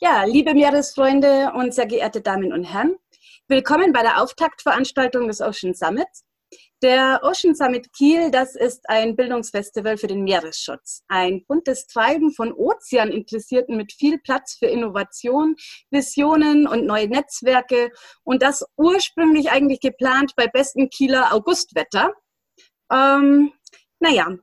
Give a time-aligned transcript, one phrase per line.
[0.00, 2.96] Ja, liebe Meeresfreunde und sehr geehrte Damen und Herren,
[3.46, 6.24] willkommen bei der Auftaktveranstaltung des Ocean Summits.
[6.82, 11.04] Der Ocean Summit Kiel, das ist ein Bildungsfestival für den Meeresschutz.
[11.06, 15.54] Ein buntes Treiben von Ozeaninteressierten mit viel Platz für Innovation,
[15.90, 17.90] Visionen und neue Netzwerke.
[18.24, 22.12] Und das ursprünglich eigentlich geplant bei bestem Kieler Augustwetter.
[22.90, 23.52] Ähm,
[24.00, 24.36] naja,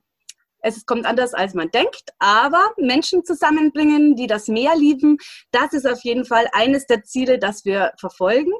[0.62, 5.18] es kommt anders, als man denkt, aber Menschen zusammenbringen, die das Meer lieben,
[5.50, 8.52] das ist auf jeden Fall eines der Ziele, das wir verfolgen.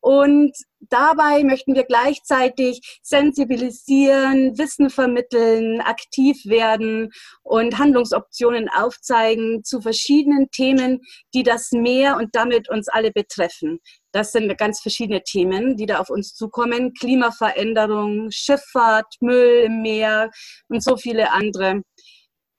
[0.00, 7.10] Und dabei möchten wir gleichzeitig sensibilisieren, Wissen vermitteln, aktiv werden
[7.42, 11.00] und Handlungsoptionen aufzeigen zu verschiedenen Themen,
[11.34, 13.80] die das Meer und damit uns alle betreffen.
[14.12, 16.94] Das sind ganz verschiedene Themen, die da auf uns zukommen.
[16.94, 20.30] Klimaveränderung, Schifffahrt, Müll im Meer
[20.68, 21.82] und so viele andere.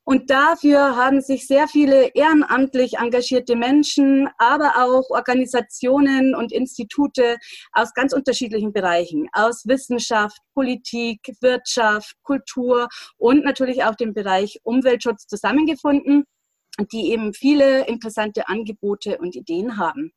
[0.09, 7.37] Und dafür haben sich sehr viele ehrenamtlich engagierte Menschen, aber auch Organisationen und Institute
[7.73, 15.27] aus ganz unterschiedlichen Bereichen, aus Wissenschaft, Politik, Wirtschaft, Kultur und natürlich auch dem Bereich Umweltschutz
[15.27, 16.23] zusammengefunden,
[16.91, 20.11] die eben viele interessante Angebote und Ideen haben.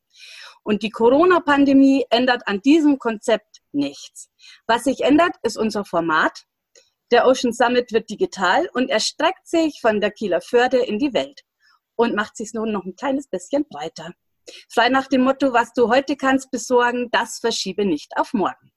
[0.62, 4.30] Und die Corona-Pandemie ändert an diesem Konzept nichts.
[4.66, 6.46] Was sich ändert, ist unser Format.
[7.12, 11.42] Der Ocean Summit wird digital und erstreckt sich von der Kieler Förde in die Welt
[11.94, 14.12] und macht sich nun noch ein kleines bisschen breiter.
[14.70, 18.72] Frei nach dem Motto, was du heute kannst besorgen, das verschiebe nicht auf morgen.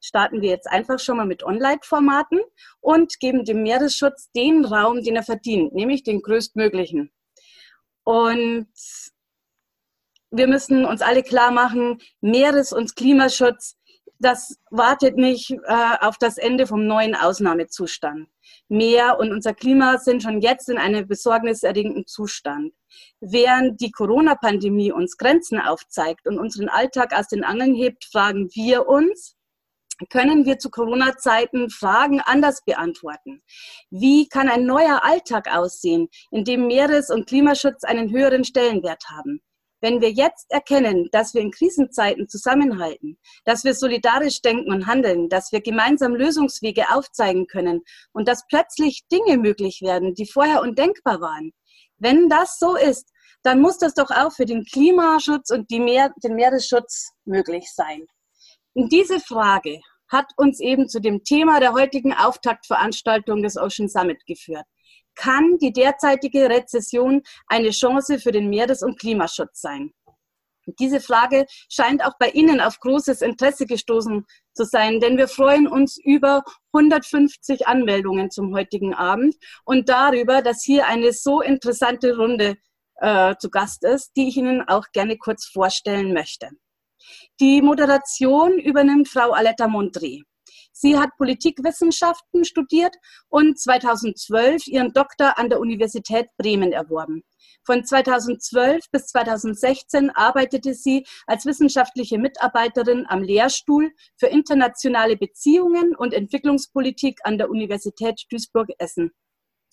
[0.00, 2.40] Starten wir jetzt einfach schon mal mit Online-Formaten
[2.80, 7.12] und geben dem Meeresschutz den Raum, den er verdient, nämlich den größtmöglichen.
[8.02, 8.72] Und
[10.32, 13.78] wir müssen uns alle klar machen, Meeres- und Klimaschutz
[14.18, 18.28] das wartet nicht äh, auf das Ende vom neuen Ausnahmezustand.
[18.68, 22.72] Meer und unser Klima sind schon jetzt in einem besorgniserregenden Zustand.
[23.20, 28.88] Während die Corona-Pandemie uns Grenzen aufzeigt und unseren Alltag aus den Angeln hebt, fragen wir
[28.88, 29.36] uns,
[30.10, 33.42] können wir zu Corona-Zeiten Fragen anders beantworten?
[33.90, 39.42] Wie kann ein neuer Alltag aussehen, in dem Meeres- und Klimaschutz einen höheren Stellenwert haben?
[39.80, 45.28] Wenn wir jetzt erkennen, dass wir in Krisenzeiten zusammenhalten, dass wir solidarisch denken und handeln,
[45.28, 51.20] dass wir gemeinsam Lösungswege aufzeigen können und dass plötzlich Dinge möglich werden, die vorher undenkbar
[51.20, 51.52] waren,
[51.96, 53.10] wenn das so ist,
[53.42, 58.04] dann muss das doch auch für den Klimaschutz und Meer, den Meeresschutz möglich sein.
[58.74, 64.24] Und diese Frage hat uns eben zu dem Thema der heutigen Auftaktveranstaltung des Ocean Summit
[64.26, 64.66] geführt
[65.18, 69.92] kann die derzeitige Rezession eine Chance für den Meeres- und Klimaschutz sein?
[70.78, 74.24] Diese Frage scheint auch bei Ihnen auf großes Interesse gestoßen
[74.54, 76.42] zu sein, denn wir freuen uns über
[76.72, 79.34] 150 Anmeldungen zum heutigen Abend
[79.64, 82.56] und darüber, dass hier eine so interessante Runde
[82.96, 86.50] äh, zu Gast ist, die ich Ihnen auch gerne kurz vorstellen möchte.
[87.40, 90.22] Die Moderation übernimmt Frau Aletta Mondre.
[90.72, 92.94] Sie hat Politikwissenschaften studiert
[93.28, 97.22] und 2012 ihren Doktor an der Universität Bremen erworben.
[97.64, 106.14] Von 2012 bis 2016 arbeitete sie als wissenschaftliche Mitarbeiterin am Lehrstuhl für internationale Beziehungen und
[106.14, 109.12] Entwicklungspolitik an der Universität Duisburg-Essen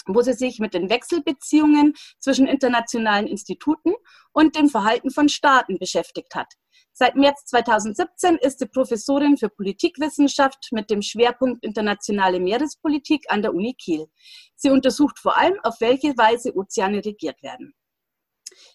[0.08, 3.94] wo sie sich mit den Wechselbeziehungen zwischen internationalen Instituten
[4.34, 6.54] und dem Verhalten von Staaten beschäftigt hat.
[6.98, 13.54] Seit März 2017 ist sie Professorin für Politikwissenschaft mit dem Schwerpunkt internationale Meerespolitik an der
[13.54, 14.08] Uni Kiel.
[14.56, 17.74] Sie untersucht vor allem, auf welche Weise Ozeane regiert werden.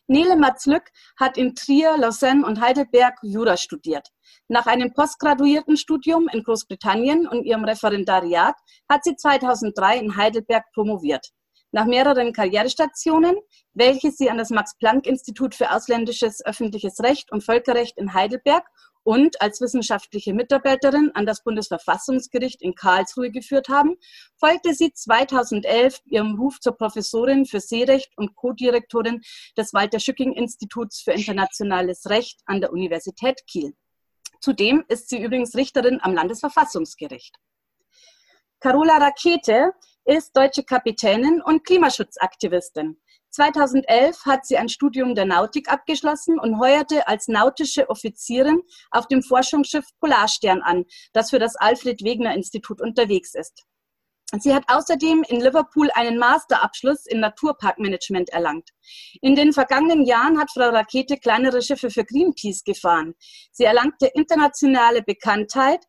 [0.07, 4.09] Nele Matzlück hat in Trier, Lausanne und Heidelberg Jura studiert.
[4.49, 8.57] Nach einem Postgraduiertenstudium in Großbritannien und ihrem Referendariat
[8.89, 11.31] hat sie 2003 in Heidelberg promoviert.
[11.73, 13.37] Nach mehreren Karrierestationen,
[13.75, 18.65] welche sie an das Max-Planck-Institut für ausländisches öffentliches Recht und Völkerrecht in Heidelberg
[19.10, 23.97] und als wissenschaftliche Mitarbeiterin an das Bundesverfassungsgericht in Karlsruhe geführt haben,
[24.37, 29.21] folgte sie 2011 ihrem Ruf zur Professorin für Seerecht und Co-Direktorin
[29.56, 33.74] des Walter-Schücking-Instituts für internationales Recht an der Universität Kiel.
[34.41, 37.34] Zudem ist sie übrigens Richterin am Landesverfassungsgericht.
[38.60, 39.72] Carola Rakete
[40.04, 43.01] ist deutsche Kapitänin und Klimaschutzaktivistin.
[43.30, 48.60] 2011 hat sie ein Studium der Nautik abgeschlossen und heuerte als nautische Offizierin
[48.91, 53.65] auf dem Forschungsschiff Polarstern an, das für das Alfred Wegener Institut unterwegs ist.
[54.38, 58.71] Sie hat außerdem in Liverpool einen Masterabschluss in Naturparkmanagement erlangt.
[59.21, 63.15] In den vergangenen Jahren hat Frau Rakete kleinere Schiffe für Greenpeace gefahren.
[63.50, 65.84] Sie erlangte internationale Bekanntheit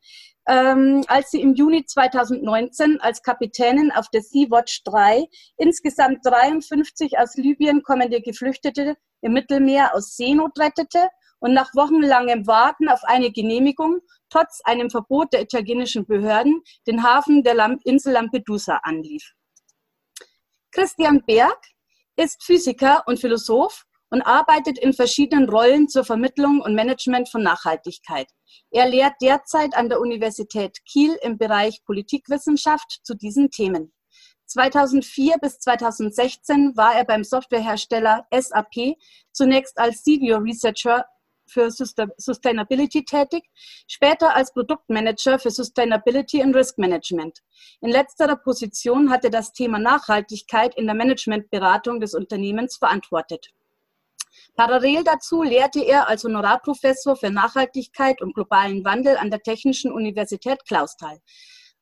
[0.48, 5.28] ähm, als sie im Juni 2019 als Kapitänin auf der Sea-Watch 3
[5.58, 11.10] insgesamt 53 aus Libyen kommende Geflüchtete im Mittelmeer aus Seenot rettete
[11.40, 14.00] und nach wochenlangem Warten auf eine Genehmigung
[14.30, 19.34] trotz einem Verbot der italienischen Behörden den Hafen der Insel Lampedusa anlief.
[20.72, 21.60] Christian Berg
[22.16, 28.28] ist Physiker und Philosoph und arbeitet in verschiedenen Rollen zur Vermittlung und Management von Nachhaltigkeit.
[28.70, 33.94] Er lehrt derzeit an der Universität Kiel im Bereich Politikwissenschaft zu diesen Themen.
[34.46, 38.98] 2004 bis 2016 war er beim Softwarehersteller SAP
[39.32, 41.06] zunächst als Senior Researcher
[41.48, 43.44] für Sustainability tätig,
[43.88, 47.40] später als Produktmanager für Sustainability und Risk Management.
[47.82, 53.52] In letzterer Position hat er das Thema Nachhaltigkeit in der Managementberatung des Unternehmens verantwortet.
[54.56, 60.66] Parallel dazu lehrte er als Honorarprofessor für Nachhaltigkeit und globalen Wandel an der Technischen Universität
[60.66, 61.20] Clausthal.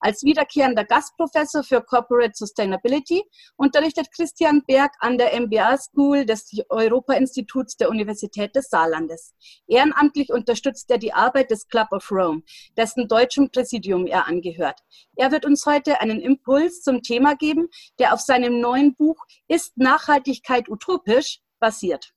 [0.02, 3.22] Als wiederkehrender Gastprofessor für Corporate Sustainability
[3.58, 9.34] unterrichtet Christian Berg an der MBA School des Europa-Instituts der Universität des Saarlandes.
[9.68, 12.44] Ehrenamtlich unterstützt er die Arbeit des Club of Rome,
[12.78, 14.80] dessen deutschem Präsidium er angehört.
[15.18, 17.68] Er wird uns heute einen Impuls zum Thema geben,
[18.00, 22.14] der auf seinem neuen Buch Ist Nachhaltigkeit utopisch basiert.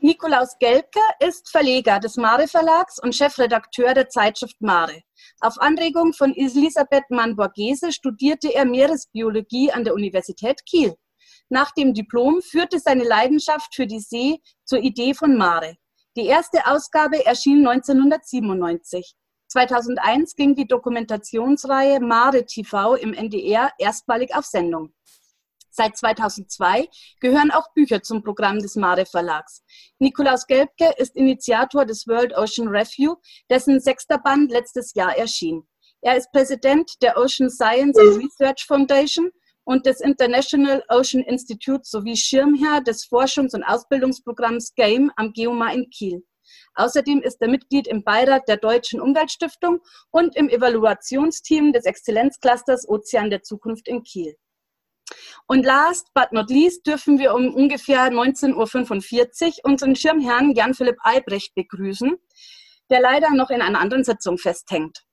[0.00, 5.02] Nikolaus Gelbke ist Verleger des Mare Verlags und Chefredakteur der Zeitschrift Mare.
[5.40, 10.94] Auf Anregung von Elisabeth Mann-Borghese studierte er Meeresbiologie an der Universität Kiel.
[11.48, 15.74] Nach dem Diplom führte seine Leidenschaft für die See zur Idee von Mare.
[16.16, 19.16] Die erste Ausgabe erschien 1997.
[19.48, 24.92] 2001 ging die Dokumentationsreihe Mare TV im NDR erstmalig auf Sendung.
[25.78, 26.88] Seit 2002
[27.20, 29.62] gehören auch Bücher zum Programm des Mare Verlags.
[30.00, 33.14] Nikolaus Gelbke ist Initiator des World Ocean Review,
[33.48, 35.62] dessen sechster Band letztes Jahr erschien.
[36.00, 39.30] Er ist Präsident der Ocean Science and Research Foundation
[39.62, 45.88] und des International Ocean Institute sowie Schirmherr des Forschungs- und Ausbildungsprogramms GAME am Geoma in
[45.90, 46.24] Kiel.
[46.74, 49.78] Außerdem ist er Mitglied im Beirat der Deutschen Umweltstiftung
[50.10, 54.34] und im Evaluationsteam des Exzellenzclusters Ozean der Zukunft in Kiel.
[55.46, 61.54] Und last but not least dürfen wir um ungefähr 19.45 Uhr unseren Schirmherrn Jan-Philipp Albrecht
[61.54, 62.16] begrüßen,
[62.90, 65.04] der leider noch in einer anderen Sitzung festhängt.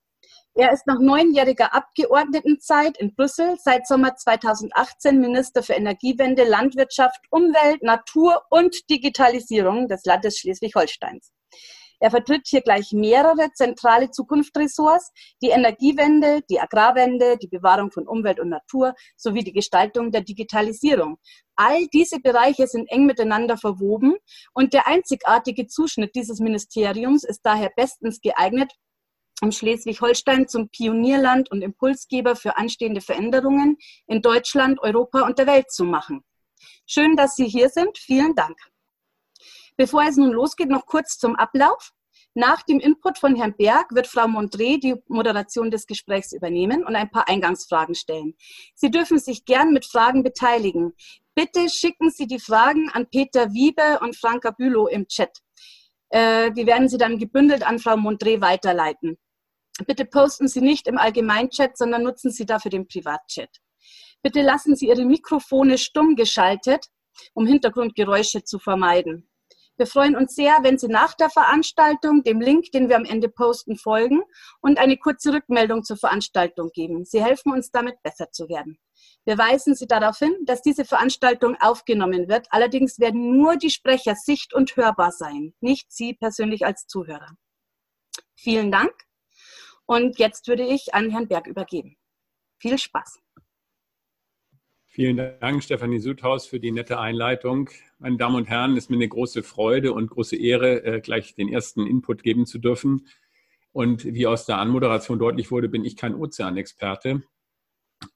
[0.58, 7.84] Er ist nach neunjähriger Abgeordnetenzeit in Brüssel seit Sommer 2018 Minister für Energiewende, Landwirtschaft, Umwelt,
[7.84, 11.35] Natur und Digitalisierung des Landes Schleswig-Holsteins.
[12.06, 15.12] Er vertritt hier gleich mehrere zentrale Zukunftsressorts,
[15.42, 21.18] die Energiewende, die Agrarwende, die Bewahrung von Umwelt und Natur sowie die Gestaltung der Digitalisierung.
[21.56, 24.18] All diese Bereiche sind eng miteinander verwoben
[24.54, 28.72] und der einzigartige Zuschnitt dieses Ministeriums ist daher bestens geeignet,
[29.42, 35.72] um Schleswig-Holstein zum Pionierland und Impulsgeber für anstehende Veränderungen in Deutschland, Europa und der Welt
[35.72, 36.24] zu machen.
[36.86, 37.98] Schön, dass Sie hier sind.
[37.98, 38.60] Vielen Dank.
[39.78, 41.95] Bevor es nun losgeht, noch kurz zum Ablauf.
[42.38, 46.94] Nach dem Input von Herrn Berg wird Frau Mondré die Moderation des Gesprächs übernehmen und
[46.94, 48.36] ein paar Eingangsfragen stellen.
[48.74, 50.94] Sie dürfen sich gern mit Fragen beteiligen.
[51.34, 55.40] Bitte schicken Sie die Fragen an Peter Wiebe und Franka Bülow im Chat.
[56.10, 59.18] Äh, wir werden sie dann gebündelt an Frau Mondré weiterleiten.
[59.88, 63.62] Bitte posten Sie nicht im Allgemeinchat, sondern nutzen Sie dafür den Privatchat.
[64.22, 66.88] Bitte lassen Sie Ihre Mikrofone stumm geschaltet,
[67.34, 69.30] um Hintergrundgeräusche zu vermeiden.
[69.78, 73.28] Wir freuen uns sehr, wenn Sie nach der Veranstaltung dem Link, den wir am Ende
[73.28, 74.24] posten, folgen
[74.62, 77.04] und eine kurze Rückmeldung zur Veranstaltung geben.
[77.04, 78.80] Sie helfen uns damit, besser zu werden.
[79.26, 82.48] Wir weisen Sie darauf hin, dass diese Veranstaltung aufgenommen wird.
[82.52, 87.36] Allerdings werden nur die Sprecher sicht- und hörbar sein, nicht Sie persönlich als Zuhörer.
[88.36, 88.94] Vielen Dank.
[89.86, 91.98] Und jetzt würde ich an Herrn Berg übergeben.
[92.60, 93.20] Viel Spaß.
[94.96, 97.70] Vielen Dank, Stefanie Sudhaus, für die nette Einleitung.
[98.00, 101.36] Meine Damen und Herren, es ist mir eine große Freude und große Ehre, äh, gleich
[101.36, 103.06] den ersten Input geben zu dürfen.
[103.74, 107.24] Und wie aus der Anmoderation deutlich wurde, bin ich kein Ozeanexperte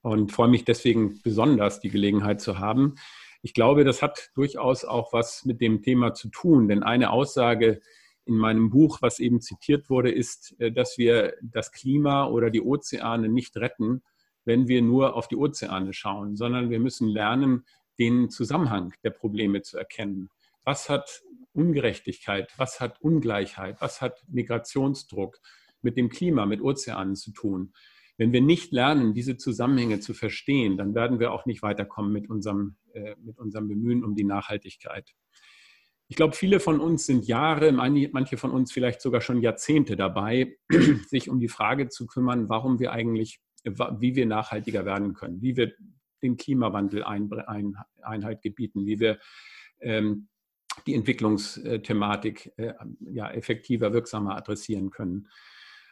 [0.03, 2.95] und freue mich deswegen besonders, die Gelegenheit zu haben.
[3.41, 7.81] Ich glaube, das hat durchaus auch was mit dem Thema zu tun, denn eine Aussage
[8.24, 12.62] in meinem Buch, was eben zitiert wurde, ist, äh, dass wir das Klima oder die
[12.62, 14.01] Ozeane nicht retten,
[14.46, 17.65] wenn wir nur auf die Ozeane schauen, sondern wir müssen lernen,
[18.00, 20.29] den Zusammenhang der Probleme zu erkennen.
[20.63, 21.22] Was hat
[21.53, 25.39] Ungerechtigkeit, was hat Ungleichheit, was hat Migrationsdruck
[25.81, 27.74] mit dem Klima, mit Ozeanen zu tun?
[28.17, 32.29] Wenn wir nicht lernen, diese Zusammenhänge zu verstehen, dann werden wir auch nicht weiterkommen mit
[32.29, 35.13] unserem, äh, mit unserem Bemühen um die Nachhaltigkeit.
[36.10, 40.58] Ich glaube, viele von uns sind Jahre, manche von uns vielleicht sogar schon Jahrzehnte dabei,
[41.08, 45.57] sich um die Frage zu kümmern, warum wir eigentlich, wie wir nachhaltiger werden können, wie
[45.57, 45.71] wir
[46.21, 49.19] dem Klimawandel ein, ein, Einhalt gebieten, wie wir
[49.79, 50.27] ähm,
[50.85, 52.73] die Entwicklungsthematik äh,
[53.11, 55.27] ja, effektiver, wirksamer adressieren können.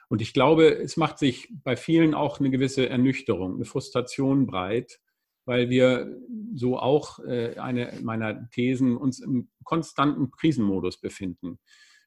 [0.09, 5.00] Und ich glaube, es macht sich bei vielen auch eine gewisse Ernüchterung, eine Frustration breit,
[5.45, 6.17] weil wir
[6.53, 11.59] so auch äh, eine meiner Thesen uns im konstanten Krisenmodus befinden.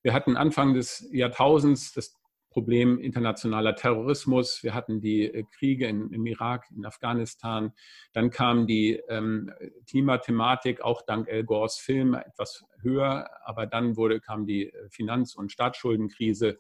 [0.03, 2.15] Wir hatten Anfang des Jahrtausends das
[2.51, 4.63] Problem internationaler Terrorismus.
[4.63, 7.73] Wir hatten die äh, Kriege in, im Irak, in Afghanistan.
[8.13, 9.53] Dann kam die ähm,
[9.89, 13.31] Klimathematik, auch dank El Gores Film, etwas höher.
[13.45, 16.59] Aber dann wurde, kam die äh, Finanz- und Staatsschuldenkrise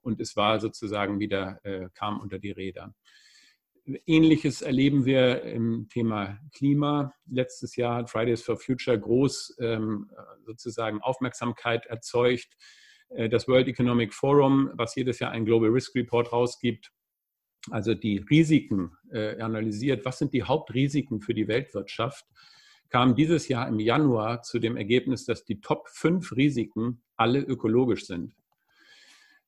[0.00, 2.94] und es war sozusagen wieder, äh, kam unter die Räder.
[4.06, 7.14] Ähnliches erleben wir im Thema Klima.
[7.26, 10.10] Letztes Jahr hat Fridays for Future groß ähm,
[10.44, 12.56] sozusagen Aufmerksamkeit erzeugt.
[13.10, 16.92] Äh, das World Economic Forum, was jedes Jahr einen Global Risk Report rausgibt,
[17.70, 22.26] also die Risiken äh, analysiert, was sind die Hauptrisiken für die Weltwirtschaft,
[22.88, 28.06] kam dieses Jahr im Januar zu dem Ergebnis, dass die Top 5 Risiken alle ökologisch
[28.06, 28.34] sind.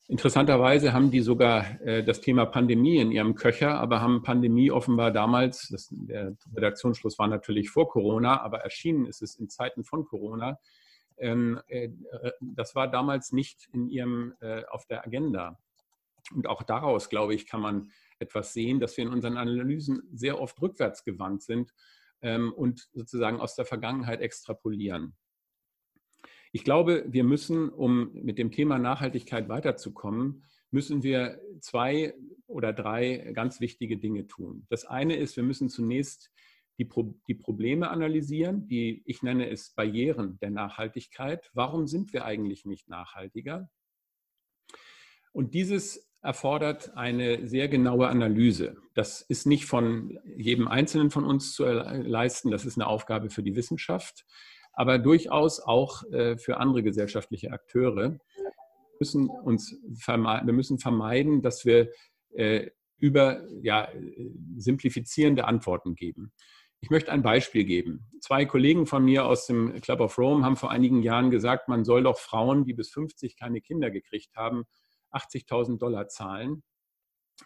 [0.08, 5.12] Interessanterweise haben die sogar äh, das Thema Pandemie in ihrem Köcher, aber haben Pandemie offenbar
[5.12, 10.04] damals, das, der Redaktionsschluss war natürlich vor Corona, aber erschienen ist es in Zeiten von
[10.04, 10.58] Corona.
[11.20, 11.90] Ähm, äh,
[12.40, 15.58] das war damals nicht in ihrem, äh, auf der Agenda.
[16.34, 20.40] Und auch daraus, glaube ich, kann man etwas sehen, dass wir in unseren Analysen sehr
[20.40, 21.72] oft rückwärts gewandt sind
[22.22, 25.16] ähm, und sozusagen aus der Vergangenheit extrapolieren.
[26.52, 32.14] Ich glaube, wir müssen, um mit dem Thema Nachhaltigkeit weiterzukommen, müssen wir zwei
[32.46, 34.66] oder drei ganz wichtige Dinge tun.
[34.68, 36.30] Das eine ist, wir müssen zunächst
[36.80, 41.50] die, Pro die Probleme analysieren, die ich nenne es Barrieren der Nachhaltigkeit.
[41.54, 43.70] Warum sind wir eigentlich nicht nachhaltiger?
[45.32, 48.76] Und dieses erfordert eine sehr genaue Analyse.
[48.94, 53.42] Das ist nicht von jedem Einzelnen von uns zu leisten, das ist eine Aufgabe für
[53.42, 54.26] die Wissenschaft
[54.72, 58.12] aber durchaus auch äh, für andere gesellschaftliche Akteure.
[58.12, 58.52] Wir
[58.98, 61.90] müssen, uns vermeiden, wir müssen vermeiden, dass wir
[62.34, 63.88] äh, über ja,
[64.56, 66.32] simplifizierende Antworten geben.
[66.82, 68.10] Ich möchte ein Beispiel geben.
[68.20, 71.84] Zwei Kollegen von mir aus dem Club of Rome haben vor einigen Jahren gesagt, man
[71.84, 74.64] soll doch Frauen, die bis 50 keine Kinder gekriegt haben,
[75.12, 76.62] 80.000 Dollar zahlen,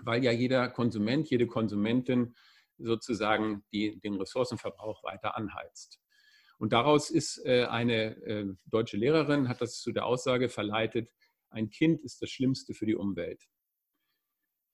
[0.00, 2.36] weil ja jeder Konsument, jede Konsumentin
[2.78, 6.00] sozusagen die, den Ressourcenverbrauch weiter anheizt.
[6.58, 11.10] Und daraus ist äh, eine äh, deutsche Lehrerin, hat das zu der Aussage verleitet,
[11.50, 13.44] ein Kind ist das Schlimmste für die Umwelt.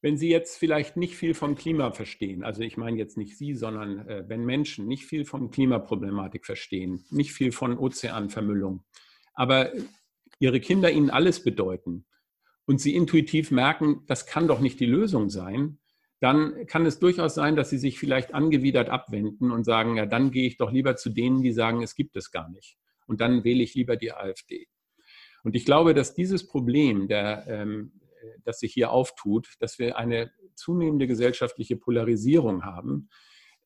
[0.02, 3.54] Wenn Sie jetzt vielleicht nicht viel vom Klima verstehen, also ich meine jetzt nicht Sie,
[3.54, 8.82] sondern äh, wenn Menschen nicht viel von Klimaproblematik verstehen, nicht viel von Ozeanvermüllung,
[9.34, 9.70] aber
[10.38, 12.06] Ihre Kinder Ihnen alles bedeuten
[12.66, 15.80] und Sie intuitiv merken, das kann doch nicht die Lösung sein,
[16.20, 20.30] dann kann es durchaus sein, dass sie sich vielleicht angewidert abwenden und sagen, ja, dann
[20.30, 22.76] gehe ich doch lieber zu denen, die sagen, es gibt es gar nicht.
[23.06, 24.68] Und dann wähle ich lieber die AfD.
[25.42, 27.92] Und ich glaube, dass dieses Problem, der, ähm,
[28.44, 33.08] das sich hier auftut, dass wir eine zunehmende gesellschaftliche Polarisierung haben,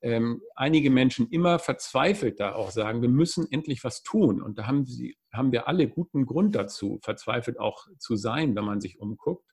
[0.05, 4.43] ähm, einige Menschen immer verzweifelt da auch sagen, wir müssen endlich was tun.
[4.43, 8.65] Und da haben, sie, haben wir alle guten Grund dazu, verzweifelt auch zu sein, wenn
[8.65, 9.51] man sich umguckt.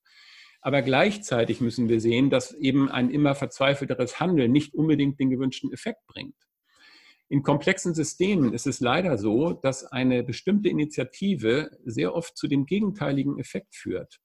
[0.59, 5.71] Aber gleichzeitig müssen wir sehen, dass eben ein immer verzweifelteres Handeln nicht unbedingt den gewünschten
[5.71, 6.35] Effekt bringt.
[7.29, 12.65] In komplexen Systemen ist es leider so, dass eine bestimmte Initiative sehr oft zu dem
[12.65, 14.19] gegenteiligen Effekt führt.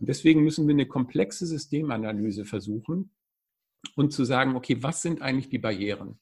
[0.00, 3.12] Und deswegen müssen wir eine komplexe Systemanalyse versuchen
[3.96, 6.18] und zu sagen, okay, was sind eigentlich die Barrieren?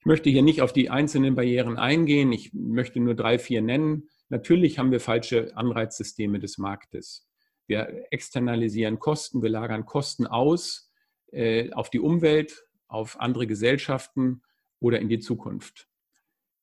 [0.00, 2.32] Ich möchte hier nicht auf die einzelnen Barrieren eingehen.
[2.32, 4.08] Ich möchte nur drei, vier nennen.
[4.28, 7.26] Natürlich haben wir falsche Anreizsysteme des Marktes.
[7.66, 10.92] Wir externalisieren Kosten, wir lagern Kosten aus
[11.34, 14.42] äh, auf die Umwelt, auf andere Gesellschaften
[14.78, 15.88] oder in die Zukunft.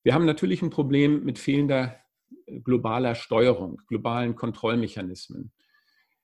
[0.03, 2.00] Wir haben natürlich ein Problem mit fehlender
[2.46, 5.51] äh, globaler Steuerung, globalen Kontrollmechanismen.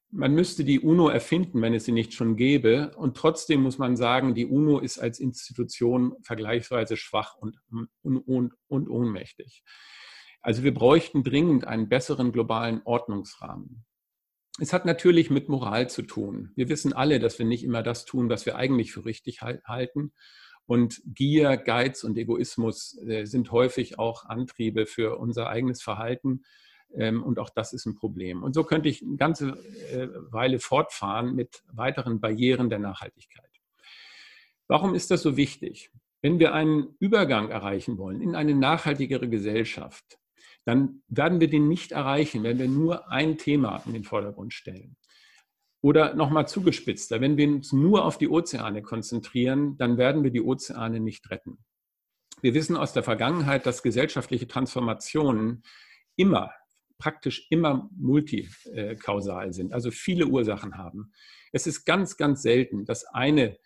[0.10, 2.92] Man müsste die UNO erfinden, wenn es sie nicht schon gäbe.
[2.96, 7.58] Und trotzdem muss man sagen, die UNO ist als Institution vergleichsweise schwach und,
[8.02, 9.64] und, und, und ohnmächtig.
[10.42, 13.86] Also wir bräuchten dringend einen besseren globalen Ordnungsrahmen.
[14.60, 16.52] Es hat natürlich mit Moral zu tun.
[16.56, 20.14] Wir wissen alle, dass wir nicht immer das tun, was wir eigentlich für richtig halten.
[20.66, 26.44] Und Gier, Geiz und Egoismus äh, sind häufig auch Antriebe für unser eigenes Verhalten.
[26.94, 28.44] Ähm, und auch das ist ein Problem.
[28.44, 29.50] Und so könnte ich eine ganze
[29.91, 33.46] äh, Weile fortfahren mit weiteren Barrieren der Nachhaltigkeit.
[34.67, 35.91] Warum ist das so wichtig?
[36.22, 40.20] Wenn wir einen Übergang erreichen wollen in eine nachhaltigere Gesellschaft,
[40.65, 44.98] dann werden wir den nicht erreichen, wenn wir nur ein Thema in den Vordergrund stellen.
[45.82, 50.41] Oder nochmal zugespitzter, wenn wir uns nur auf die Ozeane konzentrieren, dann werden wir die
[50.41, 51.60] Ozeane nicht retten.
[52.41, 55.63] Wir wissen aus der Vergangenheit, dass gesellschaftliche Transformationen
[56.17, 56.51] immer,
[56.98, 61.12] praktisch immer multikausal sind, also viele Ursachen haben.
[61.51, 63.58] Es ist ganz, ganz selten, dass eine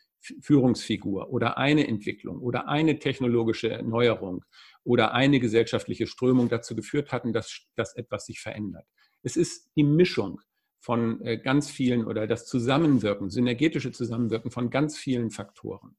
[0.42, 4.44] Führungsfigur oder eine Entwicklung oder eine technologische Neuerung
[4.84, 8.86] oder eine gesellschaftliche Strömung dazu geführt hatten, dass, dass etwas sich verändert.
[9.24, 10.42] Es ist die Mischung
[10.80, 15.96] von äh, ganz vielen oder das Zusammenwirken, synergetische Zusammenwirken von ganz vielen Faktoren.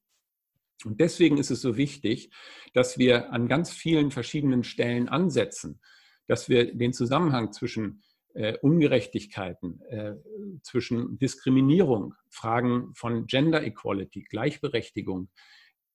[0.85, 2.31] Und deswegen ist es so wichtig,
[2.75, 5.81] dass wir an ganz vielen verschiedenen Stellen ansetzen,
[6.27, 8.03] dass wir den Zusammenhang zwischen
[8.35, 10.15] äh, Ungerechtigkeiten, äh,
[10.63, 15.29] zwischen Diskriminierung, Fragen von Gender Equality, Gleichberechtigung,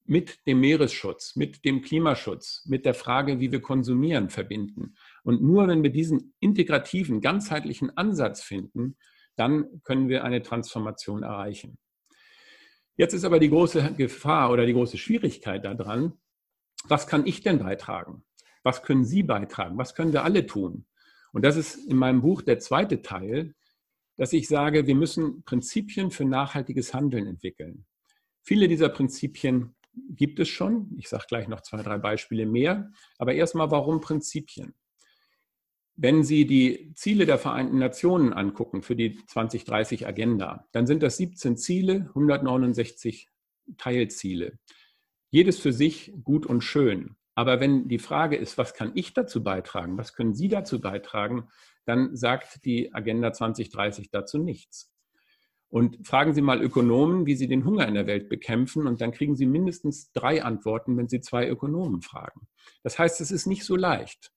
[0.08, 4.96] mit dem Meeresschutz, mit dem Klimaschutz, mit der Frage, wie wir konsumieren, verbinden.
[5.24, 8.98] Und nur wenn wir diesen integrativen, ganzheitlichen Ansatz finden,
[9.36, 11.78] dann können wir eine Transformation erreichen.
[12.96, 16.14] Jetzt ist aber die große Gefahr oder die große Schwierigkeit daran,
[16.86, 18.24] was kann ich denn beitragen?
[18.68, 19.78] Was können Sie beitragen?
[19.78, 20.86] Was können wir alle tun?
[21.32, 23.56] Und das ist in meinem Buch der zweite Teil,
[24.18, 27.86] dass ich sage, wir müssen Prinzipien für nachhaltiges Handeln entwickeln.
[28.44, 29.74] Viele dieser Prinzipien
[30.10, 30.94] gibt es schon.
[30.98, 32.92] Ich sage gleich noch zwei, drei Beispiele mehr.
[33.18, 34.74] Aber erstmal, warum Prinzipien?
[35.96, 41.16] Wenn Sie die Ziele der Vereinten Nationen angucken für die 2030 Agenda, dann sind das
[41.16, 43.30] 17 Ziele, 169
[43.78, 44.60] Teilziele.
[45.30, 47.17] Jedes für sich gut und schön.
[47.38, 51.50] Aber wenn die Frage ist, was kann ich dazu beitragen, was können Sie dazu beitragen,
[51.86, 54.92] dann sagt die Agenda 2030 dazu nichts.
[55.70, 59.12] Und fragen Sie mal Ökonomen, wie sie den Hunger in der Welt bekämpfen, und dann
[59.12, 62.48] kriegen Sie mindestens drei Antworten, wenn Sie zwei Ökonomen fragen.
[62.82, 64.32] Das heißt, es ist nicht so leicht.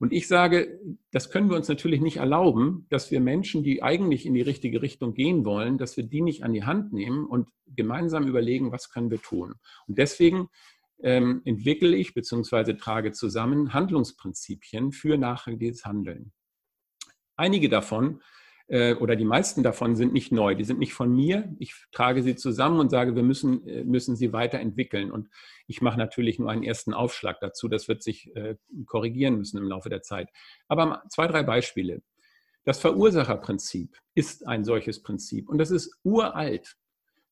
[0.00, 0.80] Und ich sage,
[1.12, 4.82] das können wir uns natürlich nicht erlauben, dass wir Menschen, die eigentlich in die richtige
[4.82, 8.90] Richtung gehen wollen, dass wir die nicht an die Hand nehmen und gemeinsam überlegen, was
[8.90, 9.54] können wir tun.
[9.86, 10.48] Und deswegen
[11.02, 12.74] ähm, entwickle ich bzw.
[12.74, 16.32] trage zusammen Handlungsprinzipien für nachhaltiges Handeln.
[17.36, 18.20] Einige davon
[18.68, 21.54] äh, oder die meisten davon sind nicht neu, die sind nicht von mir.
[21.58, 25.10] Ich trage sie zusammen und sage, wir müssen, äh, müssen sie weiterentwickeln.
[25.10, 25.28] Und
[25.66, 27.68] ich mache natürlich nur einen ersten Aufschlag dazu.
[27.68, 30.30] Das wird sich äh, korrigieren müssen im Laufe der Zeit.
[30.68, 32.02] Aber zwei, drei Beispiele.
[32.64, 36.76] Das Verursacherprinzip ist ein solches Prinzip und das ist uralt.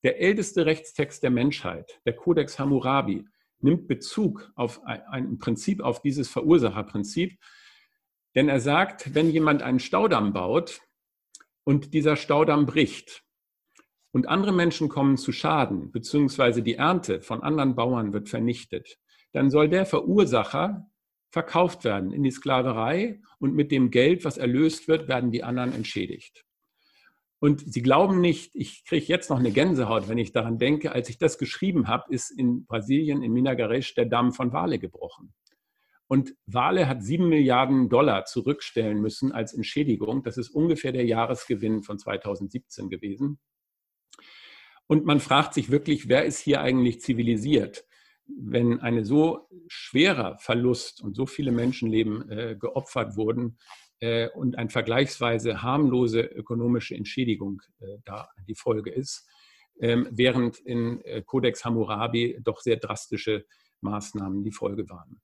[0.03, 3.27] Der älteste Rechtstext der Menschheit, der Codex Hammurabi,
[3.61, 7.38] nimmt Bezug auf ein Prinzip, auf dieses Verursacherprinzip.
[8.35, 10.81] Denn er sagt, wenn jemand einen Staudamm baut,
[11.66, 13.25] und dieser Staudamm bricht
[14.12, 18.99] und andere Menschen kommen zu Schaden, beziehungsweise die Ernte von anderen Bauern wird vernichtet,
[19.33, 20.88] dann soll der Verursacher
[21.31, 25.75] verkauft werden in die Sklaverei und mit dem Geld, was erlöst wird, werden die anderen
[25.75, 26.46] entschädigt.
[27.38, 31.11] Und Sie glauben nicht, ich kriege jetzt noch eine Gänsehaut, wenn ich daran denke, als
[31.11, 35.35] ich das geschrieben habe, ist in Brasilien, in Minagaresh, der Damm von Wale gebrochen.
[36.09, 40.22] Und Wale hat sieben Milliarden Dollar zurückstellen müssen als Entschädigung.
[40.22, 43.38] Das ist ungefähr der Jahresgewinn von 2017 gewesen.
[44.87, 47.85] Und man fragt sich wirklich, wer ist hier eigentlich zivilisiert?
[48.29, 53.59] Wenn ein so schwerer Verlust und so viele Menschenleben äh, geopfert wurden
[54.01, 59.29] äh, und eine vergleichsweise harmlose ökonomische Entschädigung äh, da die Folge ist,
[59.81, 63.47] ähm, während in äh, Codex Hammurabi doch sehr drastische
[63.81, 65.21] Maßnahmen die Folge waren.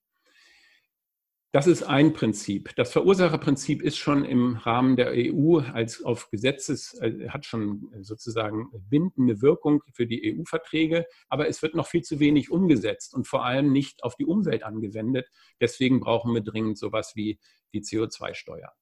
[1.53, 2.75] Das ist ein Prinzip.
[2.77, 8.71] Das Verursacherprinzip ist schon im Rahmen der EU als auf Gesetzes, äh, hat schon sozusagen
[8.89, 13.45] bindende Wirkung für die EU-Verträge, aber es wird noch viel zu wenig umgesetzt und vor
[13.45, 15.29] allem nicht auf die Umwelt angewendet.
[15.61, 17.39] Deswegen brauchen wir dringend sowas wie
[17.75, 18.73] die CO2-Steuer.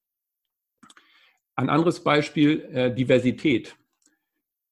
[1.55, 3.75] Ein anderes Beispiel, äh, Diversität.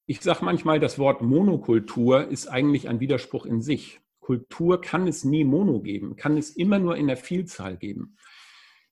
[0.06, 4.00] Ich sage manchmal, das Wort Monokultur ist eigentlich ein Widerspruch in sich.
[4.30, 8.16] Kultur kann es nie mono geben, kann es immer nur in der Vielzahl geben.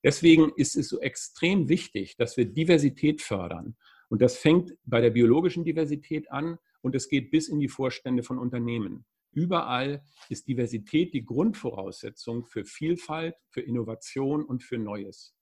[0.03, 3.77] Deswegen ist es so extrem wichtig, dass wir Diversität fördern.
[4.09, 8.23] Und das fängt bei der biologischen Diversität an und es geht bis in die Vorstände
[8.23, 9.05] von Unternehmen.
[9.31, 15.35] Überall ist Diversität die Grundvoraussetzung für Vielfalt, für Innovation und für Neues.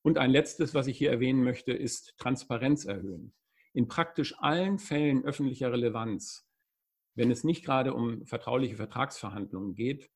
[0.00, 3.34] Und ein letztes, was ich hier erwähnen möchte, ist Transparenz erhöhen.
[3.74, 6.48] In praktisch allen Fällen öffentlicher Relevanz
[7.14, 10.10] wenn es nicht gerade um vertrauliche Vertragsverhandlungen geht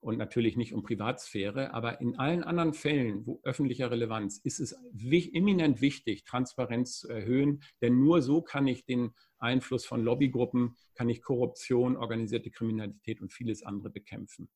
[0.00, 4.74] und natürlich nicht um Privatsphäre, aber in allen anderen Fällen wo öffentlicher Relevanz ist es
[4.92, 11.08] eminent wichtig, Transparenz zu erhöhen, denn nur so kann ich den Einfluss von Lobbygruppen, kann
[11.08, 14.48] ich Korruption, organisierte Kriminalität und vieles andere bekämpfen.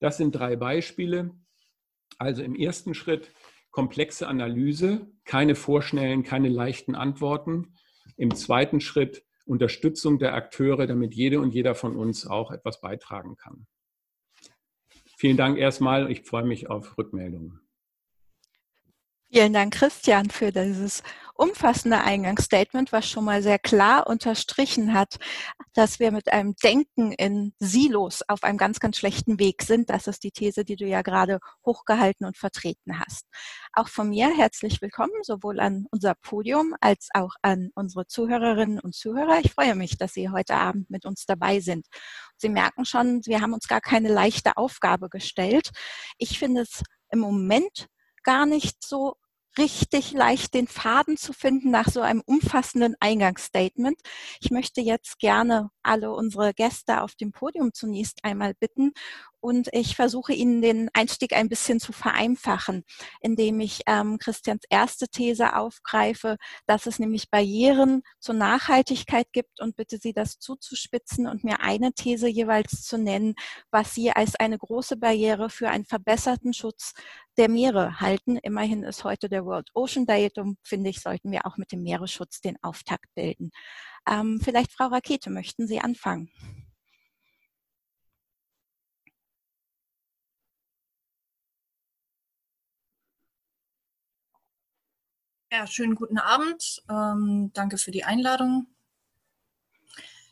[0.00, 1.34] Das sind drei Beispiele.
[2.18, 3.32] Also im ersten Schritt
[3.70, 7.74] komplexe Analyse, keine vorschnellen, keine leichten Antworten.
[8.16, 13.36] Im zweiten Schritt Unterstützung der Akteure, damit jede und jeder von uns auch etwas beitragen
[13.36, 13.66] kann.
[15.16, 16.10] Vielen Dank erstmal.
[16.10, 17.67] Ich freue mich auf Rückmeldungen.
[19.30, 21.02] Vielen Dank, Christian, für dieses
[21.34, 25.16] umfassende Eingangsstatement, was schon mal sehr klar unterstrichen hat,
[25.74, 29.90] dass wir mit einem Denken in Silos auf einem ganz, ganz schlechten Weg sind.
[29.90, 33.26] Das ist die These, die du ja gerade hochgehalten und vertreten hast.
[33.74, 38.94] Auch von mir herzlich willkommen, sowohl an unser Podium als auch an unsere Zuhörerinnen und
[38.94, 39.40] Zuhörer.
[39.44, 41.86] Ich freue mich, dass Sie heute Abend mit uns dabei sind.
[42.38, 45.68] Sie merken schon, wir haben uns gar keine leichte Aufgabe gestellt.
[46.16, 47.88] Ich finde es im Moment
[48.22, 49.16] gar nicht so
[49.58, 54.00] richtig leicht, den Faden zu finden nach so einem umfassenden Eingangsstatement.
[54.40, 58.92] Ich möchte jetzt gerne alle unsere Gäste auf dem Podium zunächst einmal bitten
[59.40, 62.84] und ich versuche Ihnen den Einstieg ein bisschen zu vereinfachen,
[63.20, 69.76] indem ich ähm, Christians erste These aufgreife, dass es nämlich Barrieren zur Nachhaltigkeit gibt und
[69.76, 73.34] bitte Sie das zuzuspitzen und mir eine These jeweils zu nennen,
[73.70, 76.92] was Sie als eine große Barriere für einen verbesserten Schutz
[77.36, 78.36] der Meere halten.
[78.36, 81.82] Immerhin ist heute der World Ocean Day, darum finde ich, sollten wir auch mit dem
[81.82, 83.50] Meeresschutz den Auftakt bilden.
[84.08, 86.30] Ähm, vielleicht, Frau Rakete, möchten Sie anfangen?
[95.50, 96.82] Ja, schönen guten Abend.
[96.90, 98.66] Ähm, danke für die Einladung.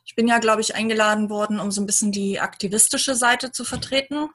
[0.05, 3.65] Ich bin ja, glaube ich, eingeladen worden, um so ein bisschen die aktivistische Seite zu
[3.65, 4.29] vertreten.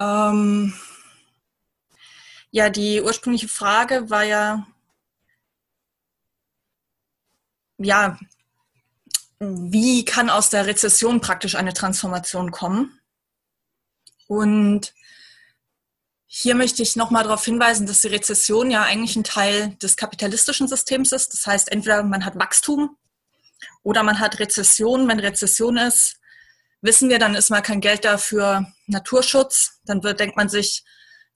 [0.00, 0.74] Ähm,
[2.50, 4.66] ja, die ursprüngliche Frage war ja,
[7.78, 8.18] ja,
[9.38, 13.00] wie kann aus der Rezession praktisch eine Transformation kommen?
[14.26, 14.94] Und
[16.32, 20.68] hier möchte ich nochmal darauf hinweisen, dass die Rezession ja eigentlich ein Teil des kapitalistischen
[20.68, 21.32] Systems ist.
[21.32, 22.96] Das heißt, entweder man hat Wachstum
[23.82, 25.08] oder man hat Rezession.
[25.08, 26.20] Wenn Rezession ist,
[26.82, 29.80] wissen wir, dann ist mal kein Geld da für Naturschutz.
[29.86, 30.84] Dann wird, denkt man sich,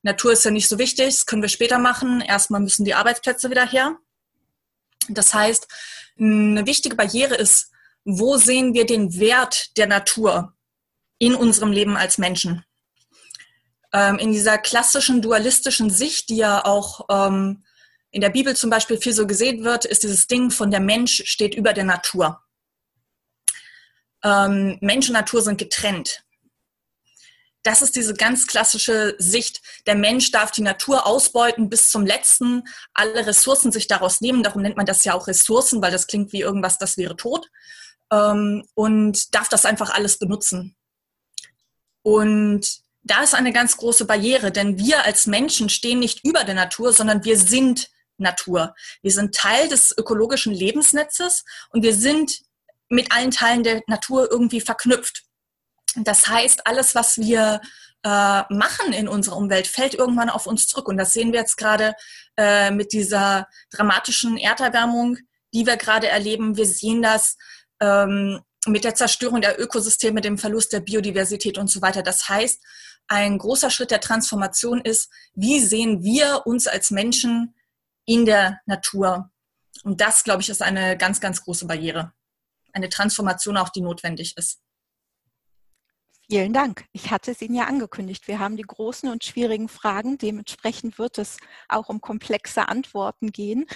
[0.02, 2.20] Natur ist ja nicht so wichtig, das können wir später machen.
[2.20, 3.98] Erstmal müssen die Arbeitsplätze wieder her.
[5.08, 5.66] Das heißt,
[6.20, 7.72] eine wichtige Barriere ist,
[8.04, 10.54] wo sehen wir den Wert der Natur
[11.18, 12.64] in unserem Leben als Menschen?
[13.94, 17.64] Ähm, in dieser klassischen dualistischen Sicht, die ja auch ähm,
[18.10, 21.22] in der Bibel zum Beispiel viel so gesehen wird, ist dieses Ding von der Mensch
[21.26, 22.42] steht über der Natur.
[24.24, 26.24] Ähm, Mensch und Natur sind getrennt.
[27.62, 29.62] Das ist diese ganz klassische Sicht.
[29.86, 34.42] Der Mensch darf die Natur ausbeuten bis zum letzten, alle Ressourcen sich daraus nehmen.
[34.42, 37.48] Darum nennt man das ja auch Ressourcen, weil das klingt wie irgendwas, das wäre tot.
[38.12, 40.76] Ähm, und darf das einfach alles benutzen.
[42.02, 46.54] Und da ist eine ganz große Barriere, denn wir als Menschen stehen nicht über der
[46.54, 48.74] Natur, sondern wir sind Natur.
[49.02, 52.40] Wir sind Teil des ökologischen Lebensnetzes und wir sind
[52.88, 55.24] mit allen Teilen der Natur irgendwie verknüpft.
[55.96, 57.60] Das heißt, alles, was wir
[58.04, 60.88] äh, machen in unserer Umwelt, fällt irgendwann auf uns zurück.
[60.88, 61.94] Und das sehen wir jetzt gerade
[62.36, 65.18] äh, mit dieser dramatischen Erderwärmung,
[65.52, 66.56] die wir gerade erleben.
[66.56, 67.36] Wir sehen das
[67.80, 72.02] ähm, mit der Zerstörung der Ökosysteme, dem Verlust der Biodiversität und so weiter.
[72.02, 72.62] Das heißt,
[73.08, 77.54] ein großer Schritt der Transformation ist, wie sehen wir uns als Menschen
[78.04, 79.30] in der Natur?
[79.82, 82.12] Und das, glaube ich, ist eine ganz, ganz große Barriere.
[82.72, 84.60] Eine Transformation auch, die notwendig ist.
[86.26, 86.86] Vielen Dank.
[86.92, 88.26] Ich hatte es Ihnen ja angekündigt.
[88.28, 90.16] Wir haben die großen und schwierigen Fragen.
[90.16, 91.36] Dementsprechend wird es
[91.68, 93.66] auch um komplexe Antworten gehen.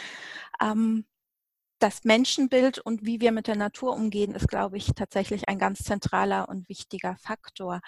[0.61, 1.05] Ähm,
[1.79, 5.83] das Menschenbild und wie wir mit der Natur umgehen, ist, glaube ich, tatsächlich ein ganz
[5.85, 7.81] zentraler und wichtiger Faktor.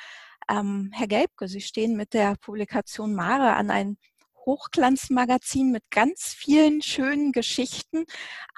[0.48, 3.98] Ähm, Herr Gelbke, Sie stehen mit der Publikation Mare an ein
[4.46, 8.04] Hochglanzmagazin mit ganz vielen schönen Geschichten.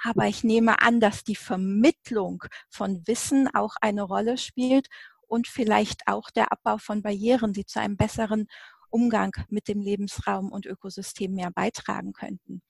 [0.03, 4.87] Aber ich nehme an, dass die Vermittlung von Wissen auch eine Rolle spielt
[5.27, 8.47] und vielleicht auch der Abbau von Barrieren, die zu einem besseren
[8.89, 12.61] Umgang mit dem Lebensraum und Ökosystem mehr beitragen könnten.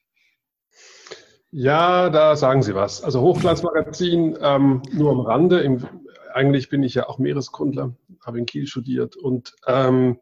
[1.56, 3.04] Ja, da sagen Sie was.
[3.04, 5.60] Also Hochglanzmagazin ähm, nur am Rande.
[5.60, 5.86] Im,
[6.34, 7.94] eigentlich bin ich ja auch Meereskundler,
[8.26, 10.20] habe in Kiel studiert und ähm,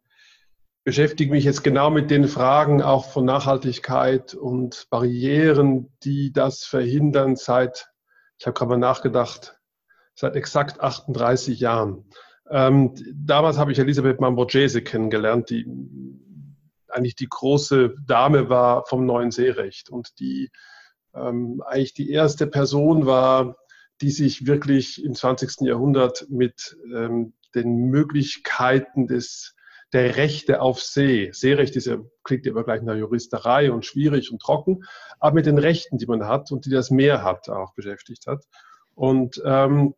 [0.84, 7.38] beschäftige mich jetzt genau mit den Fragen auch von Nachhaltigkeit und Barrieren, die das verhindern
[7.38, 7.90] seit,
[8.38, 9.58] ich habe gerade mal nachgedacht,
[10.16, 12.10] seit exakt 38 Jahren.
[12.50, 15.66] Ähm, damals habe ich Elisabeth Mamborghese kennengelernt, die
[16.90, 20.52] eigentlich die große Dame war vom neuen Seerecht und die
[21.16, 23.58] ähm, eigentlich die erste Person war,
[24.02, 25.62] die sich wirklich im 20.
[25.62, 29.56] Jahrhundert mit ähm, den Möglichkeiten des,
[29.94, 31.32] der Rechte auf See.
[31.34, 34.86] Seerecht ist ja, klingt ja immer gleich nach Juristerei und schwierig und trocken,
[35.20, 38.46] aber mit den Rechten, die man hat und die das Meer hat, auch beschäftigt hat.
[38.96, 39.94] Und ähm,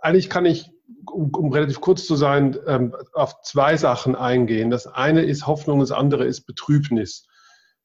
[0.00, 0.70] eigentlich kann ich,
[1.10, 4.70] um, um, relativ kurz zu sein, ähm, auf zwei Sachen eingehen.
[4.70, 7.26] Das eine ist Hoffnung, das andere ist Betrübnis.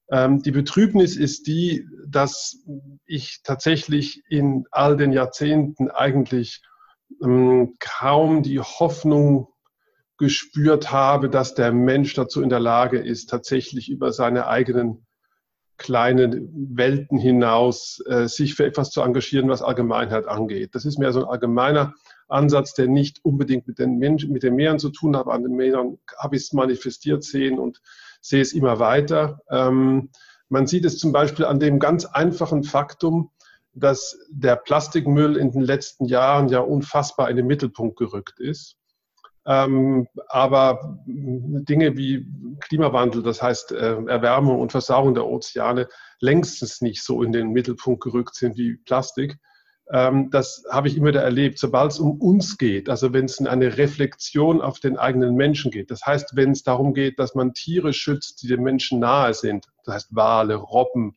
[0.09, 2.63] Ähm, die Betrübnis ist die, dass
[3.05, 6.61] ich tatsächlich in all den Jahrzehnten eigentlich
[7.21, 9.47] ähm, kaum die Hoffnung
[10.17, 15.05] gespürt habe, dass der Mensch dazu in der Lage ist, tatsächlich über seine eigenen
[15.77, 20.73] kleinen Welten hinaus äh, sich für etwas zu engagieren, was Allgemeinheit angeht.
[20.73, 21.93] Das ist mehr so ein allgemeiner
[22.27, 25.27] Ansatz, der nicht unbedingt mit den Menschen, mit den Meeren zu tun hat.
[25.27, 27.81] An den Meeren habe ich es manifestiert sehen und
[28.27, 29.39] sehe es immer weiter.
[29.49, 30.09] Ähm,
[30.49, 33.31] man sieht es zum Beispiel an dem ganz einfachen Faktum,
[33.73, 38.75] dass der Plastikmüll in den letzten Jahren ja unfassbar in den Mittelpunkt gerückt ist.
[39.45, 42.27] Ähm, aber Dinge wie
[42.59, 45.87] Klimawandel, das heißt äh, Erwärmung und Versauerung der Ozeane,
[46.19, 49.37] längstens nicht so in den Mittelpunkt gerückt sind wie Plastik.
[49.91, 51.59] Ähm, das habe ich immer wieder erlebt.
[51.59, 55.71] Sobald es um uns geht, also wenn es in eine Reflexion auf den eigenen Menschen
[55.71, 59.33] geht, das heißt, wenn es darum geht, dass man Tiere schützt, die den Menschen nahe
[59.33, 61.15] sind, das heißt Wale, Robben,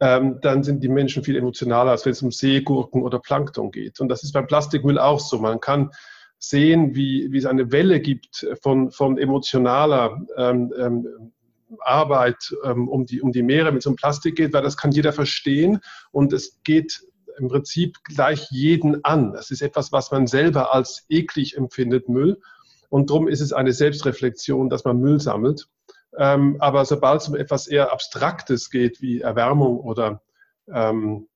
[0.00, 3.98] ähm, dann sind die Menschen viel emotionaler, als wenn es um Seegurken oder Plankton geht.
[4.00, 5.38] Und das ist beim Plastikmüll auch so.
[5.38, 5.90] Man kann
[6.38, 11.32] sehen, wie, wie es eine Welle gibt von, von emotionaler ähm, ähm,
[11.80, 14.92] Arbeit ähm, um, die, um die Meere, wenn es um Plastik geht, weil das kann
[14.92, 15.80] jeder verstehen
[16.12, 17.02] und es geht
[17.38, 19.32] im Prinzip gleich jeden an.
[19.32, 22.40] Das ist etwas, was man selber als eklig empfindet, Müll.
[22.88, 25.68] Und darum ist es eine Selbstreflexion, dass man Müll sammelt.
[26.16, 30.22] Ähm, aber sobald es um etwas eher Abstraktes geht, wie Erwärmung oder
[30.72, 31.28] ähm,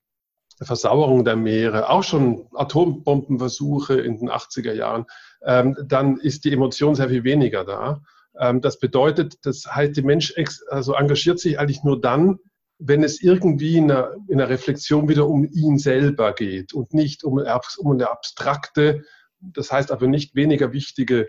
[0.60, 5.06] Versauerung der Meere, auch schon Atombombenversuche in den 80er Jahren,
[5.44, 8.02] ähm, dann ist die Emotion sehr viel weniger da.
[8.38, 10.34] Ähm, das bedeutet, das heißt, der Mensch
[10.68, 12.38] also engagiert sich eigentlich nur dann,
[12.84, 17.24] wenn es irgendwie in einer, in einer Reflexion wieder um ihn selber geht und nicht
[17.24, 17.42] um,
[17.78, 19.04] um eine abstrakte,
[19.40, 21.28] das heißt aber nicht weniger wichtige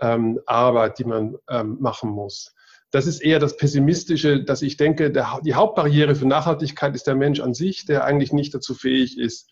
[0.00, 2.54] ähm, Arbeit, die man ähm, machen muss.
[2.90, 7.16] Das ist eher das Pessimistische, dass ich denke, der, die Hauptbarriere für Nachhaltigkeit ist der
[7.16, 9.50] Mensch an sich, der eigentlich nicht dazu fähig ist,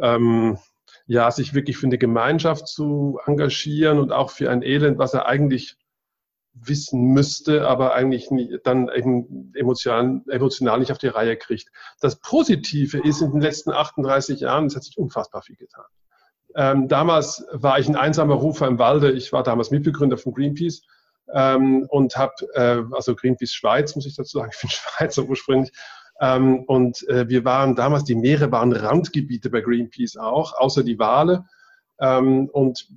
[0.00, 0.58] ähm,
[1.06, 5.26] ja, sich wirklich für eine Gemeinschaft zu engagieren und auch für ein Elend, was er
[5.26, 5.76] eigentlich
[6.64, 11.68] wissen müsste, aber eigentlich nie, dann eben emotional, emotional nicht auf die Reihe kriegt.
[12.00, 15.84] Das Positive ist, in den letzten 38 Jahren, es hat sich unfassbar viel getan.
[16.54, 19.12] Ähm, damals war ich ein einsamer Rufer im Walde.
[19.12, 20.82] Ich war damals Mitbegründer von Greenpeace
[21.32, 25.72] ähm, und habe, äh, also Greenpeace Schweiz, muss ich dazu sagen, ich bin Schweizer ursprünglich.
[26.20, 30.98] Ähm, und äh, wir waren damals, die Meere waren Randgebiete bei Greenpeace auch, außer die
[30.98, 31.44] Wale.
[32.00, 32.88] Ähm, und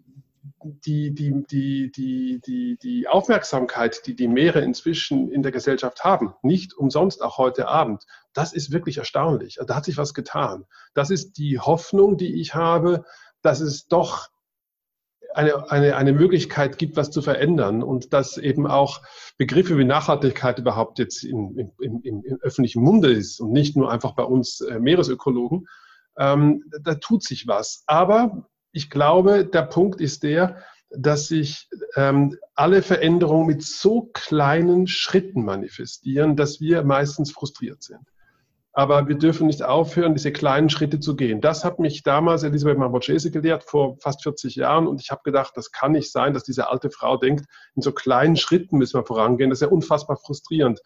[0.64, 6.34] die, die, die, die, die, die Aufmerksamkeit, die die Meere inzwischen in der Gesellschaft haben,
[6.42, 9.60] nicht umsonst auch heute Abend, das ist wirklich erstaunlich.
[9.66, 10.66] Da hat sich was getan.
[10.94, 13.06] Das ist die Hoffnung, die ich habe,
[13.42, 14.30] dass es doch
[15.34, 19.02] eine, eine, eine Möglichkeit gibt, was zu verändern und dass eben auch
[19.38, 23.92] Begriffe wie Nachhaltigkeit überhaupt jetzt im, im, im, im öffentlichen Munde ist und nicht nur
[23.92, 25.68] einfach bei uns äh, Meeresökologen.
[26.18, 27.84] Ähm, da tut sich was.
[27.88, 30.58] Aber ich glaube, der Punkt ist der,
[30.90, 38.02] dass sich ähm, alle Veränderungen mit so kleinen Schritten manifestieren, dass wir meistens frustriert sind.
[38.74, 41.42] Aber wir dürfen nicht aufhören, diese kleinen Schritte zu gehen.
[41.42, 44.88] Das hat mich damals Elisabeth Marborgese gelehrt, vor fast 40 Jahren.
[44.88, 47.92] Und ich habe gedacht, das kann nicht sein, dass diese alte Frau denkt, in so
[47.92, 49.50] kleinen Schritten müssen wir vorangehen.
[49.50, 50.80] Das ist ja unfassbar frustrierend.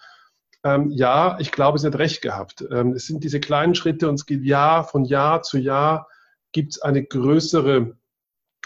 [0.63, 2.65] Ähm, ja, ich glaube, sie hat recht gehabt.
[2.71, 6.07] Ähm, es sind diese kleinen Schritte und es geht Jahr von Jahr zu Jahr
[6.55, 7.97] gibt es eine größere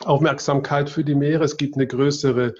[0.06, 1.43] Aufmerksamkeit für die Meere.
[1.43, 2.54] Es gibt eine größere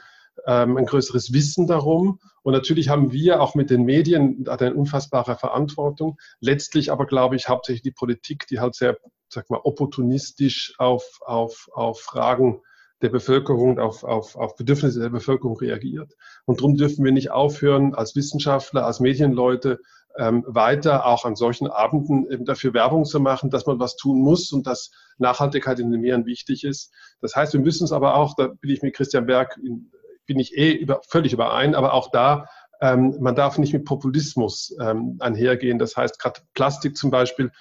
[0.48, 2.20] ähm, ein größeres Wissen darum.
[2.42, 6.18] Und natürlich haben wir auch mit den Medien eine unfassbare Verantwortung.
[6.40, 8.98] Letztlich aber, glaube ich, hauptsächlich die Politik, die halt sehr,
[9.30, 12.62] sag mal, opportunistisch auf, auf, auf Fragen
[13.04, 16.16] der Bevölkerung, auf, auf, auf Bedürfnisse der Bevölkerung reagiert.
[16.46, 19.80] Und darum dürfen wir nicht aufhören, als Wissenschaftler, als Medienleute
[20.18, 24.22] ähm, weiter auch an solchen Abenden eben dafür Werbung zu machen, dass man was tun
[24.22, 26.92] muss und dass Nachhaltigkeit in den Meeren wichtig ist.
[27.22, 29.92] Das heißt, wir müssen es aber auch, da bin ich mit Christian Berg in,
[30.26, 32.48] bin ich eh über, völlig überein, aber auch da,
[32.82, 35.80] ähm, man darf nicht mit Populismus ähm, einhergehen.
[35.80, 37.52] Das heißt, gerade Plastik zum Beispiel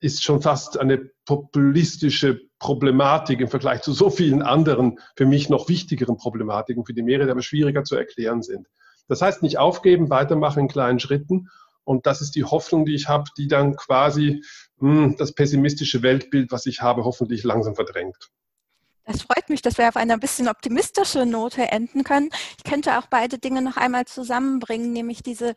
[0.00, 5.68] ist schon fast eine populistische Problematik im Vergleich zu so vielen anderen, für mich noch
[5.68, 8.66] wichtigeren Problematiken für die Meere, die aber schwieriger zu erklären sind.
[9.08, 11.48] Das heißt, nicht aufgeben, weitermachen in kleinen Schritten.
[11.84, 14.42] Und das ist die Hoffnung, die ich habe, die dann quasi
[14.78, 18.30] mh, hm, das pessimistische Weltbild, was ich habe, hoffentlich langsam verdrängt.
[19.04, 22.30] Das freut mich, dass wir auf einer ein bisschen optimistischen Note enden können.
[22.56, 25.54] Ich könnte auch beide Dinge noch einmal zusammenbringen, nämlich diese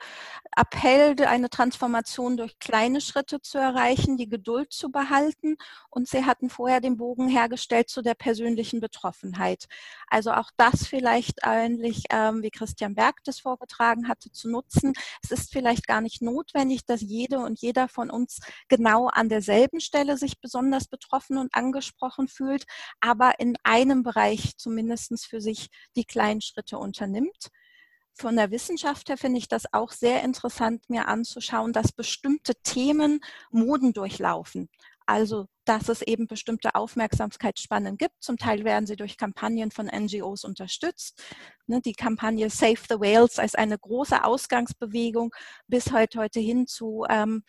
[0.56, 5.58] Appell, eine Transformation durch kleine Schritte zu erreichen, die Geduld zu behalten.
[5.92, 9.66] Und Sie hatten vorher den Bogen hergestellt zu der persönlichen Betroffenheit.
[10.08, 14.94] Also auch das vielleicht eigentlich, ähm, wie Christian Berg das vorgetragen hatte, zu nutzen.
[15.22, 19.82] Es ist vielleicht gar nicht notwendig, dass jede und jeder von uns genau an derselben
[19.82, 22.66] Stelle sich besonders betroffen und angesprochen fühlt,
[23.02, 27.50] aber in einem Bereich zumindest für sich die kleinen Schritte unternimmt.
[28.18, 33.20] Von der Wissenschaft her finde ich das auch sehr interessant, mir anzuschauen, dass bestimmte Themen
[33.52, 34.70] Moden durchlaufen.
[35.06, 38.16] Also, dass es eben bestimmte Aufmerksamkeitsspannen gibt.
[38.22, 41.22] Zum Teil werden sie durch Kampagnen von NGOs unterstützt.
[41.68, 45.32] Ne, die Kampagne Save the Whales als eine große Ausgangsbewegung
[45.68, 47.44] bis heute, heute hin zu ähm,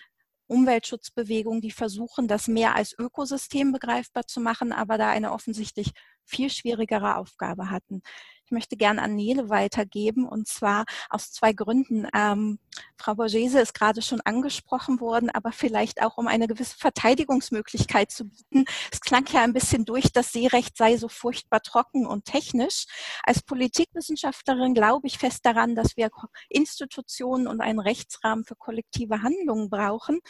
[0.49, 5.93] Umweltschutzbewegungen, die versuchen, das Meer als Ökosystem begreifbar zu machen, aber da eine offensichtlich
[6.25, 8.03] viel schwierigere Aufgabe hatten.
[8.47, 12.07] Ich möchte gern an Nele weitergeben und zwar aus zwei Gründen.
[12.15, 12.61] Ähm,
[12.97, 18.27] Frau Borgese ist gerade schon angesprochen worden, aber vielleicht auch um eine gewisse Verteidigungsmöglichkeit zu
[18.27, 18.65] bieten.
[18.93, 22.87] Es klang ja ein bisschen durch, das Seerecht sei so furchtbar trocken und technisch.
[23.25, 26.11] Als Politikwissenschaftlerin glaube ich fest daran, dass wir
[26.49, 30.21] Institutionen und einen Rechtsrahmen für kollektive Handlungen brauchen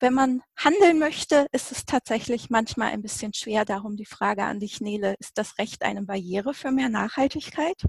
[0.00, 3.64] wenn man handeln möchte, ist es tatsächlich manchmal ein bisschen schwer.
[3.64, 7.82] Darum die Frage an dich, Nele, ist das Recht eine Barriere für mehr Nachhaltigkeit?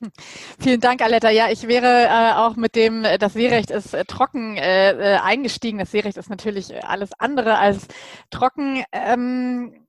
[0.00, 0.10] Hm.
[0.58, 1.30] Vielen Dank, Aletta.
[1.30, 5.18] Ja, ich wäre äh, auch mit dem, äh, das Seerecht ist äh, trocken äh, äh,
[5.18, 5.78] eingestiegen.
[5.78, 7.86] Das Seerecht ist natürlich alles andere als
[8.30, 8.84] trocken.
[8.92, 9.86] Ähm,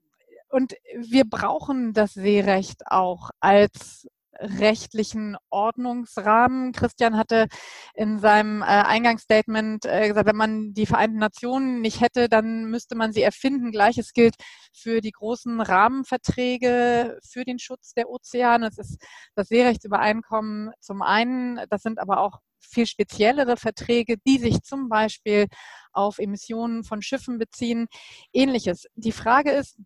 [0.49, 4.08] und wir brauchen das Seerecht auch als
[4.39, 6.71] rechtlichen Ordnungsrahmen.
[6.71, 7.47] Christian hatte
[7.93, 12.95] in seinem äh, Eingangsstatement äh, gesagt, wenn man die Vereinten Nationen nicht hätte, dann müsste
[12.95, 13.71] man sie erfinden.
[13.71, 14.35] Gleiches gilt
[14.73, 18.67] für die großen Rahmenverträge für den Schutz der Ozeane.
[18.67, 19.01] Es ist
[19.35, 21.59] das Seerechtsübereinkommen zum einen.
[21.69, 25.47] Das sind aber auch viel speziellere Verträge, die sich zum Beispiel
[25.93, 27.87] auf Emissionen von Schiffen beziehen.
[28.33, 28.87] Ähnliches.
[28.95, 29.77] Die Frage ist,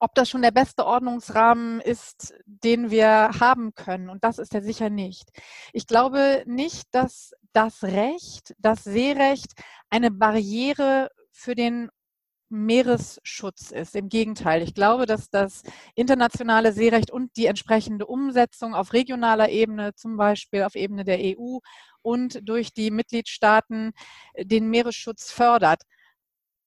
[0.00, 4.08] ob das schon der beste Ordnungsrahmen ist, den wir haben können.
[4.08, 5.28] Und das ist er sicher nicht.
[5.72, 9.52] Ich glaube nicht, dass das Recht, das Seerecht
[9.90, 11.90] eine Barriere für den
[12.48, 13.94] Meeresschutz ist.
[13.94, 15.62] Im Gegenteil, ich glaube, dass das
[15.94, 21.58] internationale Seerecht und die entsprechende Umsetzung auf regionaler Ebene, zum Beispiel auf Ebene der EU
[22.02, 23.92] und durch die Mitgliedstaaten,
[24.36, 25.82] den Meeresschutz fördert.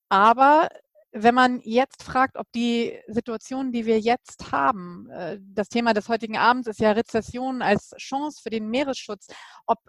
[0.10, 0.70] Aber
[1.14, 6.10] wenn man jetzt fragt, ob die Situation, die wir jetzt haben, äh, das Thema des
[6.10, 9.28] heutigen Abends ist ja Rezession als Chance für den Meeresschutz,
[9.68, 9.80] ob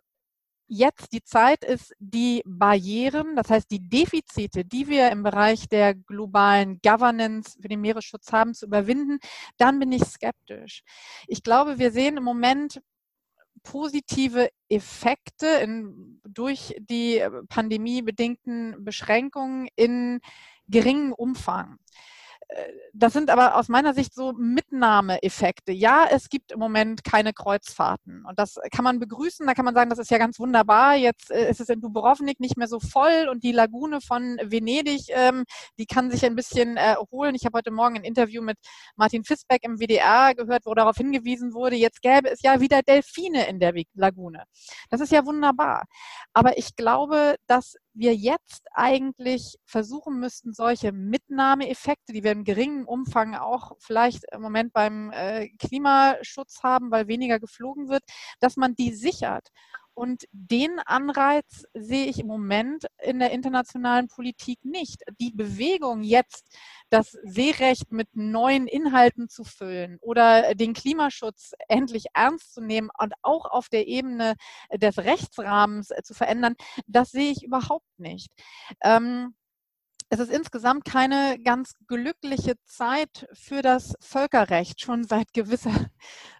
[0.66, 5.94] jetzt die Zeit ist, die Barrieren, das heißt die Defizite, die wir im Bereich der
[5.94, 9.18] globalen Governance für den Meeresschutz haben, zu überwinden,
[9.58, 10.82] dann bin ich skeptisch.
[11.26, 12.80] Ich glaube, wir sehen im Moment
[13.62, 20.20] positive Effekte in, durch die pandemiebedingten Beschränkungen in
[20.68, 21.78] geringen Umfang.
[22.48, 25.72] Äh, das sind aber aus meiner Sicht so Mitnahmeeffekte.
[25.72, 29.46] Ja, es gibt im Moment keine Kreuzfahrten und das kann man begrüßen.
[29.46, 30.94] Da kann man sagen, das ist ja ganz wunderbar.
[30.96, 35.06] Jetzt äh, ist es in Dubrovnik nicht mehr so voll und die Lagune von Venedig,
[35.08, 35.44] ähm,
[35.78, 37.34] die kann sich ein bisschen erholen.
[37.34, 38.58] Ich habe heute Morgen ein Interview mit
[38.96, 43.46] Martin Fisbeck im WDR gehört, wo darauf hingewiesen wurde, jetzt gäbe es ja wieder Delfine
[43.48, 44.44] in der Lagune.
[44.90, 45.84] Das ist ja wunderbar.
[46.32, 52.84] Aber ich glaube, dass wir jetzt eigentlich versuchen müssten, solche Mitnahmeeffekte, die wir im geringen
[52.84, 58.02] Umfang auch vielleicht im Moment beim äh, Klimaschutz haben, weil weniger geflogen wird,
[58.40, 59.48] dass man die sichert.
[59.94, 65.02] Und den Anreiz sehe ich im Moment in der internationalen Politik nicht.
[65.20, 66.46] Die Bewegung jetzt,
[66.90, 73.14] das Seerecht mit neuen Inhalten zu füllen oder den Klimaschutz endlich ernst zu nehmen und
[73.22, 74.34] auch auf der Ebene
[74.72, 78.30] des Rechtsrahmens zu verändern, das sehe ich überhaupt nicht.
[78.82, 79.34] Ähm,
[80.10, 85.72] es ist insgesamt keine ganz glückliche Zeit für das Völkerrecht, schon seit gewisser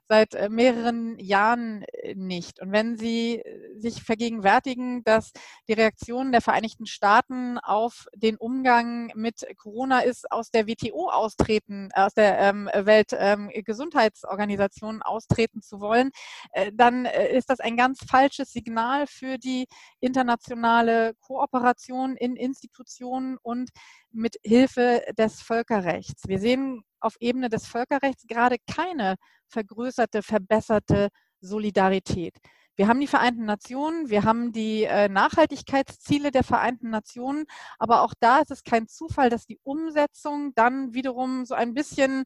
[0.08, 2.60] seit äh, mehreren Jahren äh, nicht.
[2.60, 5.32] Und wenn Sie äh, sich vergegenwärtigen, dass
[5.68, 11.90] die Reaktion der Vereinigten Staaten auf den Umgang mit Corona ist, aus der WTO austreten,
[11.94, 16.10] aus der ähm, Weltgesundheitsorganisation ähm, austreten zu wollen,
[16.52, 19.66] äh, dann ist das ein ganz falsches Signal für die
[20.00, 23.70] internationale Kooperation in Institutionen und
[24.12, 26.28] mit Hilfe des Völkerrechts.
[26.28, 29.16] Wir sehen auf Ebene des Völkerrechts gerade keine
[29.48, 31.08] vergrößerte, verbesserte
[31.40, 32.36] Solidarität.
[32.76, 37.44] Wir haben die Vereinten Nationen, wir haben die äh, Nachhaltigkeitsziele der Vereinten Nationen,
[37.78, 42.24] aber auch da ist es kein Zufall, dass die Umsetzung dann wiederum so ein bisschen,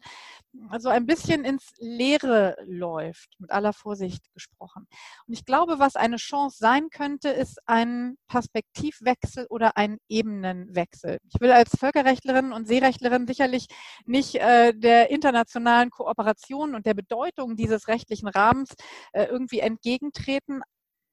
[0.78, 4.86] so ein bisschen ins Leere läuft, mit aller Vorsicht gesprochen.
[5.26, 11.18] Und ich glaube, was eine Chance sein könnte, ist ein Perspektivwechsel oder ein Ebenenwechsel.
[11.28, 13.66] Ich will als Völkerrechtlerin und Seerechtlerin sicherlich
[14.06, 18.74] nicht äh, der internationalen Kooperation und der Bedeutung dieses rechtlichen Rahmens
[19.12, 20.37] äh, irgendwie entgegentreten.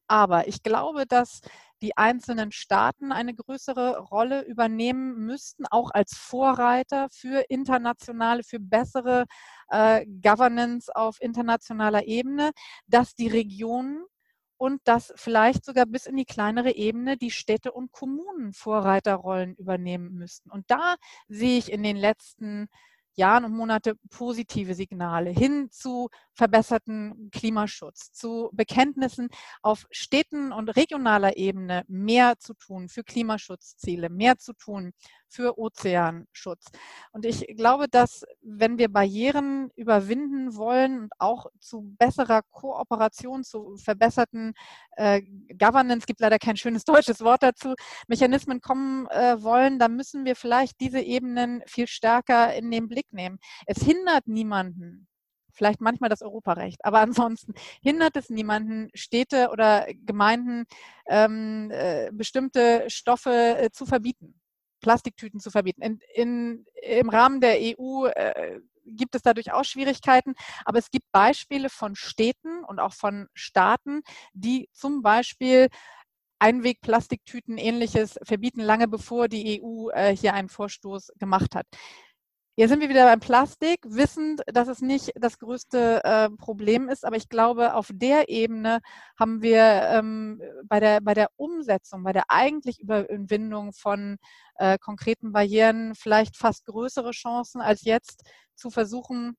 [0.07, 1.41] Aber ich glaube, dass
[1.81, 9.25] die einzelnen Staaten eine größere Rolle übernehmen müssten, auch als Vorreiter für internationale, für bessere
[9.69, 12.51] äh, Governance auf internationaler Ebene,
[12.87, 14.05] dass die Regionen
[14.57, 20.13] und dass vielleicht sogar bis in die kleinere Ebene die Städte und Kommunen Vorreiterrollen übernehmen
[20.13, 20.49] müssten.
[20.49, 20.95] Und da
[21.27, 22.69] sehe ich in den letzten Jahren
[23.45, 29.29] und Monate positive Signale hin zu verbesserten Klimaschutz, zu Bekenntnissen
[29.61, 34.91] auf Städten und regionaler Ebene mehr zu tun für Klimaschutzziele, mehr zu tun
[35.35, 36.67] für Ozeanschutz.
[37.11, 43.75] Und ich glaube, dass wenn wir Barrieren überwinden wollen und auch zu besserer Kooperation, zu
[43.77, 44.53] verbesserten
[44.95, 45.21] äh,
[45.59, 47.75] Governance, gibt leider kein schönes deutsches Wort dazu,
[48.07, 53.11] Mechanismen kommen äh, wollen, dann müssen wir vielleicht diese Ebenen viel stärker in den Blick
[53.11, 53.39] nehmen.
[53.65, 55.07] Es hindert niemanden,
[55.51, 60.65] vielleicht manchmal das Europarecht, aber ansonsten hindert es niemanden, Städte oder Gemeinden
[61.07, 64.39] ähm, äh, bestimmte Stoffe äh, zu verbieten.
[64.85, 65.81] Plastiktüten zu verbieten.
[65.81, 71.11] In, in, Im Rahmen der EU äh, gibt es da durchaus Schwierigkeiten, aber es gibt
[71.11, 75.69] Beispiele von Städten und auch von Staaten, die zum Beispiel
[76.37, 81.65] Einwegplastiktüten ähnliches verbieten, lange bevor die EU äh, hier einen Vorstoß gemacht hat.
[82.57, 87.03] Hier sind wir wieder beim Plastik, wissend, dass es nicht das größte äh, Problem ist,
[87.03, 88.79] aber ich glaube, auf der Ebene
[89.19, 94.15] haben wir ähm, bei, der, bei der Umsetzung, bei der eigentlich Überwindung von
[94.55, 98.23] äh, konkreten Barrieren vielleicht fast größere Chancen, als jetzt
[98.55, 99.35] zu versuchen,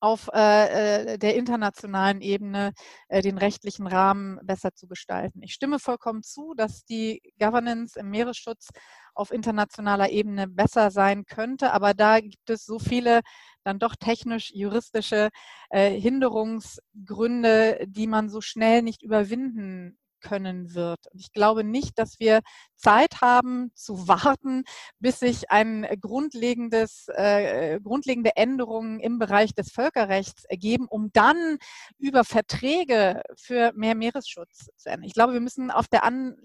[0.00, 2.72] auf äh, äh, der internationalen Ebene
[3.08, 5.42] äh, den rechtlichen Rahmen besser zu gestalten.
[5.42, 8.68] Ich stimme vollkommen zu, dass die Governance im Meeresschutz
[9.14, 13.20] auf internationaler Ebene besser sein könnte, aber da gibt es so viele
[13.64, 15.30] dann doch technisch-juristische
[15.70, 21.00] äh, Hinderungsgründe, die man so schnell nicht überwinden können wird.
[21.12, 22.40] Und ich glaube nicht, dass wir
[22.76, 24.64] Zeit haben zu warten,
[24.98, 31.58] bis sich ein grundlegendes, äh, grundlegende Änderungen im Bereich des Völkerrechts ergeben, um dann
[31.98, 35.04] über Verträge für mehr Meeresschutz zu ändern.
[35.04, 36.36] Ich glaube, wir müssen auf der an,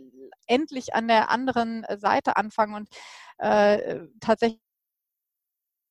[0.47, 2.89] endlich an der anderen Seite anfangen und
[3.37, 4.66] äh, tatsächlich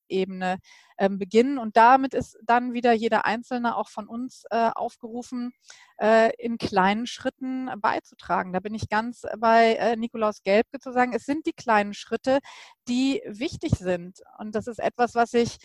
[0.09, 0.59] Ebene
[0.97, 1.57] ähm, beginnen.
[1.57, 5.51] Und damit ist dann wieder jeder Einzelne auch von uns äh, aufgerufen,
[5.99, 8.53] äh, in kleinen Schritten beizutragen.
[8.53, 12.39] Da bin ich ganz bei äh, Nikolaus Gelbke zu sagen, es sind die kleinen Schritte,
[12.87, 14.21] die wichtig sind.
[14.37, 15.57] Und das ist etwas, was ich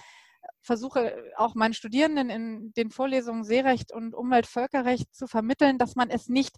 [0.60, 6.28] versuche auch meinen Studierenden in den Vorlesungen Seerecht und Umweltvölkerrecht zu vermitteln, dass man es
[6.28, 6.56] nicht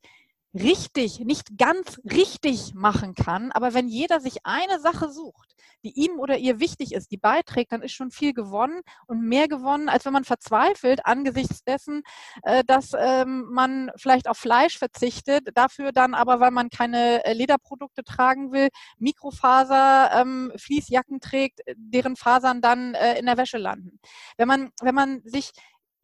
[0.55, 3.53] richtig, nicht ganz richtig machen kann.
[3.53, 7.73] Aber wenn jeder sich eine Sache sucht, die ihm oder ihr wichtig ist, die beiträgt,
[7.73, 12.03] dann ist schon viel gewonnen und mehr gewonnen, als wenn man verzweifelt angesichts dessen,
[12.43, 17.35] äh, dass ähm, man vielleicht auf Fleisch verzichtet, dafür dann aber, weil man keine äh,
[17.35, 23.99] Lederprodukte tragen will, Mikrofaser ähm, Fließjacken trägt, deren Fasern dann äh, in der Wäsche landen.
[24.39, 25.53] Wenn man, wenn man sich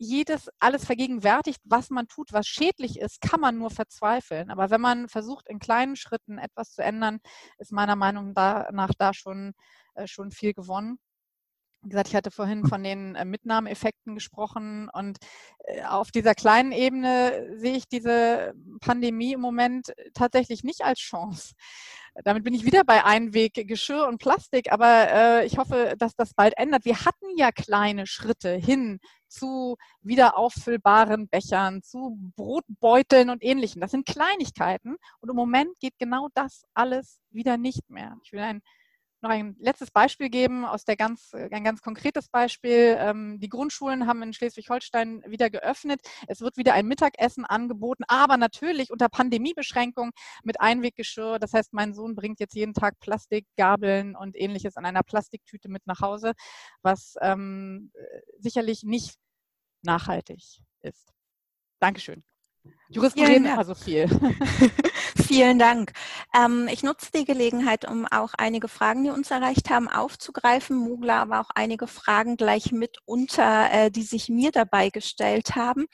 [0.00, 4.50] jedes alles vergegenwärtigt, was man tut, was schädlich ist, kann man nur verzweifeln.
[4.50, 7.20] Aber wenn man versucht, in kleinen Schritten etwas zu ändern,
[7.58, 9.52] ist meiner Meinung nach da schon,
[9.94, 10.98] äh, schon viel gewonnen.
[11.82, 15.18] Wie gesagt, ich hatte vorhin von den äh, Mitnahmeeffekten gesprochen und
[15.64, 21.52] äh, auf dieser kleinen Ebene sehe ich diese Pandemie im Moment tatsächlich nicht als Chance.
[22.24, 26.56] Damit bin ich wieder bei Einweggeschirr und Plastik, aber äh, ich hoffe, dass das bald
[26.56, 26.84] ändert.
[26.84, 33.80] Wir hatten ja kleine Schritte hin zu wieder auffüllbaren Bechern, zu Brotbeuteln und ähnlichem.
[33.80, 38.16] Das sind Kleinigkeiten und im Moment geht genau das alles wieder nicht mehr.
[38.24, 38.62] Ich will ein
[39.22, 42.96] noch ein letztes Beispiel geben aus der ganz, ein ganz konkretes Beispiel.
[42.98, 46.00] Ähm, die Grundschulen haben in Schleswig-Holstein wieder geöffnet.
[46.26, 50.12] Es wird wieder ein Mittagessen angeboten, aber natürlich unter Pandemiebeschränkungen
[50.42, 51.38] mit Einweggeschirr.
[51.38, 55.68] Das heißt, mein Sohn bringt jetzt jeden Tag Plastik, Gabeln und ähnliches in einer Plastiktüte
[55.68, 56.32] mit nach Hause,
[56.82, 57.92] was ähm,
[58.38, 59.16] sicherlich nicht
[59.82, 60.42] nachhaltig
[60.82, 61.12] ist.
[61.80, 62.22] Dankeschön.
[62.90, 64.08] Juristen reden immer so viel.
[65.16, 65.92] Vielen Dank.
[66.34, 70.76] Ähm, ich nutze die Gelegenheit, um auch einige Fragen, die uns erreicht haben, aufzugreifen.
[70.76, 75.86] Mugler, aber auch einige Fragen gleich mit unter, äh, die sich mir dabei gestellt haben.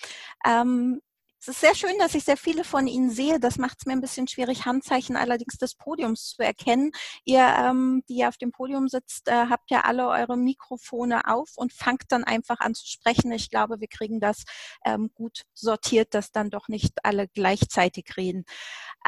[0.47, 1.03] Ähm,
[1.47, 3.39] Es ist sehr schön, dass ich sehr viele von Ihnen sehe.
[3.39, 6.91] Das macht es mir ein bisschen schwierig, Handzeichen allerdings des Podiums zu erkennen.
[7.25, 11.73] Ihr, ähm, die auf dem Podium sitzt, äh, habt ja alle eure Mikrofone auf und
[11.73, 13.31] fangt dann einfach an zu sprechen.
[13.31, 14.43] Ich glaube, wir kriegen das
[14.85, 18.45] ähm, gut sortiert, dass dann doch nicht alle gleichzeitig reden.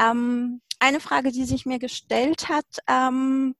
[0.00, 3.56] Ähm, eine Frage, die sich mir gestellt hat, ähm,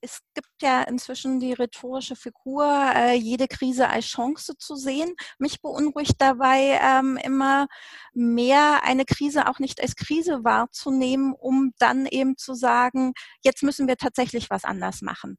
[0.00, 5.14] es gibt ja inzwischen die rhetorische Figur, äh, jede Krise als Chance zu sehen.
[5.38, 7.66] Mich beunruhigt dabei ähm, immer
[8.12, 13.88] mehr, eine Krise auch nicht als Krise wahrzunehmen, um dann eben zu sagen, jetzt müssen
[13.88, 15.38] wir tatsächlich was anders machen.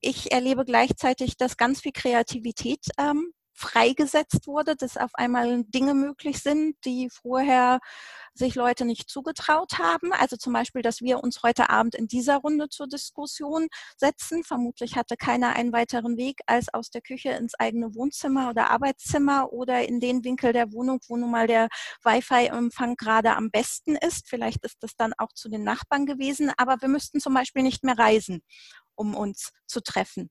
[0.00, 6.40] Ich erlebe gleichzeitig, dass ganz viel Kreativität ähm, freigesetzt wurde, dass auf einmal Dinge möglich
[6.40, 7.80] sind, die vorher
[8.34, 10.12] sich Leute nicht zugetraut haben.
[10.12, 14.44] Also zum Beispiel, dass wir uns heute Abend in dieser Runde zur Diskussion setzen.
[14.44, 19.52] Vermutlich hatte keiner einen weiteren Weg als aus der Küche ins eigene Wohnzimmer oder Arbeitszimmer
[19.52, 21.68] oder in den Winkel der Wohnung, wo nun mal der
[22.04, 24.28] Wi-Fi-Empfang gerade am besten ist.
[24.28, 27.82] Vielleicht ist das dann auch zu den Nachbarn gewesen, aber wir müssten zum Beispiel nicht
[27.82, 28.42] mehr reisen
[28.98, 30.30] um uns zu treffen.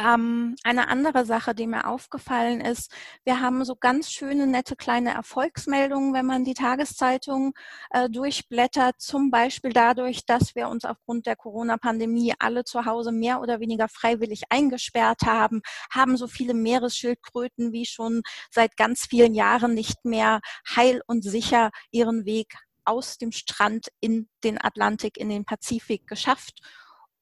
[0.00, 2.90] Ähm, eine andere Sache, die mir aufgefallen ist,
[3.24, 7.52] wir haben so ganz schöne, nette kleine Erfolgsmeldungen, wenn man die Tageszeitung
[7.90, 13.42] äh, durchblättert, zum Beispiel dadurch, dass wir uns aufgrund der Corona-Pandemie alle zu Hause mehr
[13.42, 15.60] oder weniger freiwillig eingesperrt haben,
[15.92, 20.40] haben so viele Meeresschildkröten wie schon seit ganz vielen Jahren nicht mehr
[20.76, 22.54] heil und sicher ihren Weg
[22.86, 26.60] aus dem Strand in den Atlantik, in den Pazifik geschafft.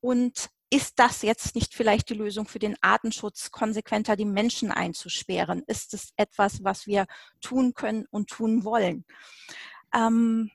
[0.01, 5.63] Und ist das jetzt nicht vielleicht die Lösung für den Artenschutz, konsequenter die Menschen einzusperren?
[5.67, 7.07] Ist es etwas, was wir
[7.41, 9.05] tun können und tun wollen?
[9.95, 10.51] Ähm,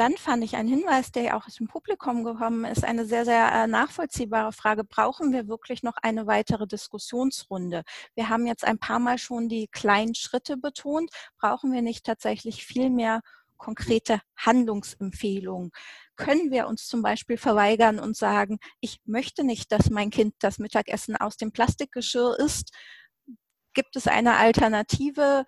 [0.00, 3.52] dann fand ich einen Hinweis, der auch aus dem Publikum gekommen ist, eine sehr, sehr
[3.52, 4.82] äh, nachvollziehbare Frage.
[4.82, 7.82] Brauchen wir wirklich noch eine weitere Diskussionsrunde?
[8.14, 11.10] Wir haben jetzt ein paar Mal schon die kleinen Schritte betont.
[11.38, 13.20] Brauchen wir nicht tatsächlich viel mehr
[13.60, 15.70] konkrete Handlungsempfehlungen?
[16.16, 20.58] Können wir uns zum Beispiel verweigern und sagen, ich möchte nicht, dass mein Kind das
[20.58, 22.72] Mittagessen aus dem Plastikgeschirr isst?
[23.74, 25.46] Gibt es eine Alternative?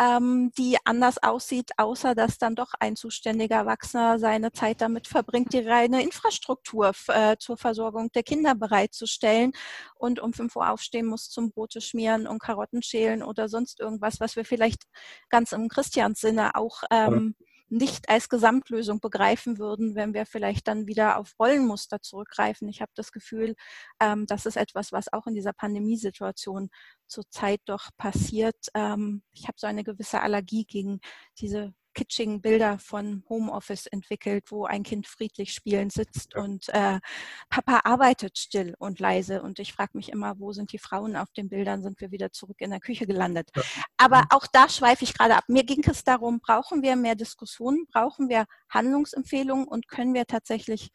[0.00, 5.52] ähm, die anders aussieht, außer dass dann doch ein zuständiger Erwachsener seine Zeit damit verbringt,
[5.52, 9.52] die reine Infrastruktur äh, zur Versorgung der Kinder bereitzustellen
[9.94, 14.20] und um 5 Uhr aufstehen muss zum Brote schmieren und Karotten schälen oder sonst irgendwas,
[14.20, 14.82] was wir vielleicht
[15.30, 17.36] ganz im Christians Sinne auch ähm,
[17.68, 22.68] nicht als Gesamtlösung begreifen würden, wenn wir vielleicht dann wieder auf Rollenmuster zurückgreifen.
[22.68, 23.54] Ich habe das Gefühl,
[24.00, 26.70] ähm, das ist etwas, was auch in dieser Pandemiesituation
[27.06, 28.68] zurzeit doch passiert.
[28.74, 31.00] Ähm, ich habe so eine gewisse Allergie gegen
[31.38, 37.00] diese kitschigen Bilder von Homeoffice entwickelt, wo ein Kind friedlich spielend sitzt und äh,
[37.48, 39.42] Papa arbeitet still und leise.
[39.42, 41.82] Und ich frage mich immer, wo sind die Frauen auf den Bildern?
[41.82, 43.50] Sind wir wieder zurück in der Küche gelandet?
[43.96, 44.26] Aber mhm.
[44.30, 45.44] auch da schweife ich gerade ab.
[45.48, 50.90] Mir ging es darum, brauchen wir mehr Diskussionen, brauchen wir Handlungsempfehlungen und können wir tatsächlich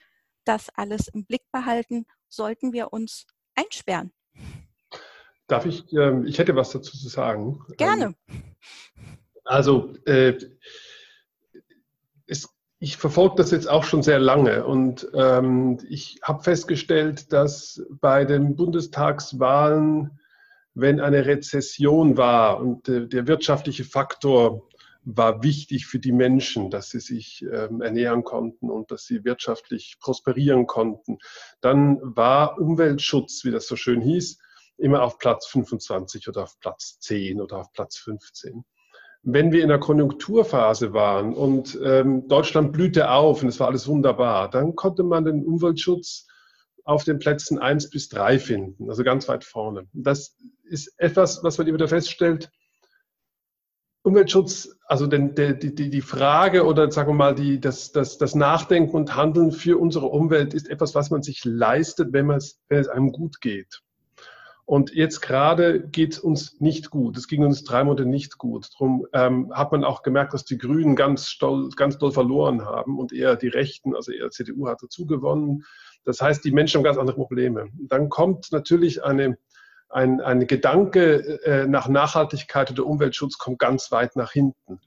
[0.45, 2.05] das alles im Blick behalten?
[2.27, 3.25] Sollten wir uns
[3.55, 4.11] einsperren?
[5.47, 7.59] Darf ich, äh, ich hätte was dazu zu sagen.
[7.77, 8.15] Gerne.
[8.27, 8.43] Ähm,
[9.45, 10.37] also, äh,
[12.79, 18.23] ich verfolge das jetzt auch schon sehr lange und ähm, ich habe festgestellt, dass bei
[18.23, 20.19] den Bundestagswahlen,
[20.73, 24.69] wenn eine Rezession war und äh, der wirtschaftliche Faktor
[25.03, 29.97] war wichtig für die Menschen, dass sie sich ähm, ernähren konnten und dass sie wirtschaftlich
[29.99, 31.17] prosperieren konnten,
[31.59, 34.39] dann war Umweltschutz, wie das so schön hieß,
[34.77, 38.63] immer auf Platz 25 oder auf Platz 10 oder auf Platz 15
[39.23, 43.87] wenn wir in der Konjunkturphase waren und ähm, Deutschland blühte auf und es war alles
[43.87, 46.27] wunderbar, dann konnte man den Umweltschutz
[46.85, 49.87] auf den Plätzen eins bis drei finden, also ganz weit vorne.
[49.93, 52.49] Das ist etwas, was man immer wieder feststellt.
[54.01, 58.33] Umweltschutz, also den, die, die, die Frage oder sagen wir mal die, das, das, das
[58.33, 62.87] Nachdenken und Handeln für unsere Umwelt ist etwas, was man sich leistet, wenn, wenn es
[62.87, 63.81] einem gut geht.
[64.69, 67.17] Und jetzt gerade geht es uns nicht gut.
[67.17, 68.69] Es ging uns drei Monate nicht gut.
[68.75, 72.99] Darum ähm, hat man auch gemerkt, dass die Grünen ganz, stolz, ganz doll verloren haben
[72.99, 75.63] und eher die Rechten, also eher CDU hat dazu gewonnen.
[76.05, 77.69] Das heißt, die Menschen haben ganz andere Probleme.
[77.79, 79.39] Dann kommt natürlich eine,
[79.89, 84.81] ein, ein Gedanke äh, nach Nachhaltigkeit oder Umweltschutz kommt ganz weit nach hinten.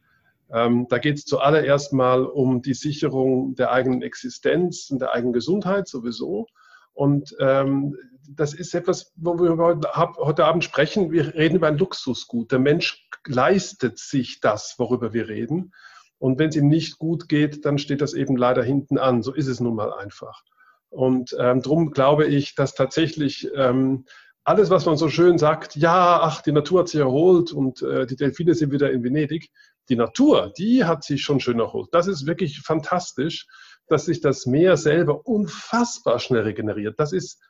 [0.53, 5.33] Ähm, da geht es zuallererst mal um die Sicherung der eigenen Existenz und der eigenen
[5.33, 6.47] Gesundheit sowieso.
[6.95, 7.97] Und ähm,
[8.29, 11.11] das ist etwas, wo wir heute Abend sprechen.
[11.11, 12.53] Wir reden über ein Luxusgut.
[12.53, 15.73] Der Mensch leistet sich das, worüber wir reden.
[16.19, 19.23] Und wenn es ihm nicht gut geht, dann steht das eben leider hinten an.
[19.23, 20.43] So ist es nun mal einfach.
[20.89, 24.05] Und ähm, darum glaube ich, dass tatsächlich ähm,
[24.45, 28.07] alles, was man so schön sagt, ja, ach, die Natur hat sich erholt und äh,
[28.07, 29.51] die Delfine sind wieder in Venedig,
[29.89, 31.89] Die Natur, die hat sich schon schön erholt.
[31.93, 33.47] Das ist wirklich fantastisch,
[33.87, 36.99] dass sich das Meer selber unfassbar schnell regeneriert.
[36.99, 37.41] Das ist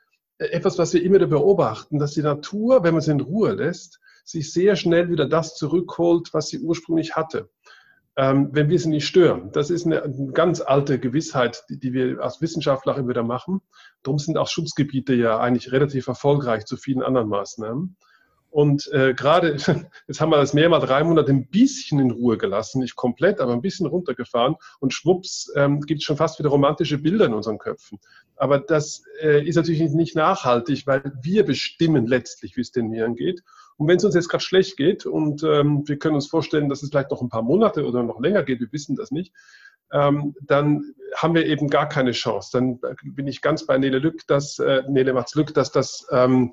[0.51, 4.01] etwas, was wir immer wieder beobachten, dass die Natur, wenn man sie in Ruhe lässt,
[4.24, 7.51] sich sehr schnell wieder das zurückholt, was sie ursprünglich hatte
[8.16, 9.51] ähm, wenn wir sie nicht stören.
[9.53, 13.62] Das ist eine, eine ganz alte Gewissheit, die, die, wir als Wissenschaftler immer wieder machen.
[14.03, 17.97] Darum sind auch Schutzgebiete ja eigentlich relativ erfolgreich zu vielen anderen Maßnahmen.
[18.53, 19.57] Und äh, gerade,
[20.07, 23.40] jetzt haben wir das Meer mal drei Monate ein bisschen in Ruhe gelassen, nicht komplett,
[23.40, 24.57] aber ein bisschen runtergefahren.
[24.78, 27.98] Und schwupps ähm, gibt es schon fast wieder romantische Bilder in unseren Köpfen.
[28.36, 33.16] Aber das äh, ist natürlich nicht nachhaltig, weil wir bestimmen letztlich, wie es den Meeren
[33.16, 33.42] geht.
[33.78, 36.82] Und wenn es uns jetzt gerade schlecht geht und ähm, wir können uns vorstellen, dass
[36.82, 39.32] es vielleicht noch ein paar Monate oder noch länger geht, wir wissen das nicht,
[39.93, 42.51] ähm, dann haben wir eben gar keine Chance.
[42.53, 46.53] Dann bin ich ganz bei Nele Lück, dass äh, Nele Matz Lück, dass das ähm,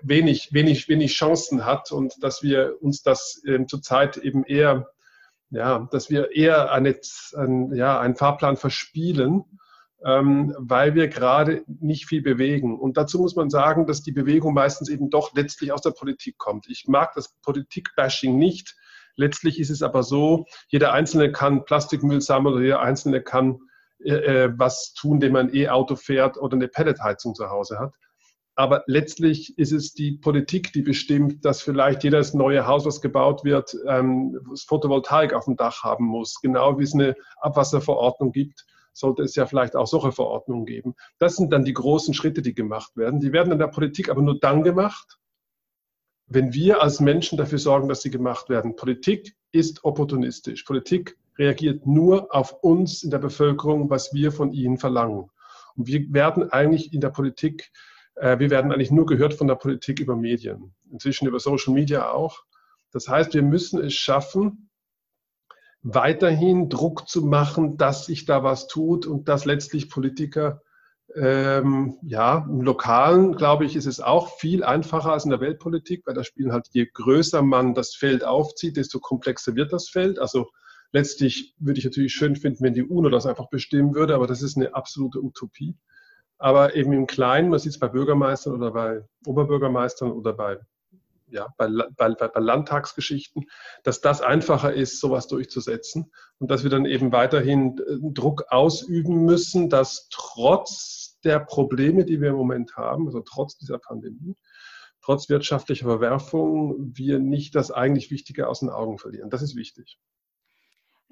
[0.00, 4.88] wenig, wenig, wenig Chancen hat und dass wir uns das ähm, zurzeit eben eher,
[5.50, 6.98] ja, dass wir eher eine,
[7.36, 9.44] ein, ja, einen Fahrplan verspielen
[10.04, 12.78] ähm, weil wir gerade nicht viel bewegen.
[12.78, 16.38] Und dazu muss man sagen, dass die Bewegung meistens eben doch letztlich aus der Politik
[16.38, 16.68] kommt.
[16.68, 18.76] Ich mag das Politikbashing nicht.
[19.16, 23.58] Letztlich ist es aber so, jeder Einzelne kann Plastikmüll sammeln oder jeder Einzelne kann
[24.04, 27.94] äh, äh was tun, indem man ein E-Auto fährt oder eine Pelletheizung zu Hause hat.
[28.54, 33.44] Aber letztlich ist es die Politik, die bestimmt, dass vielleicht jedes neue Haus, was gebaut
[33.44, 39.22] wird, ähm, Photovoltaik auf dem Dach haben muss, genau wie es eine Abwasserverordnung gibt sollte
[39.22, 40.94] es ja vielleicht auch solche Verordnungen geben.
[41.18, 43.20] Das sind dann die großen Schritte, die gemacht werden.
[43.20, 45.18] Die werden in der Politik aber nur dann gemacht,
[46.34, 48.76] wenn wir als Menschen dafür sorgen, dass sie gemacht werden.
[48.76, 50.62] Politik ist opportunistisch.
[50.64, 55.30] Politik reagiert nur auf uns in der Bevölkerung, was wir von ihnen verlangen.
[55.76, 57.70] Und wir werden eigentlich in der Politik,
[58.14, 62.10] äh, wir werden eigentlich nur gehört von der Politik über Medien, inzwischen über Social Media
[62.10, 62.44] auch.
[62.92, 64.70] Das heißt, wir müssen es schaffen,
[65.82, 70.62] weiterhin Druck zu machen, dass sich da was tut und dass letztlich Politiker,
[71.16, 76.06] ähm, ja, im Lokalen, glaube ich, ist es auch viel einfacher als in der Weltpolitik,
[76.06, 80.18] weil da spielen halt, je größer man das Feld aufzieht, desto komplexer wird das Feld.
[80.18, 80.50] Also
[80.92, 84.42] letztlich würde ich natürlich schön finden, wenn die UNO das einfach bestimmen würde, aber das
[84.42, 85.76] ist eine absolute Utopie.
[86.38, 90.58] Aber eben im Kleinen, man sieht es bei Bürgermeistern oder bei Oberbürgermeistern oder bei
[91.32, 93.46] ja, bei, bei, bei Landtagsgeschichten,
[93.82, 99.24] dass das einfacher ist, sowas durchzusetzen und dass wir dann eben weiterhin äh, Druck ausüben
[99.24, 104.36] müssen, dass trotz der Probleme, die wir im Moment haben, also trotz dieser Pandemie,
[105.00, 109.30] trotz wirtschaftlicher Verwerfung, wir nicht das eigentlich Wichtige aus den Augen verlieren.
[109.30, 109.98] Das ist wichtig.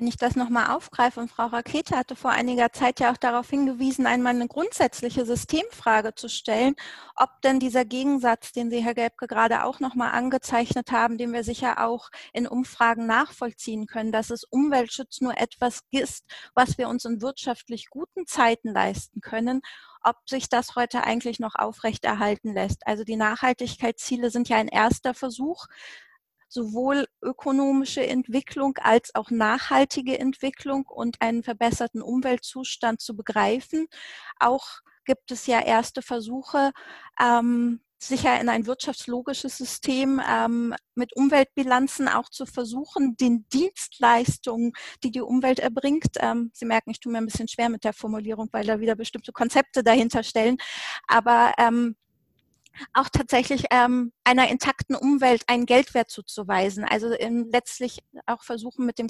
[0.00, 3.50] Wenn ich das nochmal aufgreife, und Frau Rakete hatte vor einiger Zeit ja auch darauf
[3.50, 6.74] hingewiesen, einmal eine grundsätzliche Systemfrage zu stellen,
[7.16, 11.44] ob denn dieser Gegensatz, den Sie, Herr Gelbke, gerade auch nochmal angezeichnet haben, den wir
[11.44, 16.24] sicher auch in Umfragen nachvollziehen können, dass es Umweltschutz nur etwas ist,
[16.54, 19.60] was wir uns in wirtschaftlich guten Zeiten leisten können
[20.02, 22.86] ob sich das heute eigentlich noch aufrechterhalten lässt.
[22.86, 25.66] Also die Nachhaltigkeitsziele sind ja ein erster Versuch,
[26.50, 33.86] sowohl ökonomische Entwicklung als auch nachhaltige Entwicklung und einen verbesserten Umweltzustand zu begreifen.
[34.38, 36.72] Auch gibt es ja erste Versuche,
[37.20, 44.72] ähm, sicher in ein wirtschaftslogisches System ähm, mit Umweltbilanzen auch zu versuchen, den Dienstleistungen,
[45.04, 47.92] die die Umwelt erbringt, ähm, Sie merken, ich tue mir ein bisschen schwer mit der
[47.92, 50.56] Formulierung, weil da wieder bestimmte Konzepte dahinter stellen,
[51.06, 51.96] aber ähm,
[52.94, 56.84] auch tatsächlich ähm, einer intakten Umwelt einen Geldwert zuzuweisen.
[56.84, 59.08] Also in, letztlich auch versuchen, mit dem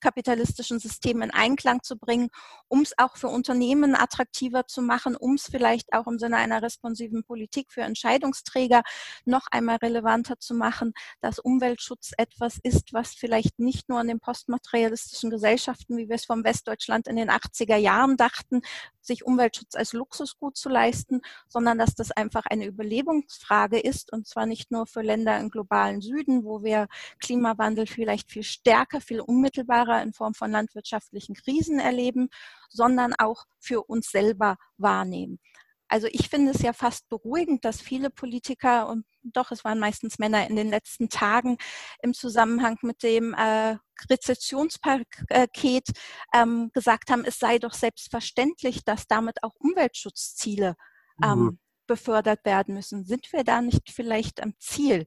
[0.00, 2.28] kapitalistischen System in Einklang zu bringen,
[2.68, 6.60] um es auch für Unternehmen attraktiver zu machen, um es vielleicht auch im Sinne einer
[6.60, 8.82] responsiven Politik für Entscheidungsträger
[9.24, 10.92] noch einmal relevanter zu machen,
[11.22, 16.26] dass Umweltschutz etwas ist, was vielleicht nicht nur in den postmaterialistischen Gesellschaften, wie wir es
[16.26, 18.60] vom Westdeutschland in den 80er Jahren dachten,
[19.00, 24.46] sich Umweltschutz als Luxusgut zu leisten, sondern dass das einfach eine Überlebensfrage ist und zwar
[24.46, 26.88] nicht nur für Länder im globalen Süden, wo wir
[27.20, 32.28] Klimawandel vielleicht viel stärker, viel unmittelbarer in Form von landwirtschaftlichen Krisen erleben,
[32.68, 35.38] sondern auch für uns selber wahrnehmen.
[35.86, 40.18] Also ich finde es ja fast beruhigend, dass viele Politiker und doch, es waren meistens
[40.18, 41.56] Männer in den letzten Tagen
[42.02, 43.76] im Zusammenhang mit dem äh,
[44.10, 45.88] Rezessionspaket
[46.34, 50.74] ähm, gesagt haben, es sei doch selbstverständlich, dass damit auch Umweltschutzziele
[51.22, 51.58] ähm, mhm.
[51.86, 53.04] Befördert werden müssen.
[53.04, 55.06] Sind wir da nicht vielleicht am Ziel?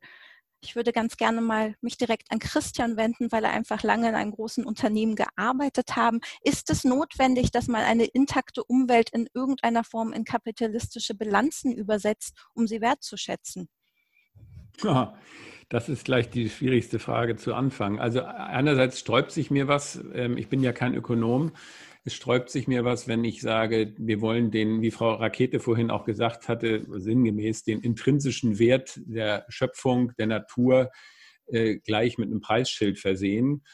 [0.62, 4.16] Ich würde ganz gerne mal mich direkt an Christian wenden, weil er einfach lange in
[4.16, 6.20] einem großen Unternehmen gearbeitet haben.
[6.42, 12.36] Ist es notwendig, dass man eine intakte Umwelt in irgendeiner Form in kapitalistische Bilanzen übersetzt,
[12.54, 13.70] um sie wertzuschätzen?
[14.84, 15.16] Ja,
[15.70, 18.00] Das ist gleich die schwierigste Frage zu Anfang.
[18.00, 20.02] Also einerseits sträubt sich mir was.
[20.14, 21.52] Ähm, ich bin ja kein Ökonom.
[22.08, 25.92] Es sträubt sich mir was, wenn ich sage, wir wollen den, wie Frau Rakete vorhin
[25.92, 30.90] auch gesagt hatte, sinngemäß den intrinsischen Wert der Schöpfung, der Natur
[31.48, 33.66] äh, gleich mit einem Preisschild versehen.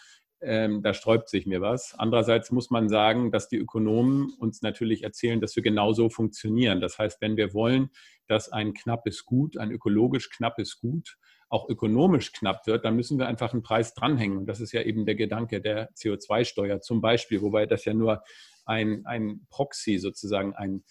[0.42, 1.94] Ähm, da sträubt sich mir was.
[1.96, 6.82] Andererseits muss man sagen, dass die Ökonomen uns natürlich erzählen, dass wir genauso funktionieren.
[6.82, 7.92] Das heißt, wenn wir wollen,
[8.28, 11.18] dass ein knappes Gut, ein ökologisch knappes Gut,
[11.50, 14.38] auch ökonomisch knapp wird, dann müssen wir einfach einen Preis dranhängen.
[14.40, 18.24] Und das ist ja eben der Gedanke der CO2-Steuer zum Beispiel, wobei das ja nur
[18.66, 20.84] ein, ein Proxy sozusagen, ein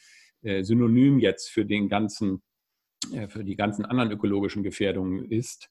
[0.43, 2.43] äh, Synonym jetzt für den ganzen,
[3.13, 5.69] äh, für die ganzen anderen ökologischen Gefährdungen ist.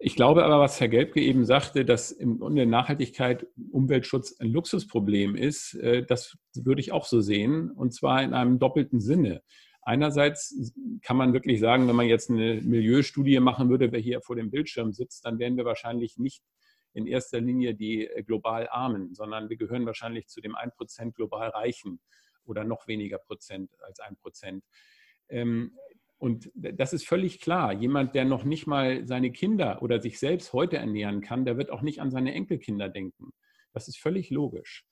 [0.00, 5.34] Ich glaube aber, was Herr Gelbke eben sagte, dass im Grunde Nachhaltigkeit, Umweltschutz ein Luxusproblem
[5.34, 9.42] ist, äh, das würde ich auch so sehen, und zwar in einem doppelten Sinne.
[9.88, 14.36] Einerseits kann man wirklich sagen, wenn man jetzt eine Milieustudie machen würde, wer hier vor
[14.36, 16.42] dem Bildschirm sitzt, dann wären wir wahrscheinlich nicht
[16.92, 21.48] in erster Linie die äh, global Armen, sondern wir gehören wahrscheinlich zu dem 1% global
[21.48, 22.00] Reichen
[22.44, 24.60] oder noch weniger Prozent als 1%.
[25.30, 25.78] Ähm,
[26.18, 27.72] und das ist völlig klar.
[27.72, 31.70] Jemand, der noch nicht mal seine Kinder oder sich selbst heute ernähren kann, der wird
[31.70, 33.30] auch nicht an seine Enkelkinder denken.
[33.72, 34.84] Das ist völlig logisch.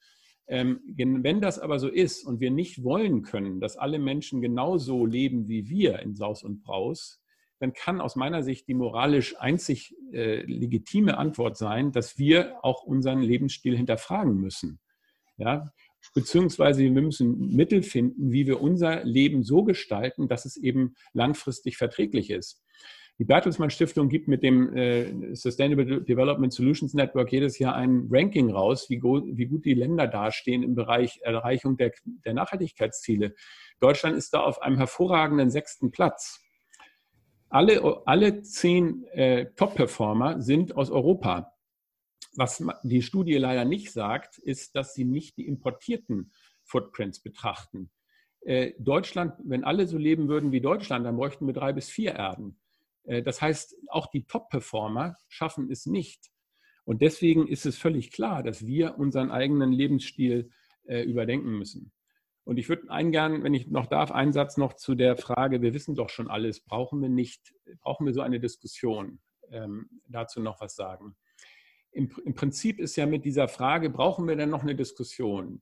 [0.48, 5.04] Ähm, wenn das aber so ist und wir nicht wollen können, dass alle Menschen genauso
[5.04, 7.20] leben wie wir in Saus und Braus,
[7.58, 12.82] dann kann aus meiner Sicht die moralisch einzig äh, legitime Antwort sein, dass wir auch
[12.84, 14.78] unseren Lebensstil hinterfragen müssen.
[15.36, 15.72] Ja?
[16.14, 21.76] Beziehungsweise wir müssen Mittel finden, wie wir unser Leben so gestalten, dass es eben langfristig
[21.76, 22.62] verträglich ist.
[23.18, 28.50] Die Bertelsmann Stiftung gibt mit dem äh, Sustainable Development Solutions Network jedes Jahr ein Ranking
[28.50, 33.34] raus, wie, go, wie gut die Länder dastehen im Bereich Erreichung der, der Nachhaltigkeitsziele.
[33.80, 36.42] Deutschland ist da auf einem hervorragenden sechsten Platz.
[37.48, 41.54] Alle, alle zehn äh, Top-Performer sind aus Europa.
[42.34, 46.32] Was die Studie leider nicht sagt, ist, dass sie nicht die importierten
[46.64, 47.90] Footprints betrachten.
[48.40, 52.12] Äh, Deutschland, wenn alle so leben würden wie Deutschland, dann bräuchten wir drei bis vier
[52.14, 52.58] Erden.
[53.06, 56.30] Äh, das heißt, auch die Top-Performer schaffen es nicht.
[56.84, 60.50] Und deswegen ist es völlig klar, dass wir unseren eigenen Lebensstil
[60.84, 61.92] äh, überdenken müssen.
[62.44, 65.74] Und ich würde eingern, wenn ich noch darf, einen Satz noch zu der Frage, wir
[65.74, 69.18] wissen doch schon alles, brauchen wir nicht, brauchen wir so eine Diskussion?
[69.50, 71.16] Ähm, dazu noch was sagen.
[71.90, 75.60] Im, Im Prinzip ist ja mit dieser Frage, brauchen wir denn noch eine Diskussion?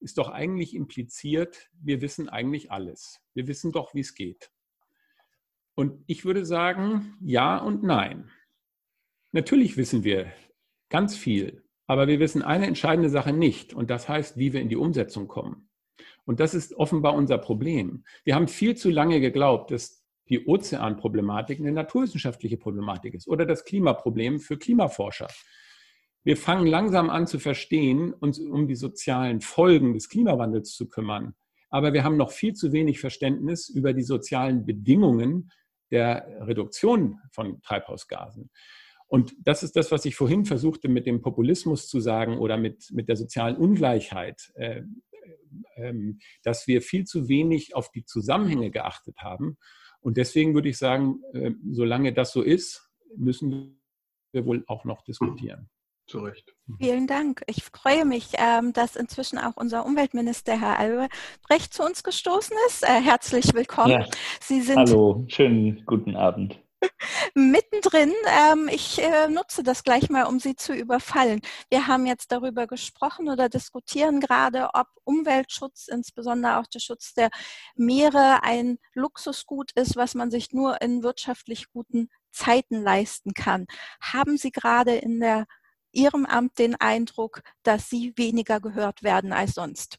[0.00, 3.20] Ist doch eigentlich impliziert, wir wissen eigentlich alles.
[3.34, 4.50] Wir wissen doch, wie es geht.
[5.76, 8.30] Und ich würde sagen, ja und nein.
[9.32, 10.32] Natürlich wissen wir
[10.88, 14.70] ganz viel, aber wir wissen eine entscheidende Sache nicht und das heißt, wie wir in
[14.70, 15.68] die Umsetzung kommen.
[16.24, 18.04] Und das ist offenbar unser Problem.
[18.24, 23.64] Wir haben viel zu lange geglaubt, dass die Ozeanproblematik eine naturwissenschaftliche Problematik ist oder das
[23.64, 25.28] Klimaproblem für Klimaforscher.
[26.24, 31.34] Wir fangen langsam an zu verstehen, uns um die sozialen Folgen des Klimawandels zu kümmern.
[31.68, 35.50] Aber wir haben noch viel zu wenig Verständnis über die sozialen Bedingungen,
[35.90, 38.50] der Reduktion von Treibhausgasen.
[39.08, 42.90] Und das ist das, was ich vorhin versuchte mit dem Populismus zu sagen oder mit,
[42.92, 44.82] mit der sozialen Ungleichheit, äh,
[45.76, 45.94] äh,
[46.42, 49.58] dass wir viel zu wenig auf die Zusammenhänge geachtet haben.
[50.00, 53.80] Und deswegen würde ich sagen, äh, solange das so ist, müssen
[54.32, 55.70] wir wohl auch noch diskutieren.
[56.06, 56.54] Zu Recht.
[56.66, 56.76] Mhm.
[56.78, 57.42] Vielen Dank.
[57.46, 62.84] Ich freue mich, ähm, dass inzwischen auch unser Umweltminister, Herr Albrecht, zu uns gestoßen ist.
[62.84, 63.90] Äh, herzlich willkommen.
[63.90, 64.06] Ja.
[64.40, 66.60] Sie sind Hallo, schönen guten Abend.
[67.34, 71.40] Mittendrin, ähm, ich äh, nutze das gleich mal, um Sie zu überfallen.
[71.70, 77.30] Wir haben jetzt darüber gesprochen oder diskutieren gerade, ob Umweltschutz, insbesondere auch der Schutz der
[77.74, 83.66] Meere, ein Luxusgut ist, was man sich nur in wirtschaftlich guten Zeiten leisten kann.
[84.00, 85.46] Haben Sie gerade in der
[85.96, 89.98] Ihrem Amt den Eindruck, dass Sie weniger gehört werden als sonst?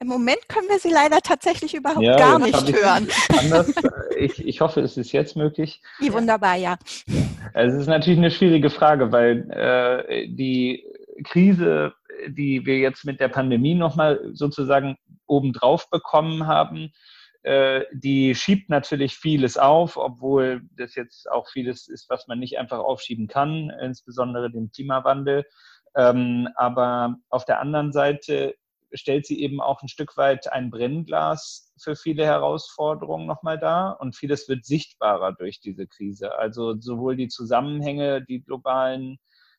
[0.00, 3.06] Im Moment können wir Sie leider tatsächlich überhaupt ja, gar nicht hören.
[3.38, 3.72] Anders.
[4.16, 5.80] Ich, ich hoffe, es ist jetzt möglich.
[5.98, 6.76] Wie wunderbar, ja.
[7.54, 10.84] Es ist natürlich eine schwierige Frage, weil äh, die
[11.24, 11.92] Krise,
[12.28, 16.90] die wir jetzt mit der Pandemie nochmal sozusagen obendrauf bekommen haben, äh,
[17.42, 22.80] die schiebt natürlich vieles auf, obwohl das jetzt auch vieles ist, was man nicht einfach
[22.80, 25.46] aufschieben kann, insbesondere den Klimawandel.
[25.96, 28.54] Ähm, aber auf der anderen Seite
[28.92, 34.16] stellt sie eben auch ein Stück weit ein Brennglas für viele Herausforderungen nochmal dar und
[34.16, 36.36] vieles wird sichtbarer durch diese Krise.
[36.36, 39.18] Also sowohl die Zusammenhänge, die globalen,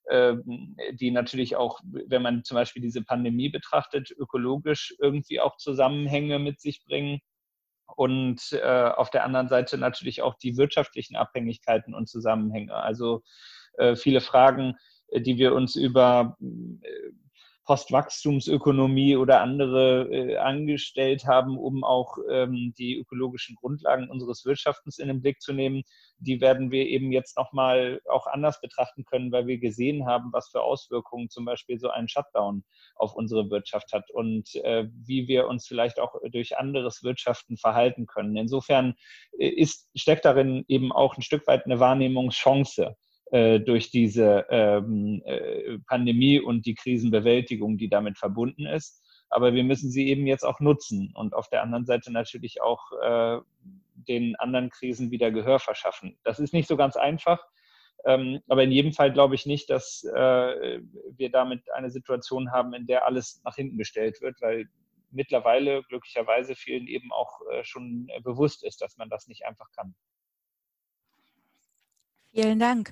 [0.10, 6.40] ähm, die natürlich auch, wenn man zum Beispiel diese Pandemie betrachtet, ökologisch irgendwie auch Zusammenhänge
[6.40, 7.20] mit sich bringen.
[7.96, 12.76] Und äh, auf der anderen Seite natürlich auch die wirtschaftlichen Abhängigkeiten und Zusammenhänge.
[12.76, 13.22] Also
[13.78, 14.76] äh, viele Fragen,
[15.14, 17.12] die wir uns über äh,
[17.72, 25.08] Postwachstumsökonomie oder andere äh, angestellt haben, um auch ähm, die ökologischen Grundlagen unseres Wirtschaftens in
[25.08, 25.84] den Blick zu nehmen,
[26.18, 30.50] die werden wir eben jetzt nochmal auch anders betrachten können, weil wir gesehen haben, was
[30.50, 32.66] für Auswirkungen zum Beispiel so ein Shutdown
[32.96, 38.06] auf unsere Wirtschaft hat und äh, wie wir uns vielleicht auch durch anderes Wirtschaften verhalten
[38.06, 38.36] können.
[38.36, 38.96] Insofern
[39.40, 42.98] äh, ist, steckt darin eben auch ein Stück weit eine Wahrnehmungschance
[43.60, 49.02] durch diese ähm, äh, Pandemie und die Krisenbewältigung, die damit verbunden ist.
[49.30, 52.92] Aber wir müssen sie eben jetzt auch nutzen und auf der anderen Seite natürlich auch
[53.02, 53.40] äh,
[53.94, 56.18] den anderen Krisen wieder Gehör verschaffen.
[56.24, 57.42] Das ist nicht so ganz einfach,
[58.06, 60.82] ähm, aber in jedem Fall glaube ich nicht, dass äh,
[61.16, 64.68] wir damit eine Situation haben, in der alles nach hinten gestellt wird, weil
[65.12, 69.94] mittlerweile glücklicherweise vielen eben auch äh, schon bewusst ist, dass man das nicht einfach kann.
[72.34, 72.92] Vielen Dank.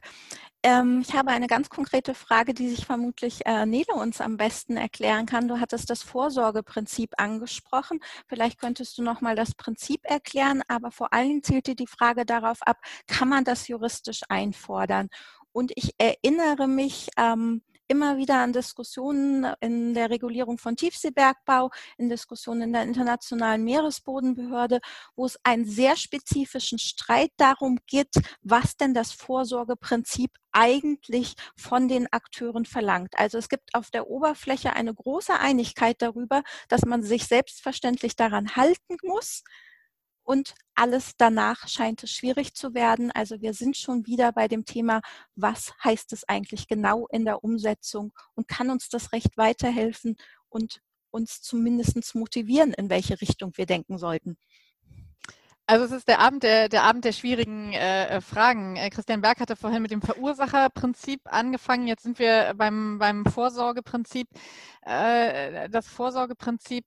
[0.64, 4.76] Ähm, ich habe eine ganz konkrete Frage, die sich vermutlich äh, Nele uns am besten
[4.76, 5.48] erklären kann.
[5.48, 8.00] Du hattest das Vorsorgeprinzip angesprochen.
[8.28, 12.62] Vielleicht könntest du noch mal das Prinzip erklären, aber vor allem zielte die Frage darauf
[12.64, 12.78] ab,
[13.08, 15.08] kann man das juristisch einfordern?
[15.54, 22.08] Und ich erinnere mich, ähm, immer wieder an Diskussionen in der Regulierung von Tiefseebergbau, in
[22.08, 24.80] Diskussionen in der Internationalen Meeresbodenbehörde,
[25.16, 32.08] wo es einen sehr spezifischen Streit darum geht, was denn das Vorsorgeprinzip eigentlich von den
[32.12, 33.14] Akteuren verlangt.
[33.18, 38.56] Also es gibt auf der Oberfläche eine große Einigkeit darüber, dass man sich selbstverständlich daran
[38.56, 39.44] halten muss,
[40.30, 43.12] und alles danach scheint es schwierig zu werden.
[43.12, 45.02] Also wir sind schon wieder bei dem Thema,
[45.36, 50.18] was heißt es eigentlich genau in der Umsetzung und kann uns das Recht weiterhelfen
[50.48, 54.38] und uns zumindest motivieren, in welche Richtung wir denken sollten.
[55.66, 58.76] Also es ist der Abend der, der Abend der schwierigen äh, äh Fragen.
[58.76, 61.88] Äh, Christian Berg hatte vorhin mit dem Verursacherprinzip angefangen.
[61.88, 64.28] Jetzt sind wir beim, beim Vorsorgeprinzip.
[64.84, 66.86] Äh, das Vorsorgeprinzip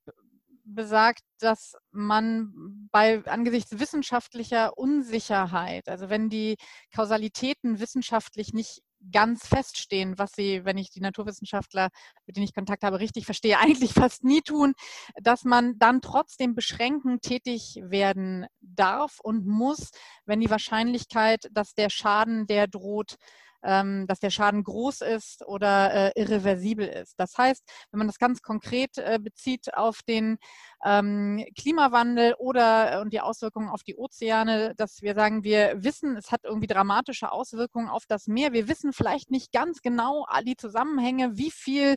[0.65, 6.57] besagt, dass man bei angesichts wissenschaftlicher Unsicherheit, also wenn die
[6.95, 11.89] Kausalitäten wissenschaftlich nicht ganz feststehen, was sie, wenn ich die Naturwissenschaftler,
[12.27, 14.75] mit denen ich Kontakt habe, richtig verstehe, eigentlich fast nie tun,
[15.21, 19.91] dass man dann trotzdem beschränkend tätig werden darf und muss,
[20.25, 23.17] wenn die Wahrscheinlichkeit, dass der Schaden, der droht,
[23.63, 27.19] ähm, dass der Schaden groß ist oder äh, irreversibel ist.
[27.19, 30.39] Das heißt, wenn man das ganz konkret äh, bezieht auf den
[30.85, 36.17] ähm, Klimawandel oder äh, und die Auswirkungen auf die Ozeane, dass wir sagen, wir wissen,
[36.17, 38.53] es hat irgendwie dramatische Auswirkungen auf das Meer.
[38.53, 41.97] Wir wissen vielleicht nicht ganz genau die Zusammenhänge, wie viel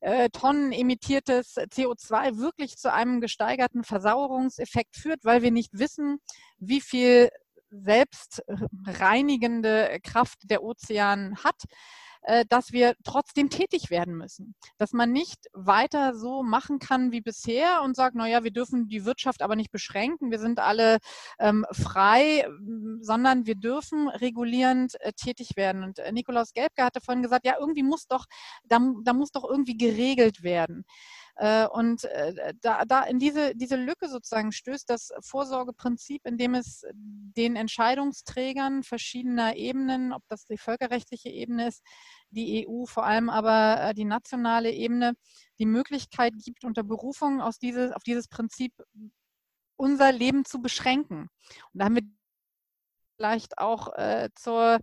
[0.00, 6.18] äh, Tonnen emittiertes CO2 wirklich zu einem gesteigerten Versauerungseffekt führt, weil wir nicht wissen,
[6.58, 7.30] wie viel
[7.70, 11.64] selbstreinigende Kraft der Ozean hat,
[12.22, 14.54] äh, dass wir trotzdem tätig werden müssen.
[14.76, 19.06] Dass man nicht weiter so machen kann wie bisher und sagt, naja, wir dürfen die
[19.06, 20.98] Wirtschaft aber nicht beschränken, wir sind alle
[21.38, 22.46] ähm, frei,
[23.00, 25.82] sondern wir dürfen regulierend äh, tätig werden.
[25.82, 28.26] Und äh, Nikolaus Gelbke hatte vorhin gesagt, ja, irgendwie muss doch,
[28.64, 30.84] da, da muss doch irgendwie geregelt werden.
[31.40, 36.84] Äh, und äh, da, da in diese, diese Lücke sozusagen stößt das Vorsorgeprinzip, indem es
[36.92, 41.82] den Entscheidungsträgern verschiedener Ebenen, ob das die völkerrechtliche Ebene ist,
[42.28, 45.14] die EU, vor allem aber äh, die nationale Ebene,
[45.58, 48.74] die Möglichkeit gibt, unter Berufung aus dieses, auf dieses Prinzip
[49.76, 51.30] unser Leben zu beschränken.
[51.72, 52.02] Und da haben wir
[53.16, 54.78] vielleicht auch äh, zur,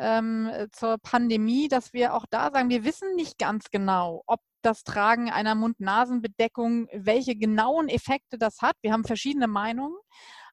[0.00, 4.84] ähm, zur Pandemie, dass wir auch da sagen, wir wissen nicht ganz genau, ob das
[4.84, 8.76] Tragen einer Mund-Nasen-Bedeckung, welche genauen Effekte das hat.
[8.82, 9.96] Wir haben verschiedene Meinungen.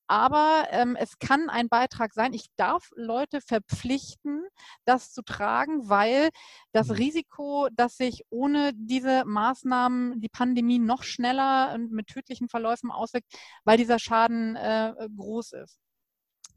[0.09, 2.33] Aber ähm, es kann ein Beitrag sein.
[2.33, 4.45] Ich darf Leute verpflichten,
[4.85, 6.29] das zu tragen, weil
[6.71, 6.95] das mhm.
[6.95, 13.27] Risiko, dass sich ohne diese Maßnahmen die Pandemie noch schneller mit tödlichen Verläufen auswirkt,
[13.65, 15.77] weil dieser Schaden äh, groß ist.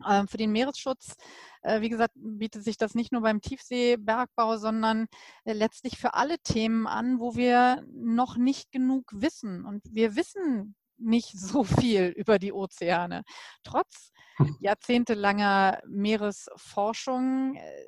[0.09, 1.17] Ähm, für den Meeresschutz,
[1.63, 5.07] äh, wie gesagt, bietet sich das nicht nur beim Tiefseebergbau, sondern
[5.45, 9.65] äh, letztlich für alle Themen an, wo wir noch nicht genug wissen.
[9.65, 13.23] Und wir wissen nicht so viel über die Ozeane.
[13.65, 14.13] Trotz
[14.61, 17.85] jahrzehntelanger Meeresforschung, äh,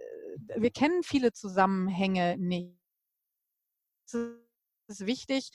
[0.56, 2.76] wir kennen viele Zusammenhänge nicht.
[4.06, 5.50] Es ist wichtig,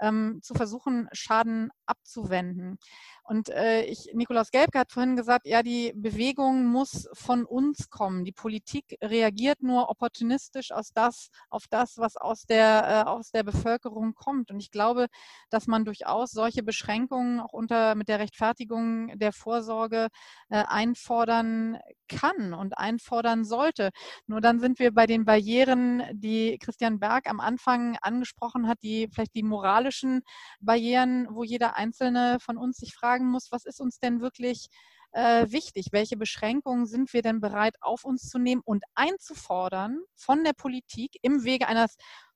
[0.00, 2.78] ähm, zu versuchen, Schaden abzuwenden.
[3.26, 8.24] Und äh, ich, Nikolaus Gelbke hat vorhin gesagt, ja, die Bewegung muss von uns kommen.
[8.26, 13.42] Die Politik reagiert nur opportunistisch aus das, auf das, was aus der, äh, aus der
[13.42, 14.50] Bevölkerung kommt.
[14.50, 15.06] Und ich glaube,
[15.48, 20.08] dass man durchaus solche Beschränkungen auch unter, mit der Rechtfertigung der Vorsorge
[20.50, 21.78] äh, einfordern
[22.08, 23.90] kann und einfordern sollte.
[24.26, 29.08] Nur dann sind wir bei den Barrieren, die Christian Berg am Anfang angesprochen hat, die
[29.10, 29.42] vielleicht die
[29.84, 30.22] moralischen
[30.60, 34.68] Barrieren, wo jeder Einzelne von uns sich fragen muss, was ist uns denn wirklich
[35.12, 35.88] äh, wichtig?
[35.92, 41.16] Welche Beschränkungen sind wir denn bereit auf uns zu nehmen und einzufordern von der Politik
[41.22, 41.86] im Wege einer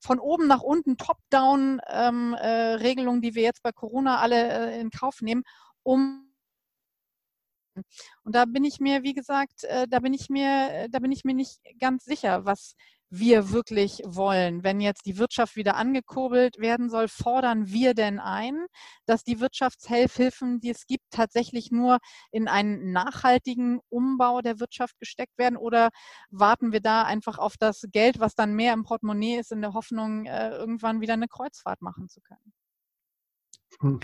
[0.00, 4.90] von oben nach unten Top-Down-Regelung, ähm, äh, die wir jetzt bei Corona alle äh, in
[4.90, 5.44] Kauf nehmen,
[5.82, 6.24] um
[8.24, 11.12] und da bin ich mir, wie gesagt, äh, da bin ich mir, äh, da bin
[11.12, 12.74] ich mir nicht ganz sicher, was
[13.10, 14.62] wir wirklich wollen.
[14.64, 18.66] Wenn jetzt die Wirtschaft wieder angekurbelt werden soll, fordern wir denn ein,
[19.06, 21.98] dass die Wirtschaftshilfen, die es gibt, tatsächlich nur
[22.30, 25.56] in einen nachhaltigen Umbau der Wirtschaft gesteckt werden?
[25.56, 25.90] Oder
[26.30, 29.74] warten wir da einfach auf das Geld, was dann mehr im Portemonnaie ist, in der
[29.74, 32.52] Hoffnung, äh, irgendwann wieder eine Kreuzfahrt machen zu können?
[33.80, 34.00] Hm.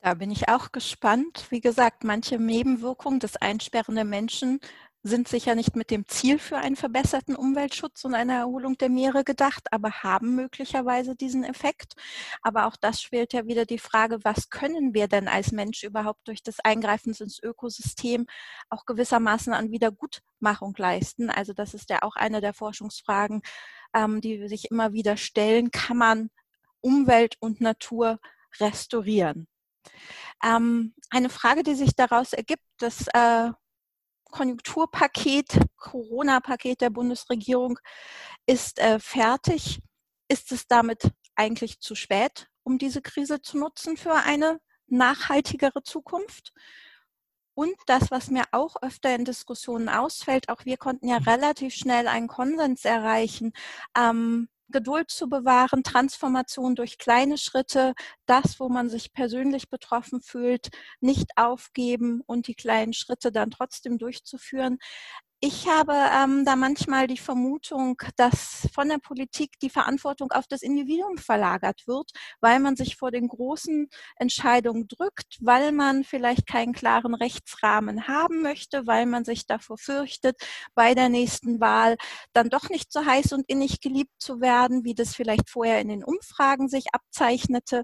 [0.00, 1.46] Da bin ich auch gespannt.
[1.50, 4.58] Wie gesagt, manche Nebenwirkungen des Einsperren der Menschen
[5.02, 9.24] sind sicher nicht mit dem Ziel für einen verbesserten Umweltschutz und eine Erholung der Meere
[9.24, 11.94] gedacht, aber haben möglicherweise diesen Effekt.
[12.40, 16.28] Aber auch das spielt ja wieder die Frage, was können wir denn als Mensch überhaupt
[16.28, 18.26] durch das Eingreifen ins Ökosystem
[18.70, 21.30] auch gewissermaßen an Wiedergutmachung leisten?
[21.30, 23.42] Also das ist ja auch eine der Forschungsfragen,
[23.94, 25.72] ähm, die sich immer wieder stellen.
[25.72, 26.30] Kann man
[26.80, 28.20] Umwelt und Natur
[28.60, 29.48] restaurieren?
[30.44, 33.50] Ähm, eine Frage, die sich daraus ergibt, das äh,
[34.32, 37.78] Konjunkturpaket, Corona-Paket der Bundesregierung
[38.46, 39.80] ist äh, fertig.
[40.28, 46.52] Ist es damit eigentlich zu spät, um diese Krise zu nutzen für eine nachhaltigere Zukunft?
[47.54, 52.08] Und das, was mir auch öfter in Diskussionen ausfällt, auch wir konnten ja relativ schnell
[52.08, 53.52] einen Konsens erreichen.
[53.96, 57.94] Ähm, Geduld zu bewahren, Transformation durch kleine Schritte,
[58.26, 60.70] das, wo man sich persönlich betroffen fühlt,
[61.00, 64.78] nicht aufgeben und die kleinen Schritte dann trotzdem durchzuführen.
[65.44, 70.62] Ich habe ähm, da manchmal die Vermutung, dass von der Politik die Verantwortung auf das
[70.62, 76.72] Individuum verlagert wird, weil man sich vor den großen Entscheidungen drückt, weil man vielleicht keinen
[76.72, 80.36] klaren Rechtsrahmen haben möchte, weil man sich davor fürchtet,
[80.76, 81.96] bei der nächsten Wahl
[82.32, 85.88] dann doch nicht so heiß und innig geliebt zu werden, wie das vielleicht vorher in
[85.88, 87.82] den Umfragen sich abzeichnete.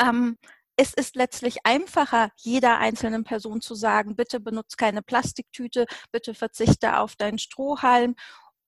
[0.00, 0.38] Ähm,
[0.76, 6.98] es ist letztlich einfacher, jeder einzelnen Person zu sagen, bitte benutze keine Plastiktüte, bitte verzichte
[6.98, 8.16] auf deinen Strohhalm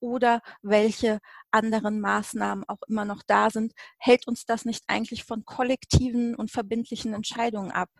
[0.00, 5.44] oder welche anderen Maßnahmen auch immer noch da sind, hält uns das nicht eigentlich von
[5.44, 7.90] kollektiven und verbindlichen Entscheidungen ab?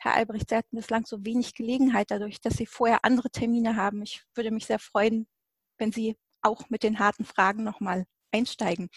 [0.00, 4.02] Herr Albrecht, Sie hatten bislang so wenig Gelegenheit dadurch, dass Sie vorher andere Termine haben.
[4.02, 5.26] Ich würde mich sehr freuen,
[5.78, 8.88] wenn Sie auch mit den harten Fragen nochmal einsteigen.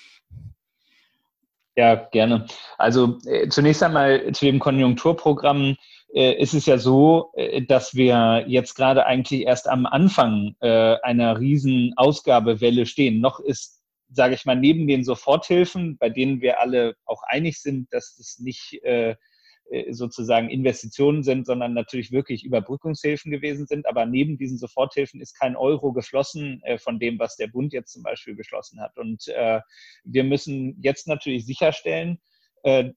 [1.75, 2.45] Ja, gerne.
[2.77, 5.75] Also äh, zunächst einmal zu dem Konjunkturprogramm
[6.13, 10.95] äh, ist es ja so, äh, dass wir jetzt gerade eigentlich erst am Anfang äh,
[11.03, 13.19] einer riesen Ausgabewelle stehen.
[13.19, 17.91] Noch ist, sage ich mal, neben den Soforthilfen, bei denen wir alle auch einig sind,
[17.91, 19.15] dass es nicht äh, äh,
[19.89, 23.87] sozusagen Investitionen sind, sondern natürlich wirklich Überbrückungshilfen gewesen sind.
[23.87, 27.93] Aber neben diesen Soforthilfen ist kein Euro geflossen äh, von dem, was der Bund jetzt
[27.93, 28.97] zum Beispiel beschlossen hat.
[28.97, 29.61] Und äh,
[30.03, 32.19] wir müssen jetzt natürlich sicherstellen,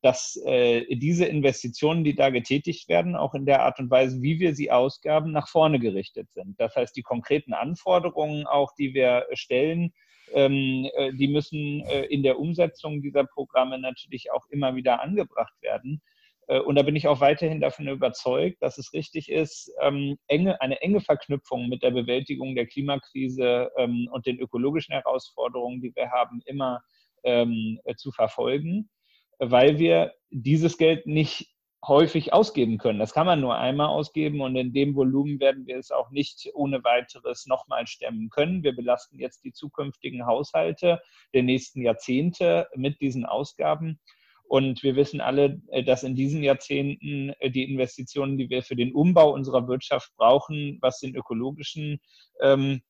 [0.01, 4.55] dass diese Investitionen, die da getätigt werden, auch in der Art und Weise, wie wir
[4.55, 6.59] sie ausgaben, nach vorne gerichtet sind.
[6.59, 9.93] Das heißt, die konkreten Anforderungen auch, die wir stellen,
[10.33, 10.89] ähm,
[11.19, 16.01] die müssen in der Umsetzung dieser Programme natürlich auch immer wieder angebracht werden.
[16.49, 20.81] Äh, und da bin ich auch weiterhin davon überzeugt, dass es richtig ist, ähm, eine
[20.81, 26.41] enge Verknüpfung mit der Bewältigung der Klimakrise ähm, und den ökologischen Herausforderungen, die wir haben,
[26.47, 26.81] immer
[27.25, 28.91] ähm, äh, zu verfolgen,
[29.39, 31.55] weil wir dieses Geld nicht
[31.87, 32.99] häufig ausgeben können.
[32.99, 36.51] Das kann man nur einmal ausgeben und in dem Volumen werden wir es auch nicht
[36.55, 38.65] ohne weiteres nochmal stemmen können.
[38.65, 41.01] Wir belasten jetzt die zukünftigen Haushalte
[41.35, 44.01] der nächsten Jahrzehnte mit diesen Ausgaben.
[44.49, 48.77] Und wir wissen alle, äh, dass in diesen Jahrzehnten äh, die Investitionen, die wir für
[48.77, 52.01] den Umbau unserer Wirtschaft brauchen, was den ökologischen,
[52.41, 52.81] ähm,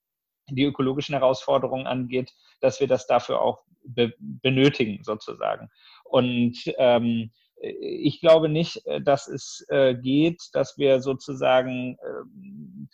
[0.48, 5.68] die ökologischen Herausforderungen angeht, dass wir das dafür auch be benötigen, sozusagen.
[6.04, 12.86] Und ähm, ich glaube nicht, äh, dass es äh, geht, dass wir sozusagen äh, äh,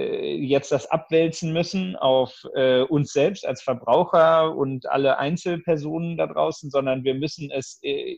[0.00, 6.70] jetzt das abwälzen müssen auf äh, uns selbst als Verbraucher und alle Einzelpersonen da draußen,
[6.70, 8.12] sondern wir müssen es äh,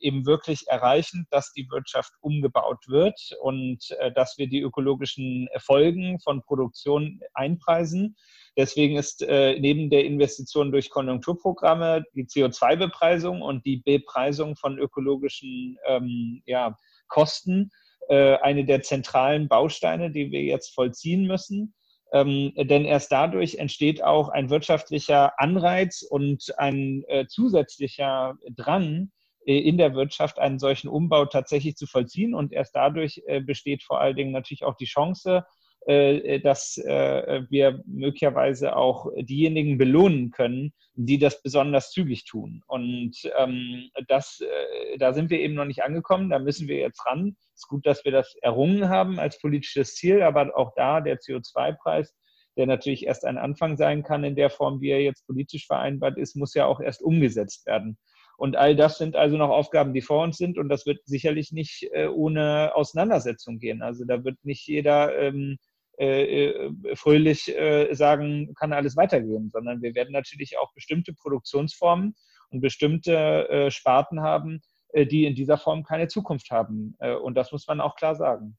[0.00, 6.18] eben wirklich erreichen, dass die Wirtschaft umgebaut wird und äh, dass wir die ökologischen Folgen
[6.20, 8.16] von Produktion einpreisen.
[8.56, 15.78] Deswegen ist äh, neben der Investition durch Konjunkturprogramme die CO2-Bepreisung und die Bepreisung von ökologischen
[15.86, 16.76] ähm, ja,
[17.06, 17.70] Kosten
[18.08, 21.74] äh, eine der zentralen Bausteine, die wir jetzt vollziehen müssen.
[22.12, 29.10] Ähm, denn erst dadurch entsteht auch ein wirtschaftlicher Anreiz und ein äh, zusätzlicher Drang
[29.44, 32.34] äh, in der Wirtschaft, einen solchen Umbau tatsächlich zu vollziehen.
[32.34, 35.44] Und erst dadurch äh, besteht vor allen Dingen natürlich auch die Chance,
[35.88, 42.62] dass äh, wir möglicherweise auch diejenigen belohnen können, die das besonders zügig tun.
[42.66, 47.06] Und ähm, das, äh, da sind wir eben noch nicht angekommen, da müssen wir jetzt
[47.06, 47.36] ran.
[47.54, 51.20] Es ist gut, dass wir das errungen haben als politisches Ziel, aber auch da der
[51.20, 52.14] CO2-Preis,
[52.58, 56.18] der natürlich erst ein Anfang sein kann in der Form, wie er jetzt politisch vereinbart
[56.18, 57.96] ist, muss ja auch erst umgesetzt werden.
[58.36, 60.58] Und all das sind also noch Aufgaben, die vor uns sind.
[60.58, 63.82] Und das wird sicherlich nicht äh, ohne Auseinandersetzung gehen.
[63.82, 65.58] Also da wird nicht jeder ähm,
[65.98, 72.14] äh, äh, fröhlich äh, sagen, kann alles weitergehen, sondern wir werden natürlich auch bestimmte Produktionsformen
[72.50, 74.62] und bestimmte Sparten haben,
[74.94, 76.96] die in dieser Form keine Zukunft haben.
[77.22, 78.56] und das muss man auch klar sagen.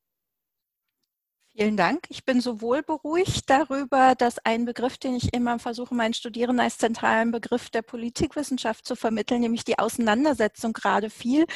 [1.56, 2.06] Vielen Dank.
[2.10, 6.78] Ich bin sowohl beruhigt darüber, dass ein Begriff, den ich immer versuche, meinen Studierenden als
[6.78, 11.48] zentralen Begriff der Politikwissenschaft zu vermitteln, nämlich die Auseinandersetzung gerade viel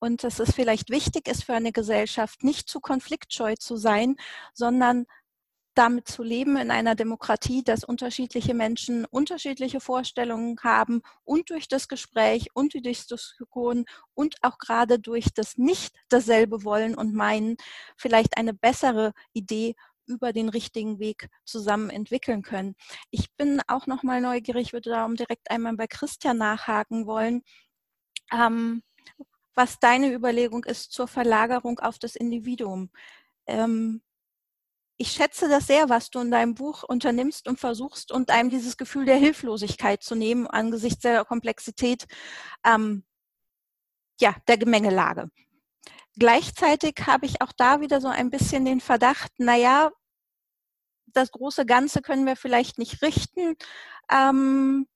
[0.00, 4.16] und dass es vielleicht wichtig ist für eine Gesellschaft, nicht zu konfliktscheu zu sein,
[4.52, 5.06] sondern
[5.74, 11.88] damit zu leben in einer Demokratie, dass unterschiedliche Menschen unterschiedliche Vorstellungen haben und durch das
[11.88, 17.56] Gespräch und die Diskussion und auch gerade durch das Nicht dasselbe wollen und meinen,
[17.96, 19.74] vielleicht eine bessere Idee
[20.06, 22.74] über den richtigen Weg zusammen entwickeln können.
[23.10, 27.42] Ich bin auch noch mal neugierig, würde darum direkt einmal bei Christian nachhaken wollen.
[28.32, 28.82] Ähm,
[29.54, 32.90] was deine Überlegung ist zur Verlagerung auf das Individuum.
[33.46, 34.02] Ähm,
[35.00, 38.76] ich schätze das sehr, was du in deinem Buch unternimmst und versuchst und einem dieses
[38.76, 42.04] Gefühl der Hilflosigkeit zu nehmen angesichts der Komplexität
[42.66, 43.02] ähm,
[44.20, 45.30] ja, der Gemengelage.
[46.18, 49.90] Gleichzeitig habe ich auch da wieder so ein bisschen den Verdacht, naja,
[51.06, 53.56] das große Ganze können wir vielleicht nicht richten,
[54.12, 54.86] ähm,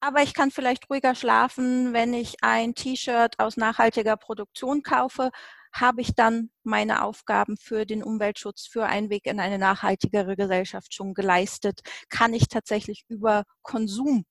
[0.00, 5.30] aber ich kann vielleicht ruhiger schlafen, wenn ich ein T-Shirt aus nachhaltiger Produktion kaufe,
[5.74, 10.94] habe ich dann meine Aufgaben für den Umweltschutz, für einen Weg in eine nachhaltigere Gesellschaft
[10.94, 11.80] schon geleistet?
[12.08, 14.24] Kann ich tatsächlich über Konsum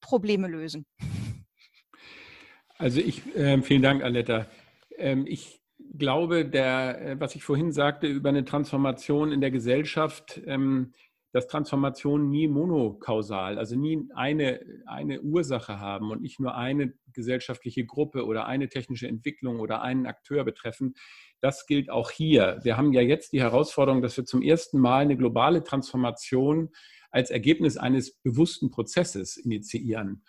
[0.00, 0.86] Probleme lösen?
[2.78, 4.46] Also ich, äh, vielen Dank, Aletta.
[4.98, 5.62] Ähm, ich
[5.96, 10.92] glaube, der, äh, was ich vorhin sagte über eine Transformation in der Gesellschaft, ähm,
[11.36, 17.84] dass Transformationen nie monokausal, also nie eine, eine Ursache haben und nicht nur eine gesellschaftliche
[17.84, 20.94] Gruppe oder eine technische Entwicklung oder einen Akteur betreffen.
[21.42, 22.60] Das gilt auch hier.
[22.62, 26.70] Wir haben ja jetzt die Herausforderung, dass wir zum ersten Mal eine globale Transformation
[27.10, 30.24] als Ergebnis eines bewussten Prozesses initiieren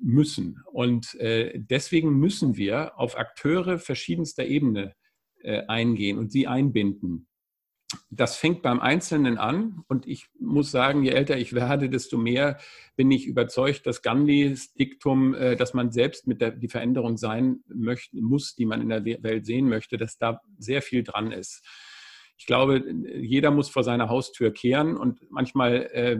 [0.00, 0.62] müssen.
[0.70, 4.94] Und äh, deswegen müssen wir auf Akteure verschiedenster Ebene
[5.42, 7.26] äh, eingehen und sie einbinden
[8.10, 12.58] das fängt beim Einzelnen an und ich muss sagen, je älter ich werde, desto mehr
[12.96, 17.60] bin ich überzeugt, dass Gandhis Diktum, äh, dass man selbst mit der die Veränderung sein
[17.68, 21.64] möchte, muss, die man in der Welt sehen möchte, dass da sehr viel dran ist.
[22.38, 22.84] Ich glaube,
[23.18, 26.18] jeder muss vor seiner Haustür kehren und manchmal äh,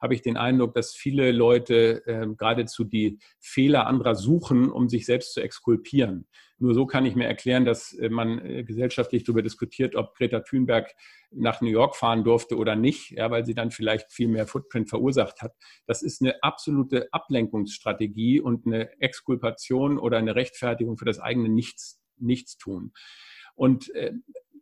[0.00, 5.06] habe ich den Eindruck, dass viele Leute äh, geradezu die Fehler anderer suchen, um sich
[5.06, 6.28] selbst zu exkulpieren.
[6.58, 10.40] Nur so kann ich mir erklären, dass äh, man äh, gesellschaftlich darüber diskutiert, ob Greta
[10.40, 10.94] Thunberg
[11.30, 14.88] nach New York fahren durfte oder nicht, ja, weil sie dann vielleicht viel mehr Footprint
[14.88, 15.54] verursacht hat.
[15.86, 22.00] Das ist eine absolute Ablenkungsstrategie und eine Exkulpation oder eine Rechtfertigung für das eigene Nichts,
[22.18, 22.92] Nichtstun.
[23.54, 24.12] Und äh,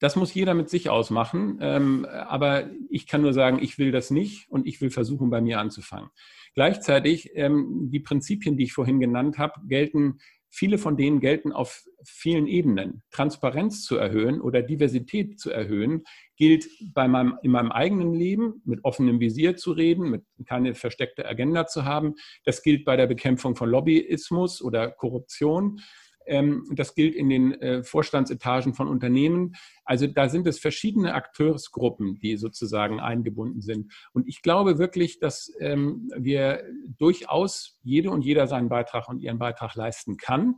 [0.00, 1.58] das muss jeder mit sich ausmachen.
[1.60, 5.40] Ähm, aber ich kann nur sagen, ich will das nicht und ich will versuchen, bei
[5.40, 6.10] mir anzufangen.
[6.54, 10.18] Gleichzeitig, ähm, die Prinzipien, die ich vorhin genannt habe, gelten,
[10.50, 13.02] viele von denen gelten auf vielen Ebenen.
[13.10, 16.04] Transparenz zu erhöhen oder Diversität zu erhöhen,
[16.36, 21.26] gilt bei meinem, in meinem eigenen Leben, mit offenem Visier zu reden, mit keine versteckte
[21.26, 22.14] Agenda zu haben.
[22.44, 25.80] Das gilt bei der Bekämpfung von Lobbyismus oder Korruption.
[26.26, 29.54] Ähm, das gilt in den äh, Vorstandsetagen von Unternehmen.
[29.84, 33.92] Also da sind es verschiedene Akteursgruppen, die sozusagen eingebunden sind.
[34.12, 36.64] Und ich glaube wirklich, dass ähm, wir
[36.98, 40.56] durchaus jede und jeder seinen Beitrag und ihren Beitrag leisten kann.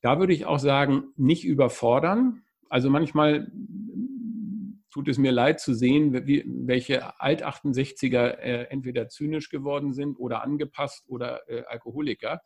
[0.00, 2.42] Da würde ich auch sagen, nicht überfordern.
[2.68, 3.50] Also manchmal
[4.96, 6.14] tut es mir leid zu sehen,
[6.66, 12.40] welche Alt-68er äh, entweder zynisch geworden sind oder angepasst oder äh, Alkoholiker.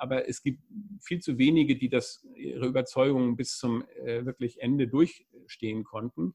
[0.00, 0.62] Aber es gibt
[1.00, 6.34] viel zu wenige, die das, ihre Überzeugungen bis zum äh, wirklich Ende durchstehen konnten.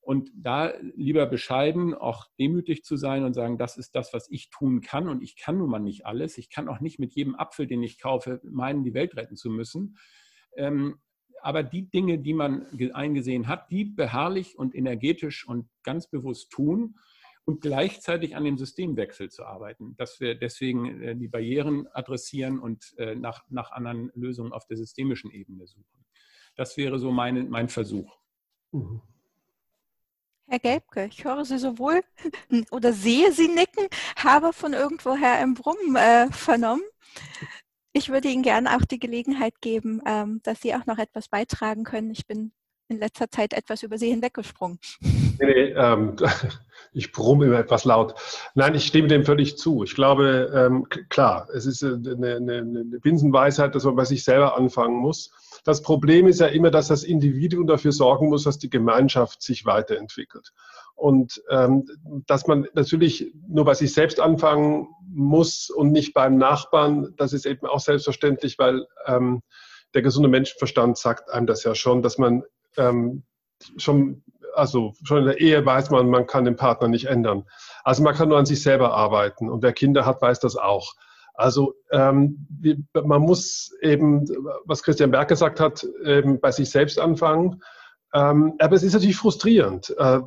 [0.00, 4.48] Und da lieber bescheiden, auch demütig zu sein und sagen, das ist das, was ich
[4.48, 5.08] tun kann.
[5.08, 6.38] Und ich kann nun mal nicht alles.
[6.38, 9.50] Ich kann auch nicht mit jedem Apfel, den ich kaufe, meinen, die Welt retten zu
[9.50, 9.98] müssen.
[10.56, 10.98] Ähm,
[11.42, 16.96] aber die Dinge, die man eingesehen hat, die beharrlich und energetisch und ganz bewusst tun
[17.48, 22.94] und gleichzeitig an dem Systemwechsel zu arbeiten, dass wir deswegen äh, die Barrieren adressieren und
[22.98, 26.04] äh, nach, nach anderen Lösungen auf der systemischen Ebene suchen.
[26.56, 28.18] Das wäre so mein, mein Versuch.
[28.72, 29.00] Mhm.
[30.46, 32.02] Herr Gelbke, ich höre Sie sowohl
[32.70, 36.84] oder sehe Sie nicken, habe von irgendwoher ein Brummen äh, vernommen.
[37.94, 41.84] Ich würde Ihnen gerne auch die Gelegenheit geben, ähm, dass Sie auch noch etwas beitragen
[41.84, 42.10] können.
[42.10, 42.52] Ich bin
[42.88, 44.78] in letzter Zeit etwas über Sie hinweggesprungen.
[45.00, 46.14] Nee, nee, ähm,
[46.92, 48.14] ich brumme immer etwas laut.
[48.54, 49.84] Nein, ich stimme dem völlig zu.
[49.84, 54.56] Ich glaube, ähm, klar, es ist eine, eine, eine Binsenweisheit, dass man bei sich selber
[54.56, 55.30] anfangen muss.
[55.64, 59.66] Das Problem ist ja immer, dass das Individuum dafür sorgen muss, dass die Gemeinschaft sich
[59.66, 60.52] weiterentwickelt.
[60.94, 61.86] Und ähm,
[62.26, 67.46] dass man natürlich nur bei sich selbst anfangen muss und nicht beim Nachbarn, das ist
[67.46, 69.42] eben auch selbstverständlich, weil ähm,
[69.94, 72.42] der gesunde Menschenverstand sagt einem das ja schon, dass man
[72.76, 73.22] ähm,
[73.76, 74.22] schon,
[74.58, 77.44] also schon in der Ehe weiß man, man kann den Partner nicht ändern.
[77.84, 79.48] Also man kann nur an sich selber arbeiten.
[79.48, 80.94] Und wer Kinder hat, weiß das auch.
[81.34, 82.46] Also ähm,
[82.92, 84.26] man muss eben,
[84.64, 87.62] was Christian Berg gesagt hat, eben bei sich selbst anfangen.
[88.14, 89.94] Ähm, aber es ist natürlich frustrierend.
[89.98, 90.20] Äh,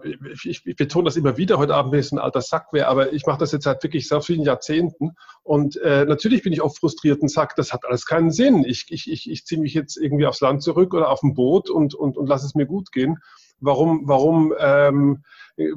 [0.44, 3.12] ich, ich, betone das immer wieder, heute Abend, wenn es ein alter Sack wäre, aber
[3.12, 5.16] ich mache das jetzt seit wirklich sehr vielen Jahrzehnten.
[5.42, 8.64] Und äh, natürlich bin ich oft frustriert und sage, das hat alles keinen Sinn.
[8.66, 11.72] Ich, ich, ich, ich ziehe mich jetzt irgendwie aufs Land zurück oder auf ein Boot
[11.72, 13.18] und, und, und lasse es mir gut gehen.
[13.62, 15.24] Warum, warum ähm,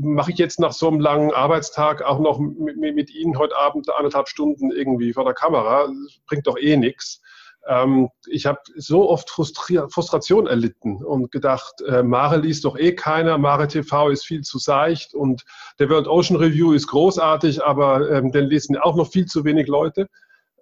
[0.01, 3.89] mache ich jetzt nach so einem langen Arbeitstag auch noch mit, mit Ihnen heute Abend
[3.95, 5.87] anderthalb Stunden irgendwie vor der Kamera?
[5.87, 7.21] Das bringt doch eh nichts.
[7.67, 12.95] Ähm, ich habe so oft Frustri Frustration erlitten und gedacht, äh, Mare liest doch eh
[12.95, 15.45] keiner, Mare TV ist viel zu seicht und
[15.79, 19.67] der World Ocean Review ist großartig, aber ähm, den lesen auch noch viel zu wenig
[19.67, 20.09] Leute.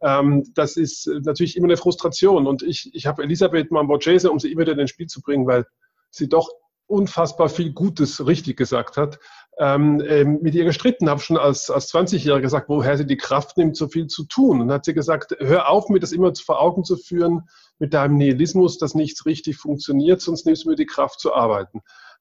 [0.01, 4.53] Ähm, das ist natürlich immer eine Frustration und ich, ich habe Elisabeth Mamborghese, um sie
[4.53, 5.67] immer wieder ins Spiel zu bringen, weil
[6.11, 6.51] sie doch
[6.93, 9.19] unfassbar viel Gutes richtig gesagt hat,
[9.59, 13.57] ähm, ähm, mit ihr gestritten, habe schon als, als 20-Jähriger gesagt, woher sie die Kraft
[13.57, 14.61] nimmt, so viel zu tun.
[14.61, 17.49] Und hat sie gesagt, hör auf, mir das immer vor Augen zu führen
[17.79, 21.81] mit deinem Nihilismus, dass nichts richtig funktioniert, sonst nimmst du mir die Kraft zu arbeiten.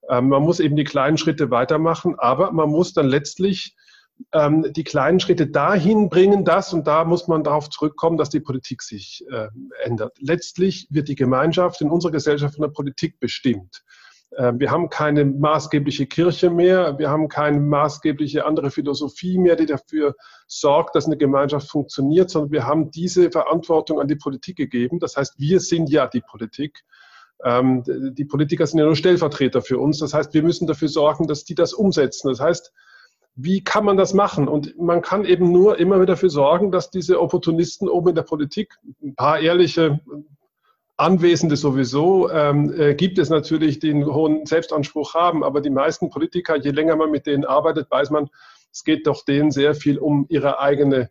[0.09, 3.75] Ähm, man muss eben die kleinen Schritte weitermachen, aber man muss dann letztlich
[4.33, 8.39] ähm, die kleinen Schritte dahin bringen, dass, und da muss man darauf zurückkommen, dass die
[8.39, 9.47] Politik sich äh,
[9.83, 10.17] ändert.
[10.19, 13.83] Letztlich wird die Gemeinschaft in unserer Gesellschaft von der Politik bestimmt.
[14.37, 19.65] Ähm, wir haben keine maßgebliche Kirche mehr, wir haben keine maßgebliche andere Philosophie mehr, die
[19.65, 20.15] dafür
[20.47, 24.99] sorgt, dass eine Gemeinschaft funktioniert, sondern wir haben diese Verantwortung an die Politik gegeben.
[24.99, 26.83] Das heißt, wir sind ja die Politik.
[27.43, 29.99] Ähm, die Politiker sind ja nur Stellvertreter für uns.
[29.99, 32.29] Das heißt, wir müssen dafür sorgen, dass die das umsetzen.
[32.29, 32.71] Das heißt,
[33.35, 34.47] wie kann man das machen?
[34.47, 38.23] Und man kann eben nur immer wieder dafür sorgen, dass diese Opportunisten oben in der
[38.23, 39.99] Politik, ein paar ehrliche
[41.01, 46.11] Anwesende sowieso ähm, äh, gibt es natürlich, die einen hohen Selbstanspruch haben, aber die meisten
[46.11, 48.29] Politiker, je länger man mit denen arbeitet, weiß man,
[48.71, 51.09] es geht doch denen sehr viel um ihre eigene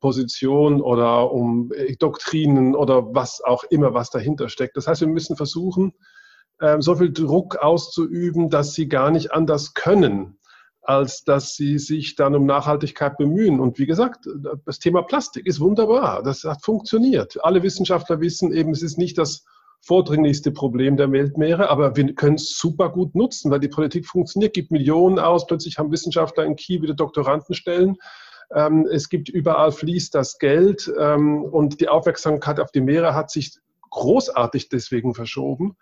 [0.00, 4.76] Position oder um äh, Doktrinen oder was auch immer, was dahinter steckt.
[4.76, 5.94] Das heißt, wir müssen versuchen,
[6.60, 10.38] äh, so viel Druck auszuüben, dass sie gar nicht anders können,
[10.84, 13.58] als dass sie sich dann um Nachhaltigkeit bemühen.
[13.58, 14.28] Und wie gesagt,
[14.66, 16.22] das Thema Plastik ist wunderbar.
[16.22, 17.42] Das hat funktioniert.
[17.42, 19.44] Alle Wissenschaftler wissen eben, es ist nicht das
[19.80, 24.54] vordringlichste Problem der Weltmeere, aber wir können es super gut nutzen, weil die Politik funktioniert,
[24.54, 25.46] gibt Millionen aus.
[25.46, 27.96] Plötzlich haben Wissenschaftler in Kiel wieder Doktorandenstellen.
[28.54, 33.30] Ähm, es gibt überall fließt das Geld ähm, und die Aufmerksamkeit auf die Meere hat
[33.30, 33.58] sich
[33.90, 35.76] großartig deswegen verschoben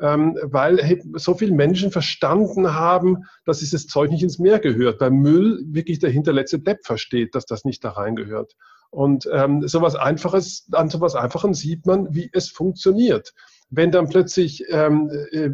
[0.00, 4.98] ähm, weil so viele Menschen verstanden haben, dass dieses Zeug nicht ins Meer gehört.
[4.98, 8.54] Beim Müll wirklich der hinterletzte Depp versteht, dass das nicht da reingehört.
[8.90, 13.34] Und ähm, sowas Einfaches, an sowas Einfachen sieht man, wie es funktioniert.
[13.68, 15.50] Wenn dann plötzlich ähm, äh,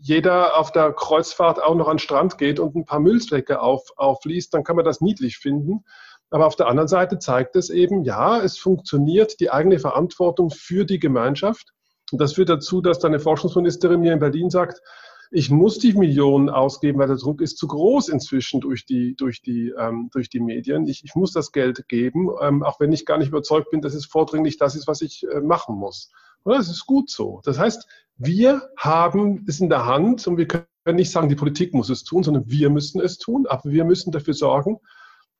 [0.00, 3.82] jeder auf der Kreuzfahrt auch noch an den Strand geht und ein paar Müllsäcke auf,
[3.96, 5.84] aufliest, dann kann man das niedlich finden.
[6.30, 10.84] Aber auf der anderen Seite zeigt es eben, ja, es funktioniert die eigene Verantwortung für
[10.84, 11.72] die Gemeinschaft
[12.14, 14.80] und das führt dazu, dass dann eine Forschungsministerin mir in Berlin sagt,
[15.32, 19.42] ich muss die Millionen ausgeben, weil der Druck ist zu groß inzwischen durch die, durch
[19.42, 20.86] die, ähm, durch die Medien.
[20.86, 23.94] Ich, ich muss das Geld geben, ähm, auch wenn ich gar nicht überzeugt bin, dass
[23.94, 26.12] es vordringlich das ist, was ich äh, machen muss.
[26.44, 27.40] Und das ist gut so.
[27.42, 27.84] Das heißt,
[28.16, 32.04] wir haben es in der Hand und wir können nicht sagen, die Politik muss es
[32.04, 33.48] tun, sondern wir müssen es tun.
[33.48, 34.78] Aber wir müssen dafür sorgen,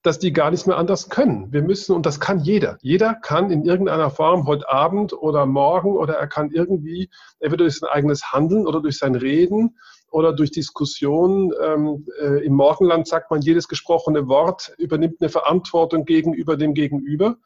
[0.05, 1.51] dass die gar nicht mehr anders können.
[1.51, 2.76] Wir müssen, und das kann jeder.
[2.82, 7.09] Jeder kann in irgendeiner Form heute Abend oder morgen oder er kann irgendwie,
[7.40, 9.78] entweder durch sein eigenes Handeln oder durch sein Reden
[10.10, 11.52] oder durch Diskussionen.
[11.59, 17.39] Ähm, äh, Im Morgenland sagt man, jedes gesprochene Wort übernimmt eine Verantwortung gegenüber dem Gegenüber.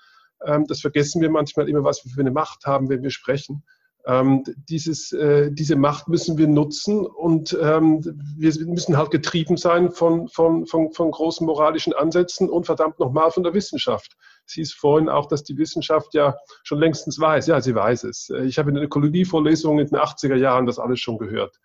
[0.44, 3.62] Ähm, das vergessen wir manchmal immer, was wir für eine Macht haben, wenn wir sprechen.
[4.08, 8.00] Ähm, dieses, äh, diese Macht müssen wir nutzen und ähm,
[8.38, 13.30] wir müssen halt getrieben sein von, von, von, von großen moralischen Ansätzen und verdammt nochmal
[13.30, 14.16] von der Wissenschaft.
[14.46, 17.48] Sie ist vorhin auch, dass die Wissenschaft ja schon längstens weiß.
[17.48, 18.30] Ja, sie weiß es.
[18.46, 21.58] Ich habe in der Ökologievorlesung in den 80er Jahren das alles schon gehört.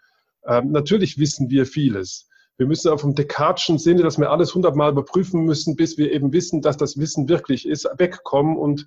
[0.46, 2.28] Ähm, natürlich wissen wir vieles.
[2.58, 6.34] Wir müssen auch vom Descartes'schen Sinne, dass wir alles hundertmal überprüfen müssen, bis wir eben
[6.34, 8.86] wissen, dass das Wissen wirklich ist, wegkommen und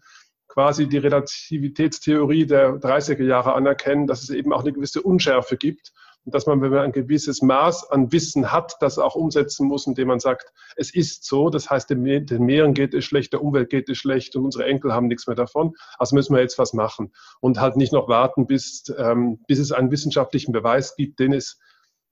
[0.56, 5.92] quasi die Relativitätstheorie der 30er Jahre anerkennen, dass es eben auch eine gewisse Unschärfe gibt
[6.24, 9.86] und dass man, wenn man ein gewisses Maß an Wissen hat, das auch umsetzen muss,
[9.86, 13.68] indem man sagt, es ist so, das heißt, den, Meeren geht es schlecht, der Umwelt
[13.68, 16.72] geht es schlecht und unsere Enkel haben nichts mehr davon, also müssen wir jetzt was
[16.72, 21.34] machen und halt nicht noch warten, bis, ähm, bis es einen wissenschaftlichen Beweis gibt, den
[21.34, 21.60] es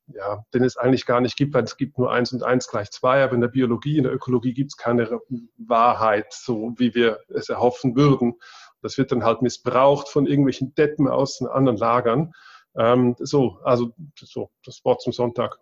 [0.09, 2.91] ja, den es eigentlich gar nicht gibt, weil es gibt nur eins und eins gleich
[2.91, 5.21] zwei, aber in der Biologie, in der Ökologie gibt es keine
[5.57, 8.35] Wahrheit, so wie wir es erhoffen würden.
[8.83, 12.33] Das wird dann halt missbraucht von irgendwelchen Deppen aus den anderen Lagern.
[12.77, 15.59] Ähm, so, also so, das Wort zum Sonntag.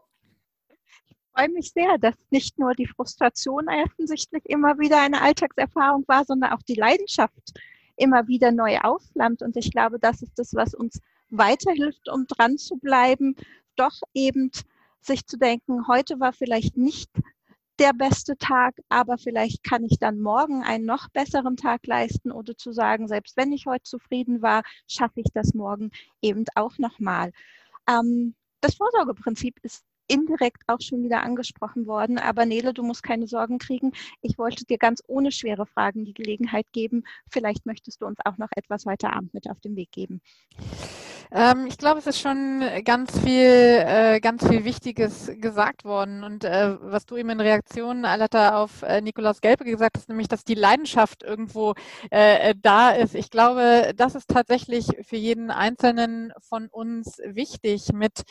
[1.06, 6.24] Ich freue mich sehr, dass nicht nur die Frustration offensichtlich immer wieder eine Alltagserfahrung war,
[6.24, 7.52] sondern auch die Leidenschaft
[7.96, 9.42] immer wieder neu aufflammt.
[9.42, 11.00] Und ich glaube, das ist das, was uns
[11.30, 13.36] weiterhilft, um dran zu bleiben,
[13.76, 14.50] doch eben
[15.00, 17.10] sich zu denken, heute war vielleicht nicht
[17.78, 22.56] der beste Tag, aber vielleicht kann ich dann morgen einen noch besseren Tag leisten oder
[22.56, 25.90] zu sagen, selbst wenn ich heute zufrieden war, schaffe ich das morgen
[26.20, 27.32] eben auch nochmal.
[27.88, 32.18] Ähm, das Vorsorgeprinzip ist indirekt auch schon wieder angesprochen worden.
[32.18, 33.92] Aber Nele, du musst keine Sorgen kriegen.
[34.20, 37.04] Ich wollte dir ganz ohne schwere Fragen die Gelegenheit geben.
[37.30, 40.20] Vielleicht möchtest du uns auch noch etwas weiter Abend mit auf den Weg geben.
[41.34, 46.24] Ähm, ich glaube, es ist schon ganz viel, äh, ganz viel Wichtiges gesagt worden.
[46.24, 50.28] Und äh, was du eben in Reaktion, Alata, auf äh, Nikolaus Gelbe gesagt hast, nämlich,
[50.28, 51.72] dass die Leidenschaft irgendwo
[52.10, 53.14] äh, äh, da ist.
[53.14, 58.24] Ich glaube, das ist tatsächlich für jeden Einzelnen von uns wichtig mit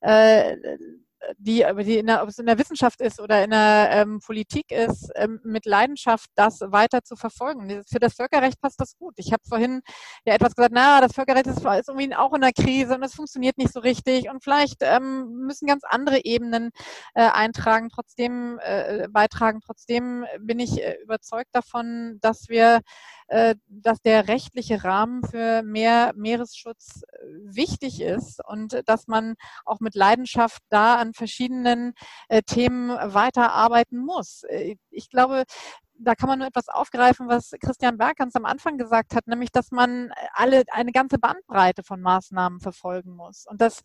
[0.00, 0.56] äh,
[1.38, 5.10] die, die der, ob es in der Wissenschaft ist oder in der ähm, Politik ist,
[5.14, 7.82] ähm, mit Leidenschaft das weiter zu verfolgen.
[7.88, 9.14] Für das Völkerrecht passt das gut.
[9.16, 9.82] Ich habe vorhin
[10.24, 13.14] ja etwas gesagt, na, das Völkerrecht ist, ist irgendwie auch in der Krise und es
[13.14, 16.70] funktioniert nicht so richtig und vielleicht ähm, müssen ganz andere Ebenen
[17.14, 19.60] äh, eintragen, trotzdem äh, beitragen.
[19.64, 22.80] Trotzdem bin ich äh, überzeugt davon, dass wir
[23.28, 29.34] äh, dass der rechtliche Rahmen für mehr Meeresschutz äh, wichtig ist und dass man
[29.64, 31.94] auch mit Leidenschaft da an verschiedenen
[32.28, 34.44] äh, Themen weiterarbeiten muss.
[34.90, 35.44] Ich glaube,
[35.98, 39.50] da kann man nur etwas aufgreifen, was Christian Berg ganz am Anfang gesagt hat, nämlich,
[39.50, 43.46] dass man alle eine ganze Bandbreite von Maßnahmen verfolgen muss.
[43.46, 43.82] Und das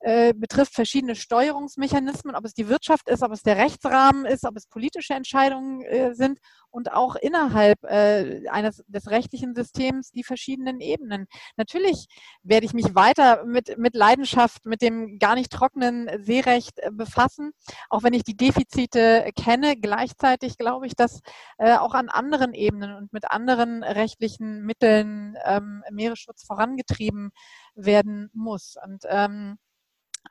[0.00, 4.56] äh, betrifft verschiedene Steuerungsmechanismen, ob es die Wirtschaft ist, ob es der Rechtsrahmen ist, ob
[4.56, 6.38] es politische Entscheidungen äh, sind
[6.70, 11.26] und auch innerhalb äh, eines des rechtlichen Systems die verschiedenen Ebenen.
[11.56, 12.06] Natürlich
[12.42, 17.52] werde ich mich weiter mit, mit Leidenschaft mit dem gar nicht trockenen Seerecht äh, befassen,
[17.88, 19.76] auch wenn ich die Defizite kenne.
[19.76, 21.20] Gleichzeitig glaube ich, dass
[21.60, 27.32] äh, auch an anderen Ebenen und mit anderen rechtlichen Mitteln ähm, Meeresschutz vorangetrieben
[27.74, 28.76] werden muss.
[28.82, 29.58] Und ähm,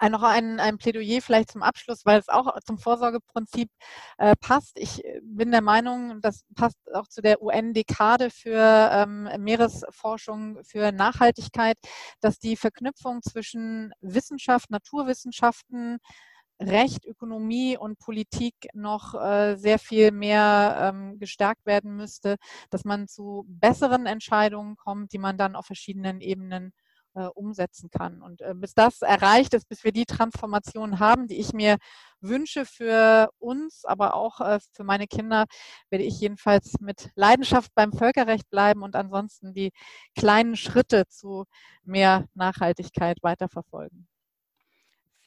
[0.09, 3.69] noch ein, ein Plädoyer vielleicht zum Abschluss, weil es auch zum Vorsorgeprinzip
[4.17, 4.79] äh, passt.
[4.79, 11.77] Ich bin der Meinung, das passt auch zu der UN-Dekade für ähm, Meeresforschung, für Nachhaltigkeit,
[12.21, 15.99] dass die Verknüpfung zwischen Wissenschaft, Naturwissenschaften,
[16.59, 22.35] Recht, Ökonomie und Politik noch äh, sehr viel mehr ähm, gestärkt werden müsste,
[22.69, 26.73] dass man zu besseren Entscheidungen kommt, die man dann auf verschiedenen Ebenen
[27.15, 28.21] äh, umsetzen kann.
[28.21, 31.77] Und äh, bis das erreicht ist, bis wir die Transformation haben, die ich mir
[32.21, 35.45] wünsche für uns, aber auch äh, für meine Kinder,
[35.89, 39.71] werde ich jedenfalls mit Leidenschaft beim Völkerrecht bleiben und ansonsten die
[40.15, 41.45] kleinen Schritte zu
[41.83, 44.07] mehr Nachhaltigkeit weiterverfolgen.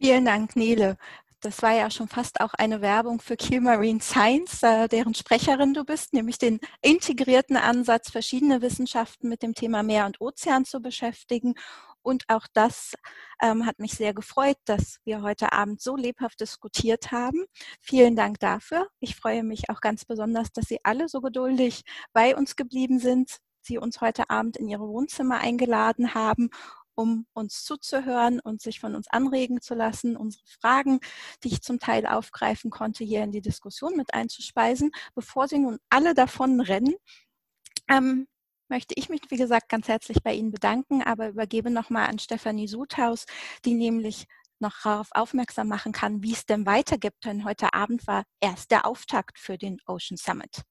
[0.02, 0.96] Vielen Dank, Nele.
[1.42, 5.74] Das war ja schon fast auch eine Werbung für Kiel Marine Science, äh, deren Sprecherin
[5.74, 10.80] du bist, nämlich den integrierten Ansatz, verschiedene Wissenschaften mit dem Thema Meer und Ozean zu
[10.80, 11.54] beschäftigen.
[12.00, 12.94] Und auch das
[13.42, 17.44] ähm, hat mich sehr gefreut, dass wir heute Abend so lebhaft diskutiert haben.
[17.80, 18.86] Vielen Dank dafür.
[19.00, 21.82] Ich freue mich auch ganz besonders, dass Sie alle so geduldig
[22.12, 26.50] bei uns geblieben sind, Sie uns heute Abend in Ihre Wohnzimmer eingeladen haben
[26.94, 31.00] um uns zuzuhören und sich von uns anregen zu lassen, unsere Fragen,
[31.42, 34.90] die ich zum Teil aufgreifen konnte, hier in die Diskussion mit einzuspeisen.
[35.14, 36.94] Bevor Sie nun alle davon rennen,
[37.88, 38.26] ähm,
[38.68, 42.68] möchte ich mich, wie gesagt, ganz herzlich bei Ihnen bedanken, aber übergebe nochmal an Stefanie
[42.68, 43.26] Suthaus,
[43.64, 44.26] die nämlich
[44.58, 47.14] noch darauf aufmerksam machen kann, wie es denn weitergeht.
[47.24, 50.62] Denn heute Abend war erst der Auftakt für den Ocean Summit.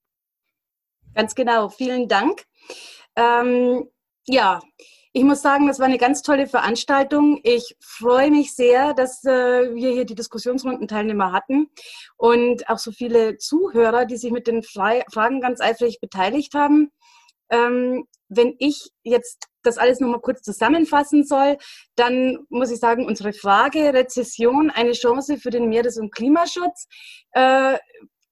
[1.14, 2.46] Ganz genau, vielen Dank.
[3.16, 3.88] Ähm,
[4.26, 4.62] ja,
[5.14, 7.42] ich muss sagen, das war eine ganz tolle Veranstaltung.
[7.44, 11.70] Ich freue mich sehr, dass äh, wir hier die Diskussionsrundenteilnehmer hatten
[12.16, 16.92] und auch so viele Zuhörer, die sich mit den Fre Fragen ganz eifrig beteiligt haben.
[17.50, 21.58] Ähm, wenn ich jetzt das alles nochmal kurz zusammenfassen soll,
[21.96, 26.88] dann muss ich sagen, unsere Frage Rezession, eine Chance für den Meeres- und Klimaschutz,
[27.34, 27.78] äh,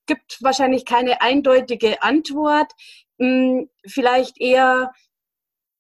[0.05, 2.71] gibt wahrscheinlich keine eindeutige Antwort.
[3.19, 4.93] Hm, vielleicht eher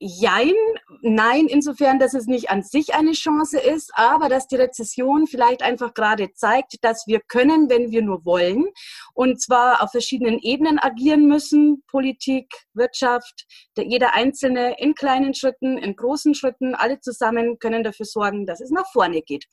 [0.01, 0.53] Jein,
[1.01, 5.61] nein, insofern, dass es nicht an sich eine Chance ist, aber dass die Rezession vielleicht
[5.61, 8.67] einfach gerade zeigt, dass wir können, wenn wir nur wollen,
[9.13, 13.45] und zwar auf verschiedenen Ebenen agieren müssen, Politik, Wirtschaft,
[13.75, 18.61] der, jeder Einzelne in kleinen Schritten, in großen Schritten, alle zusammen können dafür sorgen, dass
[18.61, 19.47] es nach vorne geht.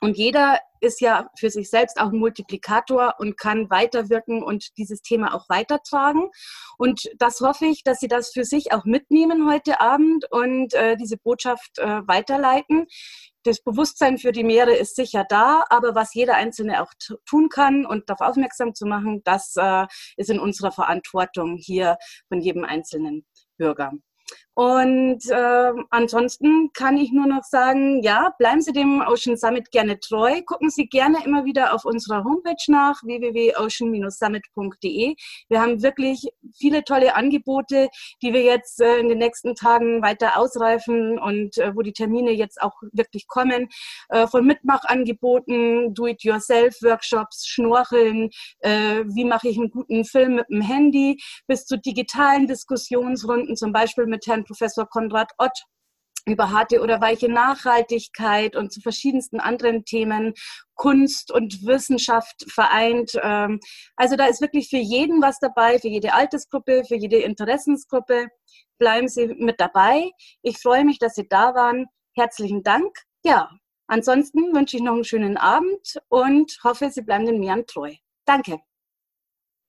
[0.00, 5.02] Und jeder ist ja für sich selbst auch ein Multiplikator und kann weiterwirken und dieses
[5.02, 6.30] Thema auch weitertragen.
[6.78, 10.96] Und das hoffe ich, dass Sie das für sich auch mitnehmen heute Abend und äh,
[10.96, 12.86] diese Botschaft äh, weiterleiten.
[13.42, 16.92] Das Bewusstsein für die Meere ist sicher da, aber was jeder Einzelne auch
[17.26, 19.86] tun kann und darauf aufmerksam zu machen, das äh,
[20.16, 21.96] ist in unserer Verantwortung hier
[22.28, 23.92] von jedem einzelnen Bürger.
[24.60, 29.98] Und äh, ansonsten kann ich nur noch sagen, ja, bleiben Sie dem Ocean Summit gerne
[30.00, 30.42] treu.
[30.44, 35.14] Gucken Sie gerne immer wieder auf unserer Homepage nach, www.ocean-summit.de.
[35.48, 37.88] Wir haben wirklich viele tolle Angebote,
[38.20, 42.32] die wir jetzt äh, in den nächsten Tagen weiter ausreifen und äh, wo die Termine
[42.32, 43.70] jetzt auch wirklich kommen.
[44.10, 48.28] Äh, von Mitmachangeboten, Do-it-yourself-Workshops, Schnorcheln,
[48.58, 53.72] äh, wie mache ich einen guten Film mit dem Handy, bis zu digitalen Diskussionsrunden, zum
[53.72, 55.64] Beispiel mit Herrn Professor Konrad Ott
[56.26, 60.34] über harte oder weiche Nachhaltigkeit und zu verschiedensten anderen Themen,
[60.74, 63.12] Kunst und Wissenschaft vereint.
[63.22, 63.60] Ähm,
[63.96, 68.28] also da ist wirklich für jeden was dabei, für jede Altersgruppe, für jede Interessensgruppe.
[68.78, 70.10] Bleiben Sie mit dabei.
[70.42, 71.86] Ich freue mich, dass Sie da waren.
[72.14, 72.94] Herzlichen Dank.
[73.24, 73.50] Ja,
[73.86, 77.94] ansonsten wünsche ich noch einen schönen Abend und hoffe, Sie bleiben den Meeren treu.
[78.24, 78.60] Danke.